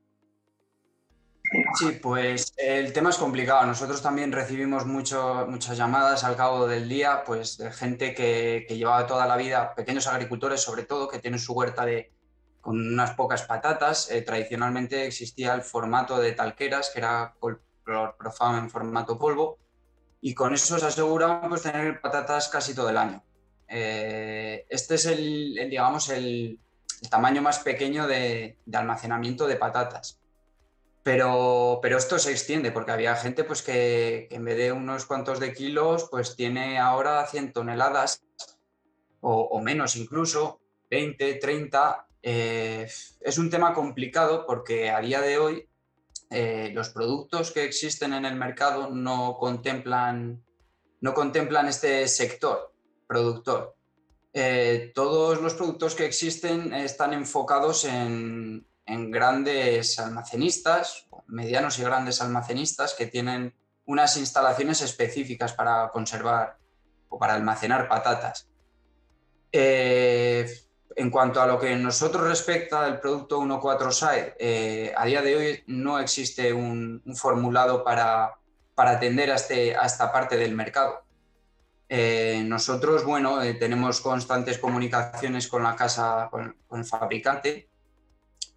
Sí, 1.76 2.00
pues 2.02 2.54
el 2.58 2.94
tema 2.94 3.10
es 3.10 3.18
complicado. 3.18 3.66
Nosotros 3.66 4.02
también 4.02 4.32
recibimos 4.32 4.86
muchas 4.86 5.78
llamadas 5.78 6.24
al 6.24 6.36
cabo 6.36 6.68
del 6.68 6.88
día, 6.88 7.24
pues 7.26 7.58
de 7.58 7.72
gente 7.72 8.14
que, 8.14 8.66
llevaba 8.70 9.08
toda 9.08 9.26
la 9.26 9.36
vida, 9.36 9.74
pequeños 9.76 10.08
agricultores 10.08 10.62
sobre 10.62 10.84
todo, 10.84 11.08
que 11.08 11.20
tienen 11.20 11.40
su 11.40 11.54
huerta 11.54 11.86
de, 11.86 12.12
con 12.62 12.78
unas 12.78 13.12
pocas 13.12 13.44
patatas. 13.44 14.12
Eh, 14.12 14.22
tradicionalmente 14.22 15.08
existía 15.08 15.54
el 15.54 15.62
formato 15.62 16.20
de 16.20 16.34
talqueras, 16.34 16.92
que 16.94 17.00
era 17.00 17.34
profano 18.18 18.60
en 18.60 18.70
formato 18.70 19.18
polvo, 19.18 19.58
y 20.22 20.34
con 20.36 20.54
eso 20.54 20.78
se 20.78 20.86
aseguraban 20.86 21.50
pues, 21.50 21.64
tener 21.64 22.00
patatas 22.00 22.50
casi 22.50 22.76
todo 22.76 22.90
el 22.90 22.98
año. 22.98 23.24
Eh, 23.68 24.66
este 24.70 24.96
es 24.96 25.06
el, 25.06 25.56
digamos, 25.70 26.10
el, 26.10 26.60
tamaño 27.10 27.42
más 27.42 27.60
pequeño 27.60 28.08
de 28.08 28.58
almacenamiento 28.74 29.48
de 29.48 29.56
patatas. 29.56 30.20
Pero, 31.04 31.80
pero 31.82 31.98
esto 31.98 32.20
se 32.20 32.32
extiende 32.32 32.72
porque 32.72 32.92
había 32.92 33.16
gente 33.16 33.44
pues, 33.44 33.62
que, 33.62 34.28
en 34.32 34.44
vez 34.44 34.58
de 34.58 34.72
unos 34.72 35.06
cuantos 35.06 35.40
de 35.40 35.54
kilos, 35.54 36.08
pues 36.12 36.36
tiene 36.36 36.78
ahora 36.78 37.26
100 37.26 37.54
toneladas 37.54 38.24
o, 39.22 39.60
menos 39.62 39.96
incluso, 39.96 40.62
20, 40.90 41.36
30. 41.36 42.08
Eh, 42.22 42.90
es 43.22 43.38
un 43.38 43.50
tema 43.50 43.74
complicado 43.74 44.46
porque 44.46 44.90
a 44.90 45.00
día 45.00 45.22
de 45.22 45.38
hoy 45.38 45.70
eh, 46.30 46.72
los 46.74 46.90
productos 46.90 47.52
que 47.52 47.64
existen 47.64 48.14
en 48.14 48.26
el 48.26 48.36
mercado 48.36 48.90
no 48.90 49.38
contemplan, 49.40 50.44
no 51.02 51.14
contemplan 51.14 51.68
este 51.68 52.08
sector 52.08 52.74
productor. 53.08 53.76
Eh, 54.32 54.92
todos 54.94 55.42
los 55.42 55.56
productos 55.56 55.96
que 55.96 56.06
existen 56.06 56.72
están 56.74 57.14
enfocados 57.14 57.86
en, 57.86 58.68
en 58.90 59.12
grandes 59.12 60.00
almacenistas, 60.00 61.08
medianos 61.28 61.78
y 61.78 61.84
grandes 61.84 62.22
almacenistas 62.22 62.96
que 62.96 63.06
tienen 63.06 63.54
unas 63.86 64.18
instalaciones 64.18 64.82
específicas 64.82 65.54
para 65.54 65.90
conservar 65.90 66.58
o 67.08 67.20
para 67.20 67.36
almacenar 67.36 67.88
patatas. 67.88 68.50
Eh, 69.52 70.50
en 70.96 71.10
cuanto 71.12 71.42
a 71.42 71.48
lo 71.48 71.60
que 71.60 71.76
nosotros 71.76 72.28
respecta 72.28 72.84
del 72.86 73.00
producto 73.00 73.40
1.4 73.40 73.92
SAE, 73.92 74.36
eh, 74.40 74.94
a 74.96 75.06
día 75.06 75.22
de 75.22 75.36
hoy 75.36 75.64
no 75.68 76.00
existe 76.00 76.52
un, 76.52 77.02
formulado 77.16 77.84
para, 77.84 78.34
atender 78.76 79.32
a, 79.32 79.36
este, 79.36 79.72
esta 79.72 80.12
parte 80.12 80.36
del 80.36 80.56
mercado. 80.56 81.04
Eh, 81.88 82.44
nosotros, 82.46 83.04
bueno, 83.04 83.40
tenemos 83.60 84.02
constantes 84.02 84.58
comunicaciones 84.58 85.48
con 85.48 85.64
la 85.64 85.76
casa, 85.76 86.28
con 86.32 86.56
el 86.72 86.86
fabricante, 86.86 87.69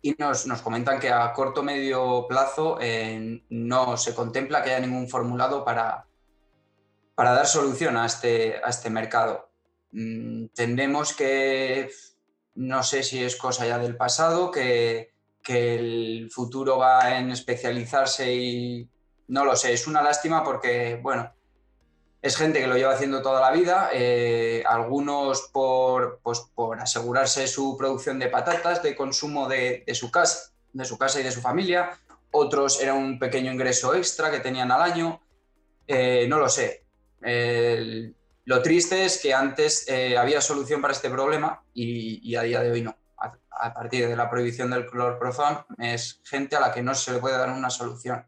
y 0.03 0.17
nos, 0.19 0.45
comentan 0.63 0.99
que 0.99 1.11
a 1.11 1.33
corto 1.33 1.63
medio 1.63 2.27
plazo 2.29 2.77
eh, 2.81 3.41
no 3.49 3.97
se 3.97 4.15
contempla 4.15 4.63
que 4.63 4.71
haya 4.71 4.85
ningún 4.85 5.09
formulado 5.09 5.65
para, 5.65 6.07
para 7.15 7.33
dar 7.33 7.47
solución 7.47 7.97
a 7.97 8.07
este, 8.07 8.57
a 8.63 8.69
este 8.69 8.91
mercado. 8.91 9.49
Mm, 9.93 10.47
que, 11.17 11.91
no 12.57 12.83
sé 12.83 13.05
si 13.05 13.23
es 13.23 13.37
cosa 13.37 13.67
ya 13.67 13.79
del 13.79 13.97
pasado, 13.97 14.51
que, 14.51 15.15
que 15.41 15.77
el 15.77 16.31
futuro 16.33 16.79
va 16.79 17.17
en 17.17 17.31
especializarse 17.31 18.35
y 18.35 18.91
no 19.29 19.45
lo 19.45 19.55
sé, 19.55 19.73
es 19.73 19.87
una 19.87 20.03
lástima 20.03 20.43
porque, 20.43 20.99
bueno, 21.01 21.33
es 22.23 22.37
gente 22.37 22.61
que 22.61 22.67
lo 22.67 22.77
lleva 22.77 22.95
haciendo 22.95 23.21
toda 23.21 23.41
la 23.41 23.51
vida, 23.51 23.91
eh, 23.93 24.63
algunos 24.67 25.51
por, 25.53 26.21
pues, 26.23 26.41
por 26.55 26.81
asegurarse 26.81 27.47
su 27.47 27.77
producción 27.77 28.19
de 28.19 28.29
patatas, 28.29 28.83
de 28.83 28.97
consumo 28.97 29.49
de, 29.49 29.85
su 29.93 30.11
casa, 30.11 30.53
de 30.73 30.85
su 30.85 30.97
casa 30.97 31.21
y 31.21 31.25
de 31.25 31.33
su 31.33 31.41
familia, 31.41 31.99
otros 32.31 32.81
era 32.81 32.95
un 32.95 33.19
pequeño 33.19 33.53
ingreso 33.53 33.95
extra 33.95 34.31
que 34.31 34.41
tenían 34.41 34.71
al 34.71 34.83
año, 34.83 35.21
eh, 35.87 36.27
no 36.29 36.39
lo 36.39 36.49
sé. 36.49 36.85
Lo 38.45 38.61
triste 38.61 39.05
es 39.05 39.21
que 39.21 39.33
antes 39.33 39.89
eh, 39.89 40.17
había 40.17 40.41
solución 40.41 40.81
para 40.81 40.93
este 40.93 41.09
problema 41.09 41.63
y, 41.73 42.35
a 42.35 42.43
día 42.43 42.61
de 42.61 42.73
hoy 42.73 42.83
no. 42.83 42.97
A, 43.51 43.73
partir 43.73 44.09
de 44.09 44.17
la 44.17 44.29
prohibición 44.29 44.71
del 44.71 44.87
clorprofam 44.87 45.65
es 45.79 46.21
gente 46.25 46.57
a 46.57 46.61
la 46.61 46.73
que 46.73 46.83
no 46.83 46.95
se 46.95 47.13
le 47.13 47.19
puede 47.19 47.39
dar 47.39 47.51
una 47.51 47.71
solución. 47.71 48.27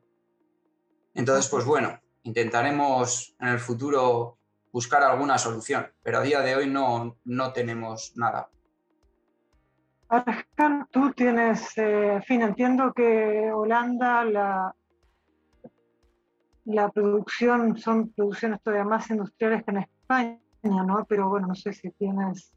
Entonces, 1.14 1.50
pues 1.50 1.64
bueno, 1.64 2.00
intentaremos 2.24 3.34
en 3.40 3.48
el 3.48 3.58
futuro 3.58 4.38
buscar 4.72 5.02
alguna 5.02 5.38
solución, 5.38 5.86
pero 6.02 6.18
a 6.18 6.22
día 6.22 6.40
de 6.40 6.56
hoy 6.56 6.68
no, 6.68 7.16
no 7.24 7.52
tenemos 7.52 8.12
nada. 8.16 8.48
Arjan, 10.08 10.86
tú 10.90 11.12
tienes, 11.12 11.76
eh, 11.76 12.20
fin, 12.26 12.42
entiendo 12.42 12.92
que 12.92 13.50
Holanda, 13.52 14.24
la, 14.24 14.74
la 16.64 16.90
producción 16.90 17.76
son 17.76 18.10
producciones 18.10 18.60
todavía 18.62 18.84
más 18.84 19.10
industriales 19.10 19.64
que 19.64 19.70
en 19.70 19.78
España, 19.78 20.38
¿no? 20.62 21.04
Pero 21.08 21.28
bueno, 21.28 21.48
no 21.48 21.54
sé 21.54 21.72
si 21.72 21.90
tienes 21.90 22.53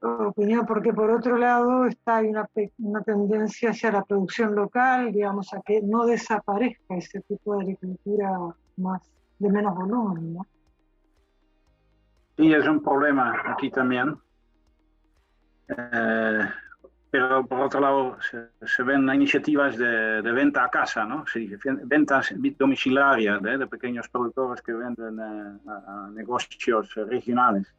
opinión, 0.00 0.64
porque 0.66 0.92
por 0.92 1.10
otro 1.10 1.36
lado 1.36 1.86
está 1.86 2.16
hay 2.16 2.28
una, 2.28 2.48
una 2.78 3.02
tendencia 3.02 3.70
hacia 3.70 3.92
la 3.92 4.04
producción 4.04 4.54
local, 4.54 5.12
digamos, 5.12 5.52
a 5.52 5.60
que 5.62 5.80
no 5.82 6.06
desaparezca 6.06 6.96
ese 6.96 7.20
tipo 7.22 7.56
de 7.56 7.62
agricultura 7.62 8.38
más 8.76 9.02
de 9.38 9.50
menos 9.50 9.74
volumen, 9.74 10.34
¿no? 10.34 10.46
Sí, 12.36 12.52
es 12.52 12.66
un 12.68 12.82
problema 12.82 13.42
aquí 13.46 13.70
también. 13.70 14.16
Eh, 15.68 16.48
pero 17.10 17.44
por 17.46 17.60
otro 17.60 17.80
lado 17.80 18.16
se, 18.20 18.82
ven 18.82 19.12
iniciativas 19.12 19.76
de, 19.76 20.20
venta 20.22 20.64
a 20.64 20.68
casa, 20.68 21.04
¿no? 21.04 21.26
Sí, 21.26 21.50
ventas 21.84 22.34
domiciliarias 22.58 23.42
de 23.42 23.66
pequeños 23.66 24.08
productores 24.08 24.62
que 24.62 24.72
venden 24.72 25.18
eh, 25.18 25.70
a, 25.70 26.10
negocios 26.12 26.94
regionales. 26.94 27.74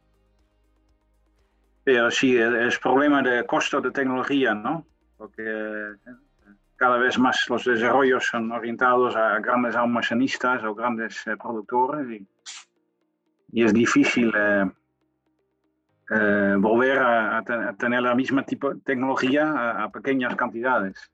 Sí, 2.10 2.36
es 2.36 2.78
problema 2.78 3.22
de 3.22 3.44
costo 3.46 3.80
de 3.80 3.90
tecnología, 3.90 4.54
¿no? 4.54 4.86
Porque 5.16 5.42
eh, 5.44 5.94
cada 6.76 6.96
vez 6.98 7.18
más 7.18 7.46
los 7.48 7.64
desarrollos 7.64 8.24
son 8.26 8.50
orientados 8.52 9.16
a 9.16 9.38
grandes 9.40 9.76
almacenistas 9.76 10.64
o 10.64 10.74
grandes 10.74 11.24
productores 11.38 12.08
y, 12.10 12.26
y, 13.52 13.64
es 13.64 13.72
difícil 13.72 14.32
eh, 16.12 16.56
volver 16.58 16.98
a, 16.98 17.42
tener 17.78 18.02
la 18.02 18.16
misma 18.16 18.42
tipo 18.42 18.74
de 18.74 18.80
tecnología 18.80 19.84
a, 19.84 19.90
pequeñas 19.90 20.34
cantidades. 20.34 21.10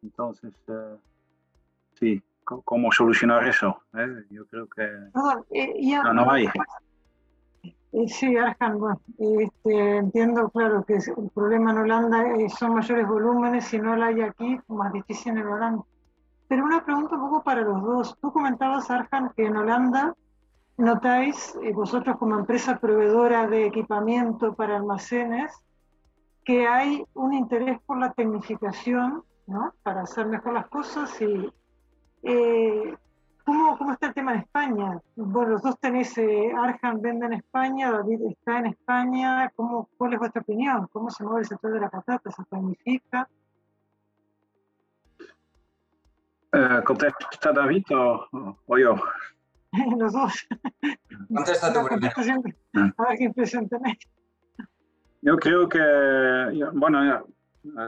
Entonces, 0.00 0.54
eh, 0.68 0.96
sí, 1.94 2.22
¿cómo 2.44 2.92
solucionar 2.92 3.48
eso? 3.48 3.82
Eh, 3.98 4.26
yo 4.30 4.46
creo 4.46 4.68
que 4.68 4.88
no, 6.12 6.30
hay. 6.30 6.46
Sí, 8.08 8.36
Arjan, 8.36 8.78
este, 9.18 9.96
entiendo, 9.96 10.48
claro, 10.50 10.84
que 10.84 10.94
el 10.94 11.30
problema 11.32 11.70
en 11.70 11.78
Holanda 11.78 12.24
son 12.58 12.74
mayores 12.74 13.06
volúmenes, 13.06 13.66
si 13.66 13.78
no 13.78 13.94
lo 13.94 14.04
hay 14.04 14.20
aquí, 14.20 14.58
más 14.66 14.92
difícil 14.92 15.38
en 15.38 15.46
Holanda. 15.46 15.84
Pero 16.48 16.64
una 16.64 16.84
pregunta 16.84 17.14
un 17.14 17.20
poco 17.20 17.42
para 17.44 17.60
los 17.60 17.82
dos. 17.82 18.18
Tú 18.20 18.32
comentabas, 18.32 18.90
Arjan, 18.90 19.32
que 19.36 19.46
en 19.46 19.56
Holanda 19.56 20.14
notáis 20.76 21.56
eh, 21.62 21.72
vosotros 21.72 22.16
como 22.18 22.36
empresa 22.36 22.78
proveedora 22.78 23.46
de 23.46 23.66
equipamiento 23.66 24.54
para 24.54 24.76
almacenes 24.76 25.52
que 26.44 26.66
hay 26.66 27.04
un 27.14 27.32
interés 27.32 27.80
por 27.86 27.98
la 27.98 28.12
tecnificación, 28.12 29.22
¿no? 29.46 29.72
Para 29.82 30.02
hacer 30.02 30.26
mejor 30.26 30.54
las 30.54 30.66
cosas 30.66 31.20
y 31.22 31.50
eh, 32.24 32.96
¿cómo, 33.44 33.78
¿cómo, 33.78 33.92
está 33.92 34.06
el 34.08 34.14
tema 34.14 34.34
en 34.34 34.40
España? 34.40 35.00
Bueno, 35.16 35.50
los 35.50 35.62
dos 35.62 35.78
tenéis, 35.78 36.16
eh, 36.18 36.52
Arjan 36.56 37.00
vende 37.00 37.26
en 37.26 37.32
España, 37.34 37.92
David 37.92 38.20
está 38.30 38.58
en 38.58 38.66
España, 38.66 39.52
¿Cómo, 39.54 39.88
¿cuál 39.96 40.14
es 40.14 40.18
vuestra 40.18 40.42
opinión? 40.42 40.88
¿Cómo 40.92 41.10
se 41.10 41.24
mueve 41.24 41.40
el 41.40 41.46
sector 41.46 41.72
de 41.72 41.80
la 41.80 41.90
patata? 41.90 42.30
¿Se 42.30 42.44
tecnifica? 42.44 43.28
Eh, 46.52 46.80
¿Contesta 46.84 47.52
David 47.52 47.84
o, 47.94 48.58
o 48.66 48.78
yo? 48.78 48.96
los 49.98 50.12
dos. 50.12 50.46
Contesta 51.28 51.72
tú 51.72 51.80
A 51.80 53.08
ver 53.08 53.18
qué 53.18 53.24
impresión 53.24 53.68
tenéis. 53.68 53.98
Yo 55.22 55.36
creo 55.36 55.68
que, 55.68 55.80
bueno, 56.74 57.24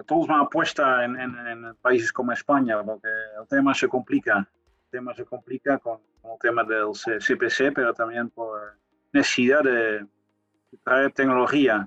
todos 0.06 0.26
van 0.26 0.40
apuesta 0.40 1.04
en, 1.04 1.16
en, 1.16 1.74
países 1.82 2.12
como 2.12 2.32
España, 2.32 2.82
porque 2.82 3.08
el 3.40 3.46
tema 3.48 3.74
se 3.74 3.88
complica. 3.88 4.48
Tema 4.96 5.14
se 5.14 5.26
complica 5.26 5.76
con, 5.76 5.98
el 6.24 6.38
tema 6.40 6.64
del 6.64 6.92
CPC, 6.92 7.74
pero 7.74 7.92
también 7.92 8.30
por 8.30 8.78
necesidad 9.12 9.62
de, 9.62 10.06
traer 10.82 11.12
tecnología, 11.12 11.86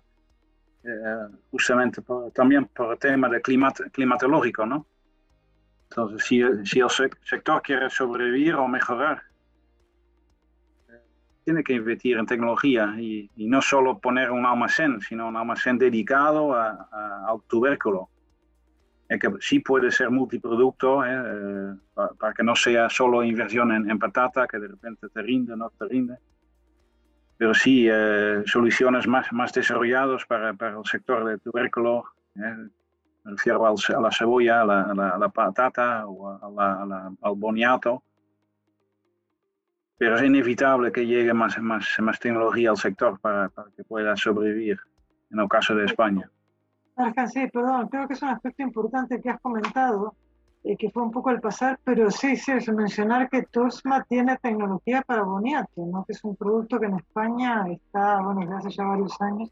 eh, 0.83 1.27
justamente 1.49 2.03
también 2.35 2.65
por 2.65 2.93
el 2.93 2.99
tema 2.99 3.27
de 3.27 3.41
climat, 3.41 3.79
climatológico, 3.91 4.63
¿no? 4.67 4.85
Entonces, 5.89 6.23
si, 6.23 6.43
si 6.65 6.81
el 6.81 6.89
sector 7.23 7.63
quiere 7.63 7.89
sobrevivir 7.89 8.53
o 8.53 8.67
mejorar, 8.67 9.23
tiene 11.45 11.63
que 11.63 11.73
invertir 11.73 12.17
en 12.17 12.27
tecnología 12.27 12.93
y, 12.95 13.27
no 13.37 13.59
solo 13.59 13.97
poner 13.97 14.29
un 14.29 14.45
almacén, 14.45 15.01
sino 15.01 15.29
un 15.29 15.35
almacén 15.35 15.79
dedicado 15.79 16.53
a, 16.53 17.25
al 17.27 17.41
tubérculo. 17.47 18.07
Que 19.17 19.31
sí 19.39 19.59
puede 19.59 19.91
ser 19.91 20.11
multiproducto, 20.11 21.03
¿eh? 21.03 21.09
Eh, 21.11 21.73
para, 21.93 22.33
que 22.33 22.43
no 22.43 22.55
sea 22.55 22.89
solo 22.89 23.23
inversión 23.23 23.71
en, 23.71 23.97
patata, 23.97 24.45
que 24.47 24.59
de 24.59 24.67
repente 24.67 25.09
te 25.09 25.21
rinde, 25.21 25.55
no 25.57 25.71
te 25.71 25.85
rinde. 25.85 26.17
Pero 27.37 27.53
sí, 27.53 27.87
eh, 27.89 28.43
soluciones 28.45 29.07
más, 29.07 29.31
más 29.31 29.51
desarrolladas 29.53 30.25
para, 30.25 30.53
para 30.53 30.77
el 30.77 30.85
sector 30.85 31.25
del 31.25 31.39
tubérculo. 31.39 32.03
Me 32.35 32.69
refiero 33.23 33.65
a 33.65 34.01
la 34.01 34.11
cebolla, 34.11 34.61
a 34.61 34.65
la, 34.65 35.17
la, 35.17 35.29
patata 35.29 36.05
o 36.05 36.29
al 37.21 37.35
boniato 37.35 38.03
pero 39.99 40.15
es 40.15 40.23
inevitable 40.23 40.93
que 40.93 41.05
llegue 41.05 41.33
más, 41.33 41.59
más, 41.59 41.85
más 41.99 42.17
tecnología 42.19 42.69
al 42.69 42.77
sector 42.77 43.19
para, 43.19 43.49
para, 43.49 43.69
que 43.75 43.83
pueda 43.83 44.15
sobrevivir, 44.15 44.79
en 45.29 45.39
el 45.41 45.49
caso 45.49 45.75
de 45.75 45.85
España. 45.85 46.31
Sí, 47.31 47.47
perdón, 47.51 47.87
creo 47.89 48.07
que 48.07 48.13
es 48.13 48.21
un 48.21 48.29
aspecto 48.29 48.63
importante 48.63 49.21
que 49.21 49.29
has 49.29 49.41
comentado, 49.41 50.15
eh, 50.63 50.75
que 50.75 50.89
fue 50.89 51.03
un 51.03 51.11
poco 51.11 51.29
al 51.29 51.39
pasar, 51.39 51.79
pero 51.83 52.11
sí, 52.11 52.35
sí, 52.35 52.51
es 52.51 52.67
mencionar 52.69 53.29
que 53.29 53.43
Tosma 53.43 54.03
tiene 54.03 54.37
tecnología 54.37 55.01
para 55.01 55.23
boniato, 55.23 55.85
¿no? 55.85 56.03
que 56.05 56.13
es 56.13 56.23
un 56.23 56.35
producto 56.35 56.79
que 56.79 56.87
en 56.87 56.95
España 56.95 57.65
está, 57.69 58.21
bueno, 58.21 58.41
desde 58.41 58.55
hace 58.55 58.69
ya 58.71 58.83
varios 58.83 59.21
años, 59.21 59.49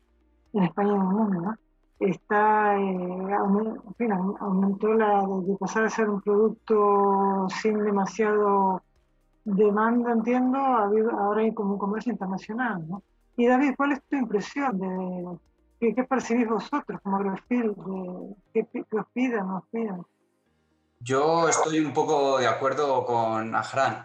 en 0.53 0.63
España 0.63 0.91
y 0.91 0.95
en 0.95 1.01
el 1.01 1.07
mundo, 1.07 1.41
¿no? 1.41 1.55
está, 1.99 2.77
eh, 2.77 2.91
en 2.91 3.95
fin, 3.97 4.11
aumentó 4.11 4.93
la 4.93 5.25
de 5.25 5.55
pasar 5.57 5.85
a 5.85 5.89
ser 5.89 6.09
un 6.09 6.21
producto 6.21 7.47
sin 7.49 7.83
demasiado 7.83 8.83
demanda, 9.43 10.11
entiendo, 10.11 10.59
ahora 10.59 11.41
hay 11.41 11.53
como 11.53 11.73
un 11.73 11.79
comercio 11.79 12.11
internacional, 12.11 12.87
¿no? 12.87 13.01
Y 13.37 13.47
David, 13.47 13.73
¿cuál 13.77 13.93
es 13.93 14.03
tu 14.03 14.17
impresión 14.17 14.77
de 14.79 15.37
qué, 15.79 16.03
percibís 16.03 16.47
vosotros 16.47 16.99
como 17.01 17.17
Agrofil? 17.17 17.73
De, 18.53 18.65
¿qué, 18.71 18.85
os 18.91 19.05
piden, 19.13 19.49
os 19.49 19.63
piden? 19.71 20.05
Yo 20.99 21.47
estoy 21.47 21.79
un 21.79 21.93
poco 21.93 22.39
de 22.39 22.47
acuerdo 22.47 23.05
con 23.05 23.55
Ajran. 23.55 24.03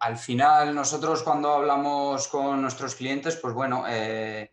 Al 0.00 0.16
final, 0.16 0.74
nosotros 0.74 1.22
cuando 1.22 1.52
hablamos 1.52 2.28
con 2.28 2.62
nuestros 2.62 2.94
clientes, 2.94 3.36
pues 3.36 3.52
bueno, 3.52 3.84
eh, 3.88 4.52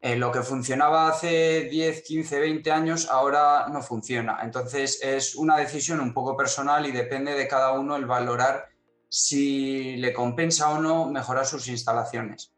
eh, 0.00 0.16
lo 0.16 0.32
que 0.32 0.42
funcionaba 0.42 1.08
hace 1.08 1.68
10, 1.70 2.02
15, 2.02 2.40
20 2.40 2.72
años 2.72 3.08
ahora 3.08 3.68
no 3.68 3.80
funciona. 3.80 4.40
Entonces 4.42 5.00
es 5.02 5.34
una 5.36 5.56
decisión 5.56 6.00
un 6.00 6.12
poco 6.12 6.36
personal 6.36 6.84
y 6.86 6.92
depende 6.92 7.32
de 7.34 7.48
cada 7.48 7.72
uno 7.72 7.96
el 7.96 8.04
valorar 8.04 8.66
si 9.08 9.96
le 9.96 10.12
compensa 10.12 10.70
o 10.70 10.78
no 10.78 11.06
mejorar 11.06 11.46
sus 11.46 11.68
instalaciones. 11.68 12.52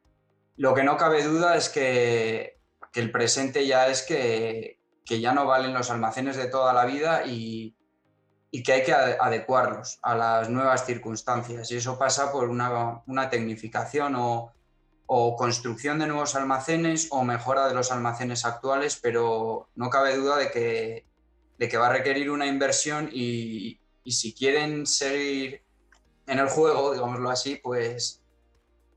Lo 0.56 0.74
que 0.74 0.82
no 0.82 0.96
cabe 0.96 1.22
duda 1.22 1.54
es 1.54 1.68
que, 1.68 2.55
el 3.00 3.10
presente 3.10 3.66
ya 3.66 3.88
es 3.88 4.02
que, 4.02 4.78
ya 5.04 5.32
no 5.32 5.46
valen 5.46 5.74
los 5.74 5.90
almacenes 5.90 6.36
de 6.36 6.48
toda 6.48 6.72
la 6.72 6.84
vida 6.84 7.24
y, 7.26 7.74
que 8.64 8.72
hay 8.72 8.84
que 8.84 8.94
adecuarlos 8.94 9.98
a 10.02 10.14
las 10.14 10.48
nuevas 10.48 10.86
circunstancias. 10.86 11.70
Y 11.70 11.76
eso 11.76 11.98
pasa 11.98 12.32
por 12.32 12.48
una, 12.48 13.30
tecnificación 13.30 14.14
o, 14.16 14.52
construcción 15.36 15.98
de 15.98 16.06
nuevos 16.06 16.34
almacenes 16.34 17.08
o 17.10 17.22
mejora 17.22 17.68
de 17.68 17.74
los 17.74 17.92
almacenes 17.92 18.44
actuales, 18.44 18.98
pero 19.00 19.68
no 19.74 19.90
cabe 19.90 20.16
duda 20.16 20.38
de 20.38 20.50
que, 20.50 21.06
de 21.58 21.68
que 21.68 21.76
va 21.76 21.88
a 21.88 21.92
requerir 21.92 22.30
una 22.30 22.46
inversión 22.46 23.10
y, 23.12 23.78
y 24.02 24.12
si 24.12 24.32
quieren 24.32 24.86
seguir 24.86 25.62
en 26.26 26.38
el 26.38 26.48
juego, 26.48 26.92
digámoslo 26.92 27.30
así, 27.30 27.56
pues, 27.56 28.22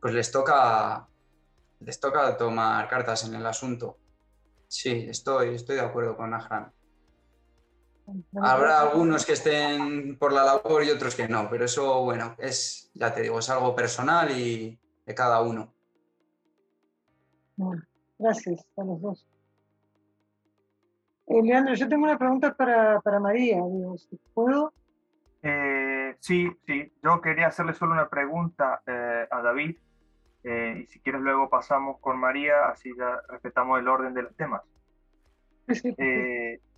pues 0.02 0.14
les, 0.14 0.32
toca, 0.32 1.08
les 1.80 2.00
toca 2.00 2.38
tomar 2.38 2.88
cartas 2.88 3.28
en 3.28 3.36
el 3.36 3.46
asunto. 3.46 3.98
Sí, 4.68 5.08
estoy, 5.10 5.56
estoy 5.56 5.78
de 5.78 5.82
acuerdo 5.82 6.16
con 6.16 6.34
Ajran. 6.34 6.72
Habrá 8.42 8.82
algunos 8.82 9.26
que 9.26 9.34
estén 9.34 10.18
por 10.18 10.34
la 10.34 10.44
labor 10.44 10.84
y 10.84 10.90
otros 10.90 11.16
que 11.16 11.28
no, 11.28 11.48
pero 11.50 11.66
eso, 11.66 12.04
bueno, 12.04 12.36
es, 12.40 12.92
ya 12.94 13.14
te 13.14 13.22
digo, 13.22 13.40
es 13.40 13.50
algo 13.50 13.76
personal 13.76 14.32
y 14.32 14.80
de 15.06 15.16
cada 15.16 15.42
uno. 15.42 15.74
gracias 18.18 18.66
a 18.78 18.84
los 18.84 19.02
dos. 19.02 19.28
Eh, 21.28 21.44
Leandro, 21.44 21.76
yo 21.76 21.88
tengo 21.88 22.06
una 22.06 22.18
pregunta 22.18 22.56
para, 22.56 23.00
para 23.02 23.20
María, 23.20 23.58
digo, 23.58 23.96
si 23.98 24.20
puedo. 24.34 24.74
Eh, 25.44 26.16
sí, 26.20 26.50
sí, 26.66 26.92
yo 27.04 27.22
quería 27.22 27.48
hacerle 27.48 27.74
solo 27.74 27.94
una 27.94 28.10
pregunta 28.10 28.82
eh, 28.86 29.28
a 29.30 29.42
David 29.42 29.78
y 30.44 30.86
si 30.88 31.00
quieres 31.02 31.22
luego 31.22 31.50
pasamos 31.50 32.00
con 32.00 32.20
María, 32.20 32.70
así 32.70 32.92
ya 32.98 33.22
respetamos 33.30 33.80
el 33.80 33.88
orden 33.88 34.14
de 34.14 34.24
los 34.24 34.36
temas. 34.36 34.62
Sí, 35.68 35.96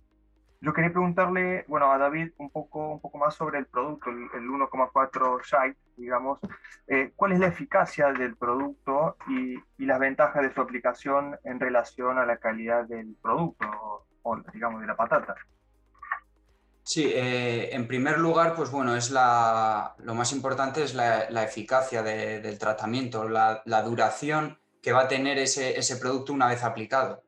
yo 0.62 0.72
quería 0.72 0.92
preguntarle, 0.92 1.64
bueno, 1.66 1.90
a 1.90 1.98
David 1.98 2.30
un 2.38 2.48
poco, 2.48 2.92
un 2.92 3.00
poco 3.00 3.18
más 3.18 3.34
sobre 3.34 3.58
el 3.58 3.66
producto, 3.66 4.10
el, 4.10 4.48
1,4 4.48 5.42
Shite, 5.42 5.78
digamos. 5.96 6.38
Eh, 6.86 7.12
¿Cuál 7.16 7.32
es 7.32 7.40
la 7.40 7.48
eficacia 7.48 8.12
del 8.12 8.36
producto 8.36 9.16
y, 9.28 9.56
y, 9.76 9.86
las 9.86 9.98
ventajas 9.98 10.40
de 10.42 10.52
su 10.52 10.60
aplicación 10.60 11.36
en 11.42 11.58
relación 11.58 12.16
a 12.18 12.26
la 12.26 12.36
calidad 12.36 12.84
del 12.84 13.16
producto 13.20 14.06
o, 14.22 14.36
digamos, 14.52 14.80
de 14.80 14.86
la 14.86 14.96
patata? 14.96 15.34
Sí, 16.84 17.12
eh, 17.14 17.74
en 17.74 17.86
primer 17.86 18.18
lugar, 18.18 18.54
pues 18.56 18.70
bueno, 18.70 18.96
es 18.96 19.10
la, 19.10 19.94
lo 19.98 20.14
más 20.14 20.32
importante 20.32 20.82
es 20.82 20.94
la, 20.94 21.42
eficacia 21.44 22.02
del 22.02 22.58
tratamiento, 22.58 23.28
la, 23.28 23.82
duración 23.84 24.58
que 24.82 24.92
va 24.92 25.02
a 25.02 25.08
tener 25.08 25.38
ese, 25.38 25.78
ese 25.78 25.96
producto 25.96 26.32
una 26.32 26.48
vez 26.48 26.64
aplicado. 26.64 27.22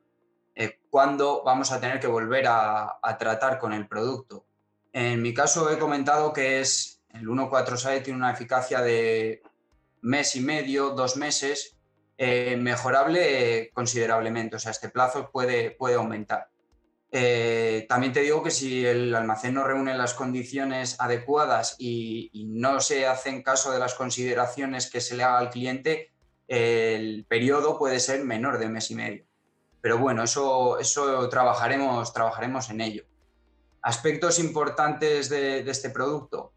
Eh, 0.55 0.79
cuándo 0.89 1.41
vamos 1.43 1.71
a 1.71 1.79
tener 1.79 1.99
que 1.99 2.07
volver 2.07 2.45
a, 2.47 2.99
tratar 3.17 3.59
con 3.59 3.73
el 3.73 3.87
producto. 3.87 4.45
En 4.91 5.21
mi 5.21 5.33
caso 5.33 5.69
he 5.71 5.77
comentado 5.77 6.33
que 6.33 6.59
es 6.59 7.01
el 7.13 7.27
1.4 7.27 8.03
tiene 8.03 8.19
una 8.19 8.31
eficacia 8.31 8.81
de 8.81 9.41
mes 10.01 10.35
y 10.35 10.41
medio, 10.41 10.91
dos 10.91 11.15
meses, 11.17 11.77
eh, 12.17 12.57
mejorable 12.57 13.71
considerablemente, 13.73 14.57
o 14.57 14.59
sea, 14.59 14.71
este 14.71 14.89
plazo 14.89 15.31
puede, 15.31 15.71
puede 15.71 15.95
aumentar. 15.95 16.49
Eh, 17.17 17.85
también 17.87 18.11
te 18.11 18.19
digo 18.19 18.43
que 18.43 18.51
si 18.51 18.85
el 18.85 19.15
almacén 19.15 19.53
no 19.53 19.63
reúne 19.63 19.95
las 19.95 20.13
condiciones 20.13 20.97
adecuadas 20.99 21.77
y, 21.79 22.29
no 22.49 22.81
se 22.81 23.07
hacen 23.07 23.41
caso 23.41 23.71
de 23.71 23.79
las 23.79 23.93
consideraciones 23.93 24.89
que 24.91 24.99
se 24.99 25.15
le 25.15 25.23
haga 25.23 25.37
al 25.37 25.49
cliente, 25.49 26.11
el 26.49 27.25
periodo 27.25 27.79
puede 27.79 28.01
ser 28.01 28.25
menor 28.25 28.57
de 28.57 28.67
mes 28.67 28.91
y 28.91 28.95
medio. 28.95 29.23
Pero 29.79 29.97
bueno, 29.97 30.23
eso, 30.23 30.77
eso 30.77 31.29
trabajaremos, 31.29 32.11
trabajaremos 32.11 32.69
en 32.69 32.81
ello. 32.81 33.05
Aspectos 33.81 34.37
importantes 34.37 35.29
de, 35.29 35.59
este 35.69 35.91
producto. 35.91 36.51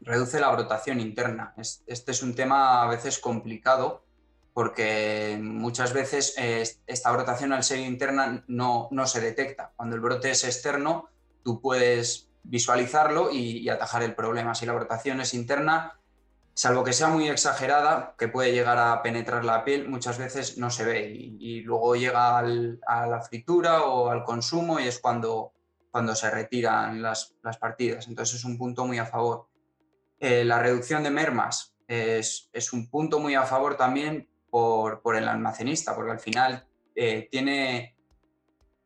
Reduce 0.00 0.40
la 0.40 0.50
brotación 0.50 0.98
interna. 0.98 1.54
Este 1.86 2.10
es 2.10 2.24
un 2.24 2.34
tema 2.34 2.82
a 2.82 2.88
veces 2.88 3.20
complicado 3.20 4.04
porque 4.56 5.38
muchas 5.38 5.92
veces 5.92 6.34
eh, 6.38 6.64
esta 6.86 7.12
brotación 7.12 7.52
al 7.52 7.62
ser 7.62 7.80
interna 7.80 8.42
no, 8.48 8.88
no 8.90 9.06
se 9.06 9.20
detecta. 9.20 9.72
Cuando 9.76 9.96
el 9.96 10.00
brote 10.00 10.30
es 10.30 10.44
externo, 10.44 11.10
tú 11.44 11.60
puedes 11.60 12.30
visualizarlo 12.42 13.30
y, 13.30 13.68
atajar 13.68 14.02
el 14.02 14.14
problema. 14.14 14.54
Si 14.54 14.64
la 14.64 14.72
brotación 14.72 15.20
es 15.20 15.34
interna, 15.34 16.00
salvo 16.54 16.84
que 16.84 16.94
sea 16.94 17.08
muy 17.08 17.28
exagerada, 17.28 18.14
que 18.16 18.28
puede 18.28 18.52
llegar 18.52 18.78
a 18.78 19.02
penetrar 19.02 19.44
la 19.44 19.62
piel, 19.62 19.90
muchas 19.90 20.16
veces 20.16 20.56
no 20.56 20.70
se 20.70 20.86
ve 20.86 21.10
y, 21.10 21.60
luego 21.60 21.94
llega 21.94 22.38
a 22.38 23.06
la 23.06 23.20
fritura 23.20 23.82
o 23.82 24.08
al 24.08 24.24
consumo 24.24 24.80
y 24.80 24.88
es 24.88 25.00
cuando, 25.00 25.52
cuando 25.90 26.14
se 26.14 26.30
retiran 26.30 27.02
las, 27.02 27.34
partidas. 27.60 28.08
Entonces 28.08 28.36
es 28.36 28.44
un 28.46 28.56
punto 28.56 28.86
muy 28.86 28.96
a 28.96 29.04
favor. 29.04 29.48
Eh, 30.18 30.46
la 30.46 30.60
reducción 30.60 31.02
de 31.02 31.10
mermas 31.10 31.76
es, 31.86 32.72
un 32.72 32.88
punto 32.88 33.20
muy 33.20 33.34
a 33.34 33.42
favor 33.42 33.76
también 33.76 34.30
por, 35.02 35.16
el 35.16 35.28
almacenista, 35.28 35.94
porque 35.94 36.12
al 36.12 36.20
final 36.20 36.66
eh, 36.94 37.28
tiene, 37.30 37.96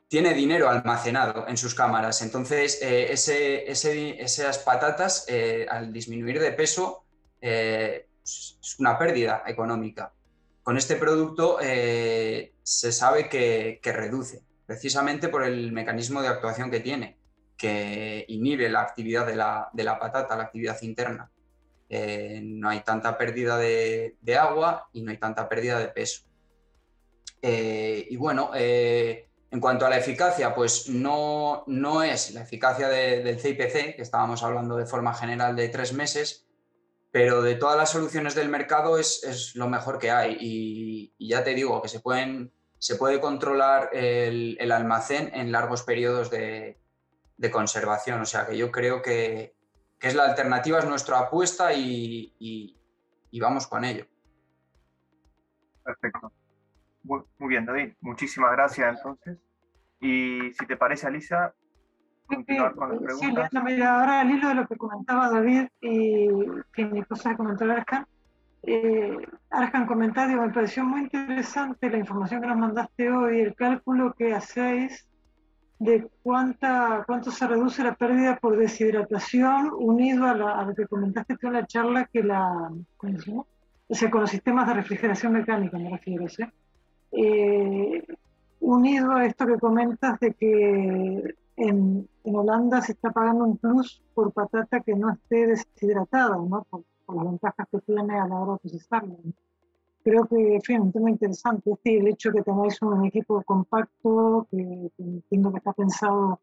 tiene 0.08 0.34
dinero 0.34 0.68
almacenado 0.68 1.46
en 1.46 1.56
sus 1.56 1.74
cámaras. 1.74 2.22
Entonces, 2.22 2.80
eh, 2.82 3.12
esas 3.12 4.58
patatas, 4.58 5.26
al 5.68 5.92
disminuir 5.92 6.40
de 6.40 6.52
peso, 6.52 7.04
eh, 7.40 8.06
es 8.22 8.76
una 8.78 8.98
pérdida 8.98 9.42
económica. 9.46 10.12
Con 10.62 10.76
este 10.76 10.96
producto 10.96 11.58
eh, 11.60 12.54
se 12.62 12.92
sabe 12.92 13.28
que, 13.28 13.80
reduce, 13.82 14.42
precisamente 14.66 15.28
por 15.28 15.44
el 15.44 15.72
mecanismo 15.72 16.22
de 16.22 16.28
actuación 16.28 16.70
que 16.70 16.80
tiene, 16.80 17.18
que 17.56 18.24
inhibe 18.28 18.68
la 18.68 18.82
actividad 18.82 19.26
de 19.26 19.36
la, 19.36 19.98
patata, 19.98 20.36
la 20.36 20.44
actividad 20.44 20.80
interna. 20.82 21.30
Eh, 21.90 22.40
no 22.42 22.70
hay 22.70 22.80
tanta 22.80 23.18
pérdida 23.18 23.58
de, 23.58 24.16
agua 24.40 24.88
y 24.92 25.02
no 25.02 25.10
hay 25.10 25.18
tanta 25.18 25.48
pérdida 25.48 25.78
de 25.78 25.88
peso. 25.88 26.22
y 27.42 28.16
bueno, 28.16 28.52
en 28.54 29.60
cuanto 29.60 29.84
a 29.84 29.90
la 29.90 29.98
eficacia, 29.98 30.54
pues 30.54 30.88
no, 30.88 31.64
no 31.66 32.02
es 32.02 32.32
la 32.32 32.42
eficacia 32.42 32.88
del 32.88 33.40
CIPC, 33.40 33.96
que 33.96 34.02
estábamos 34.02 34.42
hablando 34.44 34.76
de 34.76 34.86
forma 34.86 35.12
general 35.12 35.56
de 35.56 35.68
tres 35.68 35.92
meses, 35.92 36.46
pero 37.10 37.42
de 37.42 37.56
todas 37.56 37.76
las 37.76 37.90
soluciones 37.90 38.36
del 38.36 38.48
mercado 38.48 38.96
es, 38.96 39.52
lo 39.56 39.68
mejor 39.68 39.98
que 39.98 40.12
hay. 40.12 40.36
Y, 40.38 41.28
ya 41.28 41.42
te 41.42 41.54
digo 41.54 41.82
que 41.82 41.88
se, 41.88 41.98
pueden, 41.98 42.52
se 42.78 42.94
puede 42.94 43.20
controlar 43.20 43.90
el, 43.92 44.70
almacén 44.70 45.32
en 45.34 45.50
largos 45.50 45.82
periodos 45.82 46.30
de, 46.30 46.78
conservación. 47.50 48.20
O 48.20 48.26
sea 48.26 48.46
que 48.46 48.56
yo 48.56 48.70
creo 48.70 49.02
que, 49.02 49.56
es 50.08 50.14
la 50.14 50.24
alternativa, 50.24 50.78
es 50.78 50.86
nuestra 50.86 51.18
apuesta 51.18 51.72
y, 51.72 52.76
vamos 53.40 53.66
con 53.66 53.84
ello. 53.84 54.06
Perfecto. 55.84 56.32
Muy, 57.02 57.22
muy, 57.38 57.48
bien, 57.48 57.64
David. 57.64 57.94
Muchísimas 58.00 58.52
gracias 58.52 58.96
entonces. 58.96 59.38
Y 60.00 60.52
si 60.52 60.66
te 60.66 60.76
parece, 60.76 61.06
Alicia, 61.06 61.54
Sí, 62.30 63.34
mira, 63.64 63.98
ahora 63.98 64.20
al 64.20 64.30
hilo 64.30 64.48
de 64.48 64.54
lo 64.54 64.66
que 64.66 64.76
comentaba 64.76 65.30
David 65.30 65.66
y 65.80 66.28
que 66.72 66.84
mi 66.84 67.00
esposa 67.00 67.36
comentó 67.36 67.64
Arjan, 67.64 68.06
eh, 68.62 69.16
Arjan 69.50 69.86
comentaba, 69.86 70.46
me 70.46 70.52
pareció 70.52 70.84
muy 70.84 71.02
interesante 71.02 71.90
la 71.90 71.98
información 71.98 72.40
que 72.40 72.46
nos 72.46 72.58
mandaste 72.58 73.10
hoy, 73.10 73.40
el 73.40 73.54
cálculo 73.56 74.14
que 74.14 74.32
hacéis 74.32 75.09
de 75.80 76.10
cuánta, 76.22 77.04
cuánto 77.06 77.30
se 77.30 77.46
reduce 77.46 77.82
la 77.82 77.94
pérdida 77.94 78.36
por 78.36 78.56
deshidratación 78.56 79.70
unido 79.78 80.26
a, 80.26 80.34
lo 80.62 80.74
que 80.74 80.86
comentaste 80.86 81.38
tú 81.38 81.46
en 81.46 81.54
la 81.54 81.66
charla 81.66 82.04
que 82.04 82.22
la, 82.22 82.70
¿cómo 82.98 83.46
O 83.88 83.94
sea, 83.94 84.10
con 84.10 84.20
los 84.20 84.30
sistemas 84.30 84.68
de 84.68 84.74
refrigeración 84.74 85.32
mecánica 85.32 85.78
me 85.78 85.88
refiero, 85.88 86.28
¿sí? 86.28 86.44
Eh, 87.12 88.04
unido 88.60 89.12
a 89.12 89.24
esto 89.24 89.46
que 89.46 89.58
comentas 89.58 90.20
de 90.20 90.34
que 90.34 91.34
en, 91.56 92.08
Holanda 92.24 92.82
se 92.82 92.92
está 92.92 93.10
pagando 93.10 93.44
un 93.44 93.56
plus 93.56 94.02
por 94.12 94.32
patata 94.32 94.80
que 94.80 94.94
no 94.94 95.10
esté 95.10 95.46
deshidratada, 95.46 96.36
¿no? 96.36 96.66
Por, 96.68 96.84
las 97.12 97.24
ventajas 97.24 97.66
que 97.72 97.80
tiene 97.80 98.20
a 98.20 98.28
la 98.28 98.36
hora 98.36 98.52
de 98.52 98.58
procesarla. 98.58 99.14
Creo 100.02 100.26
que, 100.26 100.58
en 100.68 100.82
un 100.82 100.92
tema 100.92 101.10
interesante. 101.10 101.70
El 101.84 102.08
hecho 102.08 102.30
de 102.30 102.38
que 102.38 102.44
tengáis 102.44 102.80
un 102.82 103.04
equipo 103.04 103.42
compacto, 103.42 104.46
que, 104.50 104.90
entiendo 104.98 105.52
que 105.52 105.58
está 105.58 105.72
pensado 105.72 106.40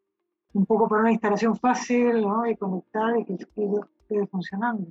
un 0.53 0.66
poco 0.66 0.88
para 0.88 1.01
una 1.01 1.12
instalación 1.12 1.55
fácil 1.55 2.22
¿no? 2.22 2.47
y 2.47 2.55
conectada 2.55 3.20
y 3.20 3.26
que 3.26 3.34
esté 3.34 4.28
funcionando. 4.28 4.88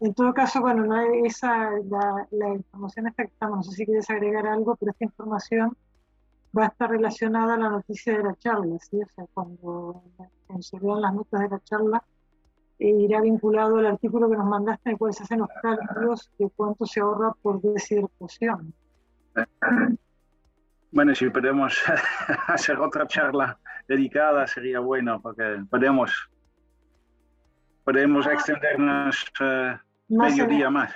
En 0.00 0.14
todo 0.14 0.34
caso, 0.34 0.60
bueno, 0.60 0.84
no 0.84 1.00
esa, 1.24 1.70
la, 1.84 2.26
la 2.32 2.48
información 2.54 3.06
esta 3.06 3.24
que 3.24 3.32
estamos, 3.32 3.58
no 3.58 3.62
sé 3.62 3.72
si 3.72 3.86
quieres 3.86 4.10
agregar 4.10 4.46
algo, 4.46 4.74
pero 4.76 4.90
esta 4.90 5.04
información 5.04 5.76
va 6.56 6.64
a 6.64 6.68
estar 6.68 6.90
relacionada 6.90 7.54
a 7.54 7.56
la 7.56 7.70
noticia 7.70 8.16
de 8.16 8.24
la 8.24 8.34
charla, 8.36 8.78
¿sí? 8.80 9.00
O 9.00 9.08
sea, 9.14 9.26
cuando, 9.32 10.02
se 10.60 10.78
vean 10.78 11.00
las 11.00 11.14
notas 11.14 11.40
de 11.40 11.48
la 11.48 11.60
charla, 11.60 12.04
eh, 12.82 12.90
irá 12.98 13.20
vinculado 13.20 13.76
al 13.76 13.86
artículo 13.86 14.28
que 14.28 14.36
nos 14.36 14.46
mandaste 14.46 14.88
en 14.88 14.92
el 14.94 14.98
cual 14.98 15.14
se 15.14 15.22
hacen 15.22 15.38
los 15.38 15.48
cálculos 15.62 16.32
de 16.36 16.50
cuánto 16.56 16.84
se 16.84 16.98
ahorra 16.98 17.32
por 17.40 17.60
deshidratación. 17.62 18.74
Bueno, 20.90 21.14
si 21.14 21.30
podemos 21.30 21.80
hacer 22.48 22.80
otra 22.80 23.06
charla 23.06 23.56
dedicada 23.86 24.48
sería 24.48 24.80
bueno, 24.80 25.22
porque 25.22 25.64
podemos, 25.70 26.28
podemos 27.84 28.26
ah. 28.26 28.32
extendernos 28.32 29.32
uh, 29.40 30.16
medio 30.16 30.48
día 30.48 30.68
más. 30.68 30.92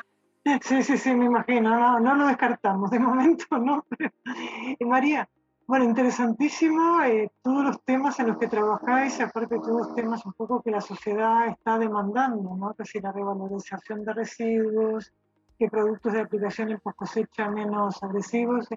Sí, 0.62 0.82
sí, 0.82 0.98
sí, 0.98 1.14
me 1.14 1.26
imagino, 1.26 1.78
no, 1.78 2.00
no 2.00 2.14
lo 2.16 2.26
descartamos 2.26 2.90
de 2.90 2.98
momento, 2.98 3.58
¿no? 3.58 3.86
María, 4.80 5.28
bueno, 5.66 5.84
interesantísimo 5.84 7.02
eh, 7.02 7.30
todos 7.42 7.64
los 7.64 7.82
temas 7.82 8.18
en 8.20 8.28
los 8.28 8.38
que 8.38 8.46
trabajáis, 8.46 9.20
aparte 9.20 9.56
de 9.56 9.60
todos 9.60 9.88
los 9.88 9.94
temas 9.94 10.24
un 10.24 10.32
poco 10.32 10.62
que 10.62 10.70
la 10.70 10.80
sociedad 10.80 11.48
está 11.48 11.78
demandando, 11.78 12.56
¿no? 12.56 12.74
Que 12.74 12.84
si 12.84 13.00
la 13.00 13.12
revalorización 13.12 14.04
de 14.04 14.12
residuos, 14.12 15.12
que 15.58 15.68
productos 15.68 16.12
de 16.12 16.20
aplicación 16.20 16.70
en 16.70 16.80
post 16.80 16.96
cosecha 16.96 17.50
menos 17.50 18.02
agresivos. 18.02 18.68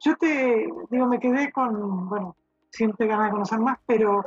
Yo 0.00 0.16
te 0.16 0.66
digo, 0.90 1.06
me 1.06 1.20
quedé 1.20 1.52
con, 1.52 2.08
bueno, 2.08 2.36
siempre 2.70 3.06
ganas 3.06 3.26
de 3.26 3.32
conocer 3.32 3.60
más, 3.60 3.78
pero 3.86 4.24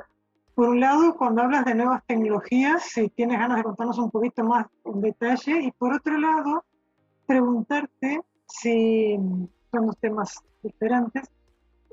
por 0.54 0.70
un 0.70 0.80
lado, 0.80 1.16
cuando 1.18 1.42
hablas 1.42 1.66
de 1.66 1.76
nuevas 1.76 2.02
tecnologías, 2.06 2.84
si 2.84 3.10
tienes 3.10 3.40
ganas 3.40 3.58
de 3.58 3.64
contarnos 3.64 3.98
un 3.98 4.10
poquito 4.10 4.44
más 4.46 4.68
en 4.86 5.02
detalle, 5.02 5.60
y 5.64 5.72
por 5.74 5.94
otro 5.94 6.18
lado, 6.18 6.64
preguntarte 7.26 8.22
si 8.48 9.18
son 9.70 9.88
los 9.88 9.98
temas 9.98 10.40
diferentes. 10.64 11.30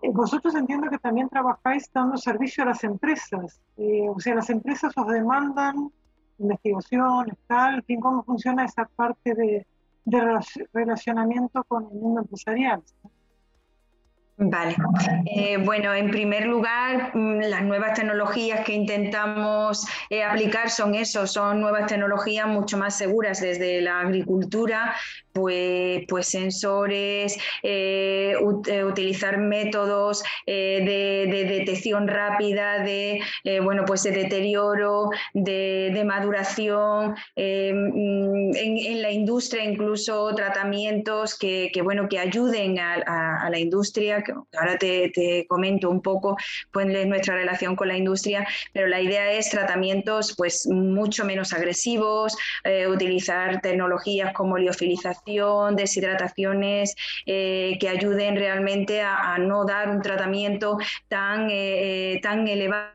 Eh, 0.03 0.11
vosotros 0.13 0.55
entiendo 0.57 0.91
que 0.91 0.99
también 0.99 1.29
trabajáis 1.29 1.91
dando 1.93 2.17
servicio 2.17 2.65
a 2.65 2.67
las 2.67 2.83
empresas, 2.85 3.61
eh, 3.77 4.09
o 4.09 4.19
sea, 4.19 4.35
las 4.35 4.51
empresas 4.51 4.93
os 4.97 5.07
demandan 5.07 5.91
investigación, 6.39 7.39
tal, 7.47 7.85
cómo 8.01 8.25
funciona 8.25 8.65
esa 8.65 8.85
parte 8.97 9.35
de, 9.35 9.67
de 10.05 10.41
relacionamiento 10.73 11.63
con 11.65 11.85
el 11.85 11.99
mundo 12.01 12.23
empresarial. 12.23 12.83
Vale. 14.45 14.75
Eh, 15.27 15.57
bueno, 15.59 15.95
en 15.95 16.11
primer 16.11 16.47
lugar, 16.47 17.15
mm, 17.15 17.43
las 17.43 17.63
nuevas 17.63 17.95
tecnologías 17.95 18.65
que 18.65 18.73
intentamos 18.73 19.87
eh, 20.11 20.25
aplicar 20.25 20.69
son 20.69 20.97
eso, 20.97 21.29
son 21.29 21.61
nuevas 21.61 21.87
tecnologías 21.87 22.49
mucho 22.49 22.77
más 22.77 22.99
seguras 22.99 23.41
desde 23.41 23.81
la 23.83 24.01
agricultura, 24.01 24.97
pues, 25.33 26.03
pues 26.09 26.27
sensores, 26.27 27.39
eh, 27.63 28.35
utilizar 28.85 29.39
métodos 29.39 30.23
de, 30.47 31.29
detección 31.49 32.09
rápida 32.09 32.81
de, 32.81 33.21
bueno, 33.63 33.85
pues 33.87 34.03
de 34.03 34.11
deterioro, 34.11 35.11
de, 35.35 36.03
maduración, 36.05 37.15
mm, 37.37 38.57
en, 38.57 39.03
la 39.03 39.11
industria 39.11 39.65
incluso 39.65 40.35
tratamientos 40.35 41.39
que, 41.39 41.71
bueno, 41.83 42.09
que 42.09 42.19
ayuden 42.19 42.79
a, 42.79 43.45
a 43.47 43.51
la 43.51 43.59
industria, 43.59 44.23
ahora 44.59 44.79
te, 44.79 45.13
comento 45.49 45.91
un 45.91 46.01
poco 46.01 46.37
pues, 46.73 46.87
nuestra 47.07 47.35
relación 47.35 47.77
con 47.77 47.89
la 47.89 47.97
industria, 47.97 48.47
pero 48.73 48.87
la 48.87 49.01
idea 49.01 49.33
es 49.33 49.51
tratamientos 49.51 50.35
pues, 50.37 50.67
mucho 50.67 51.25
menos 51.25 51.53
agresivos, 51.53 52.37
eh, 52.65 52.87
utilizar 52.87 53.61
tecnologías 53.61 54.33
como 54.33 54.59
liofilización, 54.59 55.77
deshidrataciones, 55.77 56.95
eh, 57.27 57.77
que 57.81 57.89
ayuden 57.89 58.37
realmente 58.37 59.03
a, 59.03 59.39
no 59.39 59.65
dar 59.65 59.89
un 59.89 60.03
tratamiento 60.03 60.79
tan, 61.09 61.49
eh, 61.51 62.21
tan 62.23 62.47
elevado 62.47 62.93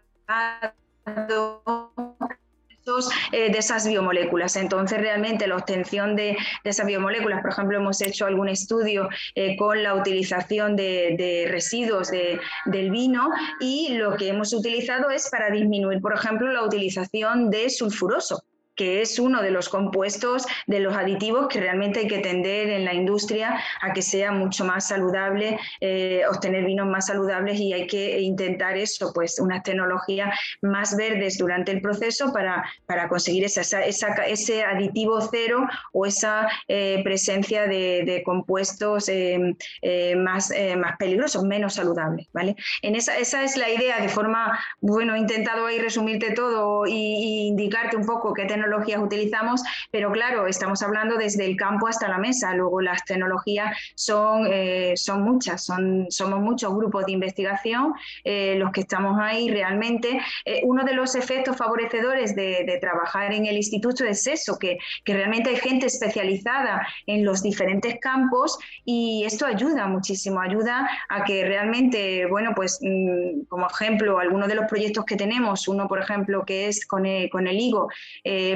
eh, 3.32 3.52
de 3.52 3.58
esas 3.58 3.88
biomoléculas. 3.88 4.56
Entonces, 4.56 5.00
realmente 5.00 5.48
la 5.48 5.58
obtención 5.58 6.16
de, 6.16 6.38
esas 6.64 6.86
biomoléculas, 6.86 7.42
por 7.42 7.52
ejemplo, 7.52 7.78
hemos 7.78 8.02
hecho 8.02 8.26
algún 8.26 8.50
estudio 8.50 9.10
eh, 9.36 9.58
con 9.58 9.84
la 9.84 9.94
utilización 9.96 10.76
de, 10.76 11.48
residuos 11.50 12.10
del 12.10 12.92
vino 12.92 13.30
y 13.60 13.96
lo 13.96 14.16
que 14.16 14.30
hemos 14.30 14.54
utilizado 14.54 15.10
es 15.10 15.30
para 15.30 15.50
disminuir, 15.50 16.00
por 16.02 16.14
ejemplo, 16.14 16.52
la 16.52 16.64
utilización 16.64 17.50
de 17.50 17.70
sulfuroso 17.70 18.44
que 18.78 19.02
es 19.02 19.20
uno 19.20 19.42
de 19.42 19.52
los 19.52 19.68
compuestos, 19.68 20.46
de 20.68 20.80
los 20.80 20.96
aditivos 20.96 21.48
que 21.50 21.60
realmente 21.60 22.02
hay 22.02 22.08
que 22.08 22.20
tender 22.20 22.70
en 22.70 22.86
la 22.86 22.94
industria 22.94 23.60
a 23.82 23.92
que 23.92 24.02
sea 24.02 24.32
mucho 24.32 24.64
más 24.64 24.88
saludable, 24.88 25.60
eh, 25.82 26.22
obtener 26.30 26.64
vinos 26.64 26.88
más 26.88 27.08
saludables 27.08 27.60
y 27.60 27.74
hay 27.74 27.88
que 27.88 28.22
intentar 28.22 28.78
eso, 28.78 29.12
pues 29.14 29.40
unas 29.40 29.64
tecnologías 29.64 30.30
más 30.62 30.96
verdes 30.96 31.38
durante 31.38 31.72
el 31.72 31.82
proceso 31.82 32.32
para, 32.32 32.64
para 32.86 33.10
conseguir 33.10 33.44
esa, 33.44 33.62
ese 33.82 34.64
aditivo 34.64 35.20
cero 35.22 35.68
o 35.92 36.06
esa 36.06 36.48
eh, 36.68 37.02
presencia 37.04 37.68
de, 37.68 38.22
compuestos 38.24 39.10
eh, 39.10 39.56
más, 40.16 40.52
más 40.78 40.98
peligrosos, 40.98 41.44
menos 41.44 41.74
saludables. 41.74 42.28
¿vale? 42.34 42.56
En 42.82 42.96
esa, 42.96 43.18
esa 43.18 43.44
es 43.44 43.58
la 43.58 43.70
idea, 43.70 44.00
de 44.00 44.10
forma, 44.10 44.60
bueno, 44.82 45.16
he 45.16 45.20
intentado 45.20 45.66
ahí 45.66 45.80
resumirte 45.80 46.32
todo 46.32 46.86
y, 46.86 47.48
indicarte 47.48 47.96
un 47.96 48.06
poco 48.06 48.34
qué 48.34 48.46
tecnología 48.46 48.67
tecnologías 48.68 49.00
utilizamos, 49.02 49.64
pero 49.92 50.12
claro, 50.12 50.48
estamos 50.48 50.82
hablando 50.82 51.18
desde 51.18 51.46
el 51.46 51.56
campo 51.56 51.88
hasta 51.88 52.08
la 52.08 52.18
mesa. 52.18 52.54
Luego 52.54 52.82
las 52.82 53.04
tecnologías 53.06 53.78
son, 53.96 54.48
eh, 54.52 54.94
son 54.96 55.22
muchas, 55.22 55.64
son, 55.64 56.08
somos 56.10 56.40
muchos 56.42 56.76
grupos 56.76 57.06
de 57.06 57.14
investigación 57.14 57.94
eh, 58.24 58.56
los 58.58 58.72
que 58.72 58.82
estamos 58.82 59.18
ahí 59.22 59.50
realmente. 59.50 60.20
Eh, 60.46 60.62
uno 60.64 60.84
de 60.84 60.94
los 60.94 61.16
efectos 61.16 61.56
favorecedores 61.56 62.36
de, 62.36 62.78
trabajar 62.82 63.34
en 63.34 63.46
el 63.48 63.56
instituto 63.56 64.06
es 64.06 64.28
eso, 64.28 64.60
que, 64.60 64.78
que 65.04 65.14
realmente 65.14 65.50
hay 65.50 65.56
gente 65.56 65.88
especializada 65.88 66.86
en 67.08 67.26
los 67.26 67.42
diferentes 67.42 68.00
campos 68.00 68.60
y 68.86 69.24
esto 69.26 69.46
ayuda 69.46 69.88
muchísimo, 69.88 70.40
ayuda 70.40 70.88
a 71.10 71.24
que 71.24 71.44
realmente, 71.44 72.28
bueno, 72.28 72.52
pues 72.56 72.80
mm, 72.82 73.46
como 73.48 73.68
ejemplo, 73.68 74.20
algunos 74.20 74.48
de 74.48 74.56
los 74.56 74.66
proyectos 74.66 75.06
que 75.06 75.16
tenemos, 75.16 75.68
uno 75.68 75.88
por 75.88 76.00
ejemplo 76.00 76.44
que 76.46 76.68
es 76.68 76.86
con 76.86 77.06
el, 77.06 77.30
con 77.30 77.48
el 77.48 77.60
higo, 77.60 77.90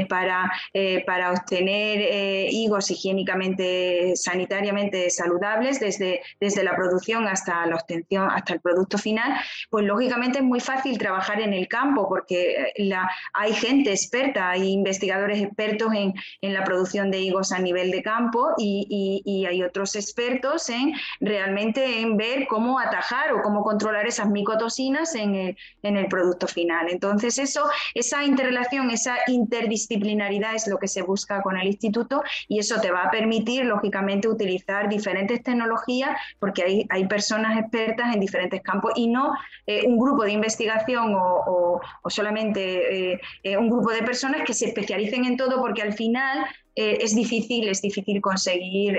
para, 0.08 0.52
eh, 0.74 1.04
para 1.06 1.32
obtener 1.32 2.00
eh, 2.02 2.48
higos 2.52 2.92
higiénicamente, 2.92 4.14
sanitariamente 4.16 5.10
saludables 5.10 5.80
desde, 5.80 6.22
desde 6.40 6.64
la 6.64 6.76
producción 6.76 7.28
hasta 7.28 7.66
la 7.66 7.76
obtención, 7.76 8.30
hasta 8.30 8.54
el 8.54 8.60
producto 8.60 8.98
final, 8.98 9.34
pues 9.70 9.86
lógicamente 9.86 10.40
es 10.40 10.44
muy 10.44 10.60
fácil 10.60 10.98
trabajar 10.98 11.42
en 11.42 11.54
el 11.54 11.68
campo 11.68 12.08
porque 12.08 12.52
eh, 12.52 12.74
la, 12.78 13.10
hay 13.34 13.54
gente 13.54 13.92
experta, 13.92 14.50
hay 14.50 14.72
investigadores 14.72 15.42
expertos 15.42 15.94
en, 15.94 16.14
en 16.42 16.54
la 16.54 16.64
producción 16.64 17.12
de 17.12 17.20
higos 17.20 17.52
a 17.52 17.60
nivel 17.60 17.92
de 17.92 18.02
campo 18.02 18.54
y, 18.58 19.22
y, 19.26 19.42
hay 19.42 19.64
otros 19.64 19.96
expertos 19.96 20.70
en 20.70 20.94
realmente 21.20 22.00
en 22.00 22.16
ver 22.16 22.46
cómo 22.48 22.80
atajar 22.80 23.34
o 23.34 23.42
cómo 23.42 23.64
controlar 23.64 24.06
esas 24.06 24.30
micotoxinas 24.30 25.16
en 25.16 25.36
el, 25.36 25.58
en 25.82 25.98
el 25.98 26.08
producto 26.08 26.48
final. 26.48 26.88
Entonces 26.90 27.40
eso, 27.40 27.68
esa 27.96 28.24
interrelación, 28.24 28.92
esa 28.92 29.18
interdisciplinaridad 29.28 29.91
disciplinaridad 29.92 30.56
es 30.56 30.68
lo 30.68 30.78
que 30.78 30.88
se 30.88 31.02
busca 31.02 31.42
con 31.42 31.58
el 31.58 31.68
instituto 31.68 32.24
y 32.48 32.60
eso 32.60 32.80
te 32.80 32.92
va 32.92 33.04
a 33.04 33.12
permitir, 33.12 33.66
lógicamente, 33.66 34.28
utilizar 34.28 34.88
diferentes 34.88 35.44
tecnologías 35.44 36.18
porque 36.40 36.64
hay, 36.64 36.86
hay 36.90 37.08
personas 37.08 37.60
expertas 37.60 38.14
en 38.14 38.20
diferentes 38.20 38.62
campos 38.62 38.94
y 38.96 39.08
no 39.08 39.34
eh, 39.68 39.86
un 39.86 40.00
grupo 40.00 40.24
de 40.24 40.32
investigación 40.32 41.14
o, 41.16 41.82
solamente 42.08 43.12
eh, 43.12 43.22
eh, 43.44 43.58
un 43.58 43.70
grupo 43.70 43.92
de 43.92 44.04
personas 44.04 44.42
que 44.46 44.54
se 44.54 44.68
especialicen 44.68 45.26
en 45.26 45.38
todo 45.38 45.60
porque 45.60 45.82
al 45.82 45.94
final 45.94 46.46
es 46.74 47.14
difícil, 47.14 47.68
es 47.68 47.82
difícil 47.82 48.22
conseguir 48.22 48.98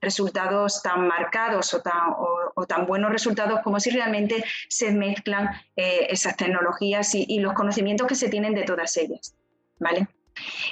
resultados 0.00 0.82
tan 0.82 1.08
marcados 1.08 1.72
o 1.72 1.80
tan, 1.80 2.12
o, 2.54 2.66
tan, 2.66 2.86
buenos 2.86 3.10
resultados 3.10 3.60
como 3.64 3.80
si 3.80 3.88
realmente 3.90 4.44
se 4.68 4.92
mezclan 4.92 5.48
esas 5.74 6.36
tecnologías 6.36 7.14
y, 7.14 7.24
y, 7.26 7.40
los 7.40 7.54
conocimientos 7.54 8.06
que 8.06 8.14
se 8.14 8.28
tienen 8.28 8.54
de 8.54 8.64
todas 8.64 8.94
ellas. 8.98 9.34
¿Vale? 9.78 10.06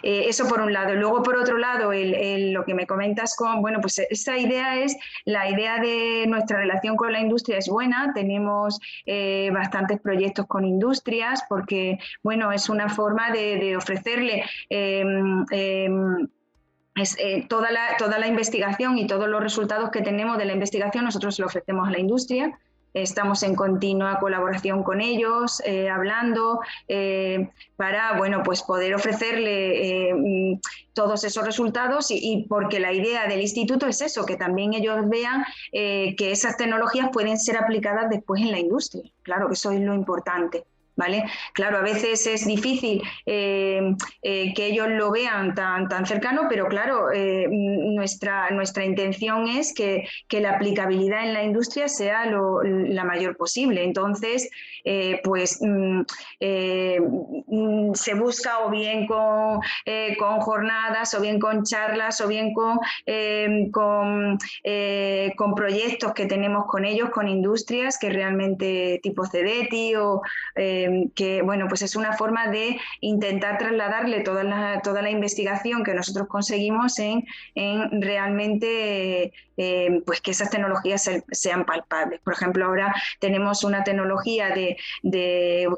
Eh, 0.02 0.26
eso 0.28 0.46
por 0.48 0.60
un 0.60 0.72
lado. 0.72 0.94
Luego, 0.94 1.22
por 1.22 1.36
otro 1.36 1.58
lado, 1.58 1.92
lo 1.92 2.64
que 2.64 2.74
me 2.74 2.86
comentas 2.86 3.36
con, 3.36 3.60
bueno, 3.60 3.80
pues 3.80 3.98
esta 3.98 4.36
idea 4.36 4.76
es, 4.76 4.96
la 5.24 5.48
idea 5.48 5.78
de 5.78 6.26
nuestra 6.26 6.58
relación 6.58 6.96
con 6.96 7.12
la 7.12 7.20
industria 7.20 7.58
es 7.58 7.68
buena, 7.68 8.12
tenemos 8.14 8.78
eh, 9.06 9.50
bastantes 9.52 10.00
proyectos 10.00 10.46
con 10.46 10.64
industrias 10.64 11.44
porque, 11.48 11.98
bueno, 12.22 12.52
es 12.52 12.68
una 12.68 12.88
forma 12.88 13.30
de, 13.30 13.76
ofrecerle... 13.76 14.44
Em, 14.68 15.44
em, 15.50 16.28
eh, 17.18 17.46
toda, 17.46 17.70
la, 17.70 17.94
toda 17.98 18.18
la 18.18 18.26
investigación 18.26 18.96
y 18.96 19.06
todos 19.06 19.28
los 19.28 19.42
resultados 19.42 19.90
que 19.90 20.00
tenemos 20.00 20.38
de 20.38 20.46
la 20.46 20.54
investigación 20.54 21.04
nosotros 21.04 21.38
lo 21.38 21.44
ofrecemos 21.44 21.86
a 21.86 21.90
la 21.90 21.98
industria 21.98 22.58
Estamos 22.97 23.42
en 23.42 23.55
continua 23.55 24.18
colaboración 24.18 24.82
con 24.82 25.03
ellos, 25.03 25.61
eh, 25.66 25.90
hablando, 25.90 26.61
eh, 26.88 27.51
para 27.76 28.16
bueno, 28.16 28.42
pues 28.42 28.62
poder 28.62 28.94
ofrecerle 28.94 30.09
eh, 30.09 30.14
mm, 30.14 30.61
todos 30.94 31.22
esos 31.24 31.44
resultados 31.44 32.07
y, 32.11 32.47
porque 32.49 32.80
la 32.80 32.94
idea 32.94 33.26
del 33.26 33.42
instituto 33.42 33.86
es 33.86 34.01
eso, 34.01 34.24
que 34.24 34.36
también 34.36 34.72
ellos 34.72 35.07
vean 35.11 35.44
que 35.72 36.32
esas 36.32 36.57
tecnologías 36.57 37.11
pueden 37.12 37.38
ser 37.38 37.59
aplicadas 37.59 38.09
después 38.09 38.40
en 38.40 38.51
la 38.51 38.59
industria. 38.59 39.05
Claro 39.22 39.49
que 39.49 39.55
eso 39.55 39.72
es 39.72 39.80
lo 39.80 39.94
importante. 39.94 40.64
¿Vale? 40.97 41.24
Claro, 41.53 41.78
a 41.78 41.82
veces 41.82 42.26
es 42.26 42.47
difícil 42.47 43.03
eh, 43.26 43.94
eh, 44.22 44.55
que 44.55 44.66
ellos 44.66 44.88
lo 44.88 45.11
vean 45.11 45.55
tan, 45.55 45.88
tan 45.88 46.07
cercano, 46.07 46.47
pero 46.49 46.66
claro, 46.66 47.12
eh, 47.12 47.47
nuestra, 47.49 48.51
nuestra 48.51 48.84
intención 48.84 49.49
es 49.49 49.72
que, 49.74 50.05
la 50.36 50.51
aplicabilidad 50.51 51.24
en 51.24 51.32
la 51.32 51.42
industria 51.44 51.88
sea 51.88 52.26
la 52.26 53.05
mayor 53.05 53.38
posible. 53.38 53.82
Entonces, 53.84 54.51
pues 55.24 55.59
mm, 55.62 56.03
mm, 57.49 57.94
se 57.94 58.14
busca 58.14 58.59
o 58.66 58.70
bien 58.70 59.07
con, 59.07 59.61
con, 60.18 60.40
jornadas, 60.40 61.14
o 61.14 61.20
bien 61.22 61.40
con 61.40 61.64
charlas, 61.64 62.20
o 62.20 62.28
bien 62.28 62.53
con, 62.53 62.78
con, 63.72 64.38
con, 65.36 65.55
proyectos 65.55 66.12
que 66.12 66.26
tenemos 66.26 66.66
con 66.66 66.84
ellos, 66.84 67.09
con 67.09 67.28
industrias 67.28 67.99
que 67.99 68.11
realmente 68.11 69.01
tipo 69.03 69.24
CEDETI 69.24 69.97
o 69.97 70.20
eh, 70.87 71.09
que 71.14 71.43
bueno, 71.43 71.66
pues 71.68 71.82
es 71.82 71.97
una 71.97 72.12
forma 72.14 72.49
de 72.49 72.78
intentar 73.01 73.59
trasladarle 73.59 74.20
toda 74.20 74.45
la, 74.45 74.80
toda 74.82 75.03
la 75.03 75.11
investigación 75.11 75.84
que 75.84 75.95
nosotros 75.95 76.28
conseguimos 76.28 76.99
en, 76.99 77.26
en 77.55 78.03
realmente 78.03 79.32
eh, 79.57 80.00
pues 80.04 80.20
que 80.20 80.30
esas 80.30 80.50
tecnologías 80.50 81.09
sean 81.30 81.64
palpables. 81.64 82.20
Por 82.20 82.34
ejemplo, 82.34 82.66
ahora 82.66 82.94
tenemos 83.20 83.64
una 83.64 83.84
tecnología 83.84 84.50
de, 84.50 84.76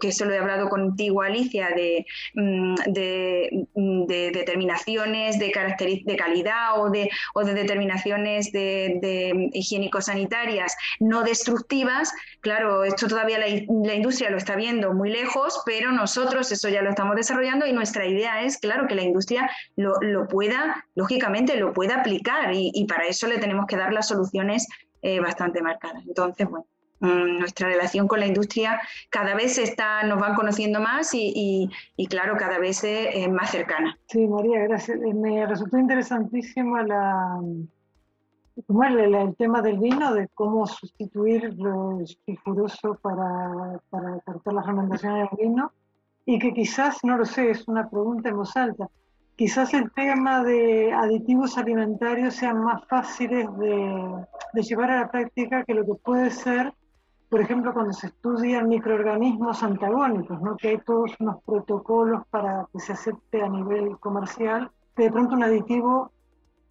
que 0.00 0.08
eso 0.08 0.24
lo 0.24 0.34
he 0.34 0.38
hablado 0.38 0.68
contigo, 0.68 1.22
Alicia, 1.22 1.68
de, 1.74 2.06
mm, 2.34 2.74
de, 2.86 3.66
de 3.74 4.30
determinaciones 4.30 5.38
de, 5.38 6.16
calidad 6.16 6.80
o 6.80 6.90
de, 6.90 7.08
determinaciones 7.54 8.52
de, 8.52 9.50
higiénico-sanitarias 9.52 10.76
no 11.00 11.22
destructivas. 11.22 12.12
Claro, 12.40 12.84
esto 12.84 13.08
todavía 13.08 13.38
la, 13.38 13.48
industria 13.94 14.30
lo 14.30 14.36
está 14.36 14.56
viendo 14.56 14.92
muy 14.92 15.10
lejos, 15.10 15.62
pero 15.64 15.92
nosotros 15.92 16.50
eso 16.52 16.68
ya 16.68 16.82
lo 16.82 16.90
estamos 16.90 17.16
desarrollando 17.16 17.66
y 17.66 17.72
nuestra 17.72 18.06
idea 18.06 18.42
es, 18.42 18.58
claro, 18.58 18.86
que 18.86 18.94
la 18.94 19.02
industria 19.02 19.50
lo, 19.76 19.94
lo 20.00 20.26
pueda, 20.28 20.84
lógicamente, 20.94 21.56
lo 21.56 21.72
pueda 21.72 21.96
aplicar 22.00 22.52
y, 22.52 22.70
y 22.74 22.86
para 22.86 23.06
eso 23.06 23.26
le 23.26 23.38
tenemos 23.38 23.66
que 23.68 23.76
dar 23.76 23.92
las 23.92 24.08
soluciones 24.08 24.66
eh, 25.02 25.20
bastante 25.20 25.62
marcadas. 25.62 26.02
Entonces, 26.06 26.48
bueno, 26.48 26.66
mm, 26.98 27.38
nuestra 27.38 27.68
relación 27.68 28.08
con 28.08 28.18
la 28.18 28.26
industria 28.26 28.80
cada 29.10 29.36
vez 29.36 29.58
está, 29.58 30.02
nos 30.02 30.18
van 30.18 30.34
conociendo 30.34 30.80
más 30.80 31.10
y, 31.12 31.70
claro, 32.10 32.36
cada 32.36 32.58
vez 32.58 32.82
es, 32.82 33.30
más 33.30 33.50
cercana. 33.50 33.96
Sí, 34.08 34.26
María, 34.26 34.64
gracias. 34.64 34.98
Eh, 34.98 35.14
me 35.14 35.46
resultó 35.46 35.78
interesantísimo 35.78 36.78
la, 36.78 37.40
el, 38.56 39.36
tema 39.36 39.62
del 39.62 39.78
vino, 39.78 40.12
de 40.14 40.26
cómo 40.34 40.66
sustituir 40.66 41.54
lo 41.56 42.00
sulfuroso 42.26 42.98
para, 43.00 43.80
para 43.90 44.18
cortar 44.24 44.54
las 44.54 44.66
fermentaciones 44.66 45.28
del 45.30 45.48
vino 45.48 45.72
y 46.28 46.38
que 46.38 46.52
quizás, 46.52 46.98
no 47.04 47.16
lo 47.16 47.24
sé, 47.24 47.50
es 47.50 47.66
una 47.68 47.88
pregunta 47.88 48.28
en 48.28 48.36
voz 48.36 48.54
alta, 48.54 48.90
quizás 49.38 49.72
el 49.72 49.92
tema 49.92 50.42
de 50.42 50.92
aditivos 50.92 51.56
alimentarios 51.56 52.34
sean 52.34 52.60
más 52.64 52.84
fáciles 52.88 53.46
de, 53.56 54.26
llevar 54.64 54.90
a 54.90 55.00
la 55.02 55.10
práctica 55.12 55.64
que 55.64 55.74
lo 55.74 55.86
que 55.86 55.94
puede 55.94 56.30
ser, 56.32 56.74
por 57.30 57.40
ejemplo, 57.40 57.72
cuando 57.72 57.92
se 57.92 58.08
estudian 58.08 58.68
microorganismos 58.68 59.62
antagónicos, 59.62 60.42
¿no? 60.42 60.56
que 60.56 60.70
hay 60.70 60.78
todos 60.78 61.12
unos 61.20 61.40
protocolos 61.44 62.26
para 62.30 62.66
que 62.72 62.80
se 62.80 62.94
acepte 62.94 63.40
a 63.40 63.48
nivel 63.48 63.96
comercial, 64.00 64.72
que 64.96 65.04
de 65.04 65.12
pronto 65.12 65.36
un 65.36 65.44
aditivo 65.44 66.10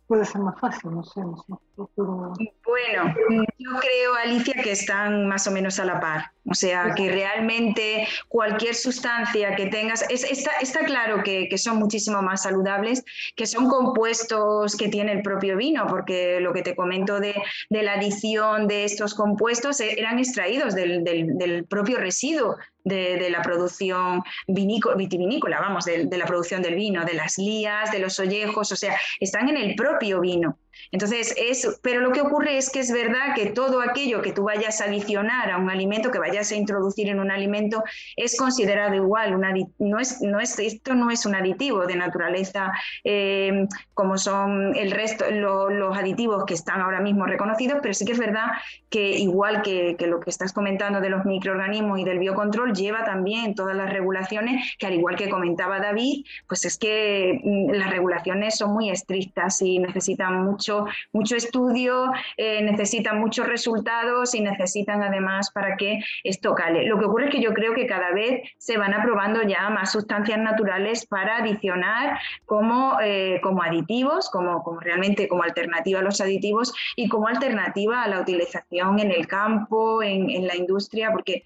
puede 0.06 0.26
ser 0.26 0.42
más 0.42 0.60
fácil, 0.60 0.92
no 0.92 1.04
sé, 1.04 1.22
no 1.22 1.38
sé. 1.38 1.54
Bueno, 1.78 3.14
yo 3.60 3.70
creo, 3.80 4.16
Alicia, 4.24 4.56
que 4.64 4.72
están 4.72 5.28
más 5.28 5.46
o 5.46 5.52
menos 5.52 5.80
a 5.80 5.86
la 5.86 6.00
par. 6.00 6.32
O 6.50 6.56
sea, 6.56 6.94
que 6.96 7.12
realmente 7.12 8.08
cualquier 8.30 8.74
sustancia 8.74 9.56
que 9.56 9.68
tengas, 9.68 10.04
está, 10.10 10.86
claro 10.86 11.22
que, 11.22 11.56
son 11.58 11.78
muchísimo 11.78 12.22
más 12.22 12.44
saludables, 12.44 13.04
que 13.36 13.46
son 13.46 13.68
compuestos 13.70 14.76
que 14.76 14.88
tiene 14.88 15.12
el 15.12 15.22
propio 15.22 15.58
vino, 15.58 15.86
porque 15.88 16.40
lo 16.40 16.54
que 16.54 16.62
te 16.62 16.76
comento 16.76 17.20
de, 17.20 17.36
la 17.70 17.94
adición 17.94 18.68
de 18.68 18.86
estos 18.86 19.14
compuestos 19.14 19.80
eh, 19.82 19.96
eran 19.98 20.20
extraídos 20.20 20.74
del, 20.74 21.66
propio 21.70 21.98
residuo 21.98 22.56
de, 22.86 23.30
la 23.30 23.42
producción 23.42 24.24
vitivinícola, 24.48 25.60
vamos, 25.60 25.86
de, 25.86 26.06
de, 26.06 26.18
la 26.18 26.26
producción 26.26 26.62
del 26.62 26.76
vino, 26.76 27.04
de 27.06 27.14
las 27.14 27.38
lías, 27.38 27.92
de 27.92 28.00
los 28.00 28.20
ollejos, 28.20 28.72
o 28.72 28.76
sea, 28.76 28.98
están 29.20 29.50
en 29.50 29.58
el 29.58 29.76
propio 29.76 30.22
vino. 30.22 30.58
Entonces, 30.92 31.34
es, 31.38 31.80
pero 31.82 32.02
lo 32.02 32.12
que 32.12 32.22
ocurre 32.22 32.58
es 32.58 32.70
que 32.70 32.80
es 32.80 32.92
verdad 32.92 33.36
que 33.36 33.48
todo 33.48 33.82
aquello 33.82 34.22
que 34.22 34.32
tú 34.32 34.44
vayas 34.44 34.82
a 34.82 34.86
adicionar 34.86 35.52
a 35.52 35.58
un 35.58 35.70
alimento, 35.70 36.12
que 36.12 36.20
vayas 36.20 36.52
a 36.52 36.56
introducir 36.56 37.10
en 37.10 37.20
un 37.20 37.32
alimento, 37.32 37.84
es 38.16 38.38
considerado 38.38 38.96
igual. 38.96 39.40
no 39.80 40.00
es, 40.00 40.22
no 40.22 40.40
es, 40.40 40.60
esto 40.60 40.94
no 40.94 41.12
es 41.12 41.26
un 41.26 41.36
aditivo 41.36 41.86
de 41.86 41.96
naturaleza 41.96 42.72
eh, 43.04 43.68
como 43.94 44.18
son 44.18 44.76
el 44.76 44.92
resto, 44.92 45.26
los 45.32 45.98
aditivos 45.98 46.46
que 46.46 46.54
están 46.54 46.82
ahora 46.82 47.02
mismo 47.02 47.26
reconocidos, 47.26 47.80
pero 47.82 47.94
sí 47.94 48.06
que 48.06 48.14
es 48.14 48.20
verdad 48.20 48.48
que 48.90 49.18
igual 49.18 49.62
que, 49.62 49.96
que 49.98 50.08
lo 50.08 50.20
que 50.20 50.30
estás 50.30 50.54
comentando 50.54 51.02
de 51.02 51.10
los 51.10 51.26
microorganismos 51.26 52.00
y 52.00 52.04
del 52.04 52.20
biocontrol, 52.20 52.74
lleva 52.74 53.04
también 53.04 53.56
todas 53.56 53.76
las 53.76 53.92
regulaciones, 53.92 54.76
que 54.78 54.88
al 54.88 54.94
igual 54.94 55.16
que 55.16 55.30
comentaba 55.30 55.80
David, 55.80 56.26
pues 56.48 56.66
es 56.66 56.78
que 56.78 57.40
mm, 57.44 57.72
las 57.72 57.90
regulaciones 57.90 58.58
son 58.58 58.74
muy 58.74 58.90
estrictas 58.90 59.62
y 59.62 59.80
necesitan 59.80 60.46
mucho 60.46 60.67
mucho, 61.12 61.36
estudio, 61.36 62.12
eh, 62.38 62.62
necesitan 62.62 63.20
muchos 63.20 63.48
resultados 63.48 64.34
y 64.34 64.42
necesitan 64.42 65.04
además 65.04 65.52
para 65.52 65.76
que 65.78 66.00
esto 66.24 66.54
cale. 66.56 66.86
Lo 66.86 66.98
que 67.00 67.06
ocurre 67.06 67.26
es 67.26 67.32
que 67.32 67.42
yo 67.42 67.54
creo 67.54 67.74
que 67.74 67.86
cada 67.86 68.12
vez 68.14 68.42
se 68.58 68.78
van 68.78 68.94
aprobando 68.94 69.42
ya 69.44 69.70
más 69.70 69.92
sustancias 69.92 70.40
naturales 70.40 71.06
para 71.06 71.38
adicionar 71.38 72.20
como, 72.46 72.98
eh, 73.02 73.40
como 73.42 73.64
aditivos, 73.64 74.30
como, 74.30 74.64
como 74.64 74.80
realmente 74.80 75.28
como 75.28 75.44
alternativa 75.44 76.00
a 76.00 76.04
los 76.04 76.22
aditivos 76.22 76.74
y 76.96 77.08
como 77.10 77.28
alternativa 77.28 78.04
a 78.04 78.08
la 78.08 78.22
utilización 78.22 79.00
en 79.00 79.12
el 79.12 79.28
campo, 79.28 80.02
en, 80.02 80.30
en 80.30 80.48
la 80.48 80.56
industria, 80.56 81.12
porque 81.12 81.44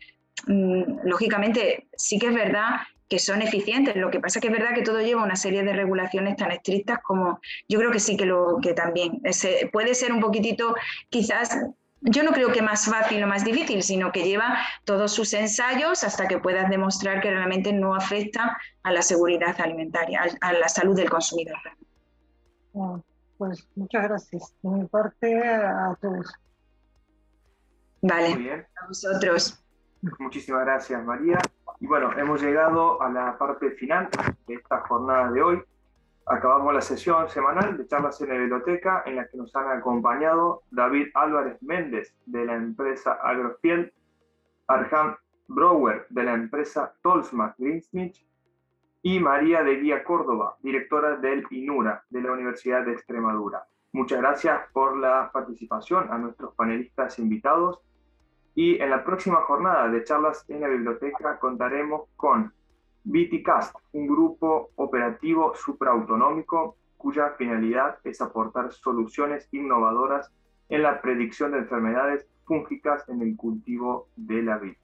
mm, 0.47 1.01
lógicamente 1.03 1.87
sí 1.95 2.19
que 2.19 2.27
es 2.27 2.35
verdad 2.35 2.81
que 3.11 3.19
son 3.19 3.41
eficientes. 3.41 3.97
Lo 3.97 4.09
que 4.09 4.21
pasa 4.21 4.39
es 4.39 4.41
que 4.41 4.47
es 4.47 4.53
verdad 4.53 4.73
que 4.73 4.83
todo 4.83 5.01
lleva 5.01 5.21
una 5.21 5.35
serie 5.35 5.63
de 5.63 5.73
regulaciones 5.73 6.37
tan 6.37 6.49
estrictas 6.49 6.99
como 7.03 7.41
yo 7.67 7.77
creo 7.77 7.91
que 7.91 7.99
sí 7.99 8.15
que 8.15 8.25
lo 8.25 8.59
que 8.61 8.73
también 8.73 9.21
puede 9.73 9.95
ser 9.95 10.13
un 10.13 10.21
poquitito 10.21 10.73
quizás 11.09 11.59
yo 11.99 12.23
no 12.23 12.31
creo 12.31 12.53
que 12.53 12.61
más 12.61 12.85
fácil 12.85 13.21
o 13.21 13.27
más 13.27 13.43
difícil, 13.43 13.83
sino 13.83 14.13
que 14.13 14.23
lleva 14.23 14.57
todos 14.85 15.11
sus 15.11 15.33
ensayos 15.33 16.05
hasta 16.05 16.25
que 16.29 16.39
puedas 16.39 16.69
demostrar 16.69 17.19
que 17.19 17.29
realmente 17.31 17.73
no 17.73 17.93
afecta 17.93 18.57
a 18.81 18.91
la 18.93 19.01
seguridad 19.01 19.59
alimentaria, 19.59 20.21
a, 20.39 20.53
la 20.53 20.69
salud 20.69 20.95
del 20.95 21.09
consumidor. 21.09 21.57
pues 23.37 23.67
muchas 23.75 24.03
gracias. 24.03 24.55
De 24.61 24.69
mi 24.69 24.85
parte, 24.85 25.37
a 25.37 25.97
todos. 26.01 26.33
Vale, 28.01 28.67
a 28.81 28.87
vosotros. 28.87 29.61
Muchísimas 30.17 30.61
gracias, 30.61 31.03
María. 31.03 31.39
Y 31.81 31.87
bueno, 31.87 32.11
hemos 32.15 32.39
llegado 32.43 33.01
a 33.01 33.09
la 33.09 33.39
parte 33.39 33.71
final 33.71 34.07
de 34.45 34.53
esta 34.53 34.81
jornada 34.81 35.31
de 35.31 35.41
hoy. 35.41 35.63
Acabamos 36.27 36.75
la 36.75 36.81
sesión 36.81 37.27
semanal 37.27 37.75
de 37.75 37.87
charlas 37.87 38.21
en 38.21 38.29
la 38.29 38.35
biblioteca 38.35 39.01
en 39.07 39.15
la 39.15 39.27
que 39.27 39.35
nos 39.35 39.55
han 39.55 39.67
acompañado 39.79 40.61
David 40.69 41.07
Álvarez 41.15 41.59
Méndez 41.63 42.15
de 42.27 42.45
la 42.45 42.53
empresa 42.53 43.13
Agrofiel, 43.13 43.91
Arjan 44.67 45.17
Brower 45.47 46.05
de 46.11 46.23
la 46.23 46.35
empresa 46.35 46.93
Tolsma 47.01 47.55
Greensmith 47.57 48.15
y 49.01 49.19
María 49.19 49.63
de 49.63 49.77
Guía 49.77 50.03
Córdoba, 50.03 50.57
directora 50.61 51.17
del 51.17 51.47
INURA 51.49 52.03
de 52.11 52.21
la 52.21 52.31
Universidad 52.31 52.85
de 52.85 52.93
Extremadura. 52.93 53.65
Muchas 53.91 54.19
gracias 54.21 54.61
por 54.71 54.97
la 54.97 55.31
participación 55.33 56.13
a 56.13 56.19
nuestros 56.19 56.53
panelistas 56.53 57.17
invitados 57.17 57.79
y 58.55 58.81
en 58.81 58.89
la 58.89 59.03
próxima 59.03 59.41
jornada 59.41 59.89
de 59.89 60.03
charlas 60.03 60.43
en 60.49 60.61
la 60.61 60.67
biblioteca 60.67 61.37
contaremos 61.39 62.09
con 62.15 62.51
Viticast, 63.03 63.75
un 63.93 64.07
grupo 64.07 64.71
operativo 64.75 65.53
supraautonómico 65.55 66.77
cuya 66.97 67.31
finalidad 67.31 67.97
es 68.03 68.21
aportar 68.21 68.71
soluciones 68.71 69.47
innovadoras 69.51 70.31
en 70.69 70.83
la 70.83 71.01
predicción 71.01 71.51
de 71.51 71.57
enfermedades 71.59 72.27
fúngicas 72.45 73.07
en 73.09 73.21
el 73.21 73.35
cultivo 73.35 74.07
de 74.15 74.43
la 74.43 74.57
vid. 74.57 74.75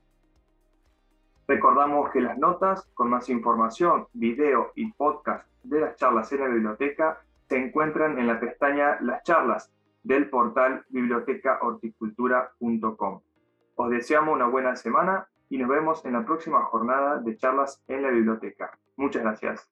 Recordamos 1.47 2.09
que 2.09 2.21
las 2.21 2.37
notas 2.37 2.85
con 2.93 3.09
más 3.09 3.29
información, 3.29 4.07
video 4.13 4.71
y 4.75 4.91
podcast 4.93 5.47
de 5.63 5.81
las 5.81 5.95
charlas 5.95 6.31
en 6.33 6.39
la 6.39 6.47
biblioteca 6.47 7.21
se 7.47 7.57
encuentran 7.57 8.19
en 8.19 8.27
la 8.27 8.39
pestaña 8.39 8.97
Las 9.01 9.23
charlas 9.23 9.73
del 10.03 10.29
portal 10.29 10.85
bibliotecahorticultura.com. 10.89 13.21
Os 13.79 13.91
deseamos 13.91 14.33
una 14.33 14.47
buena 14.47 14.75
semana 14.75 15.27
y 15.49 15.59
nos 15.59 15.69
vemos 15.69 16.03
en 16.03 16.13
la 16.13 16.25
próxima 16.25 16.63
jornada 16.63 17.19
de 17.19 17.37
charlas 17.37 17.83
en 17.87 18.01
la 18.01 18.09
biblioteca. 18.09 18.77
Muchas 18.95 19.21
gracias. 19.21 19.69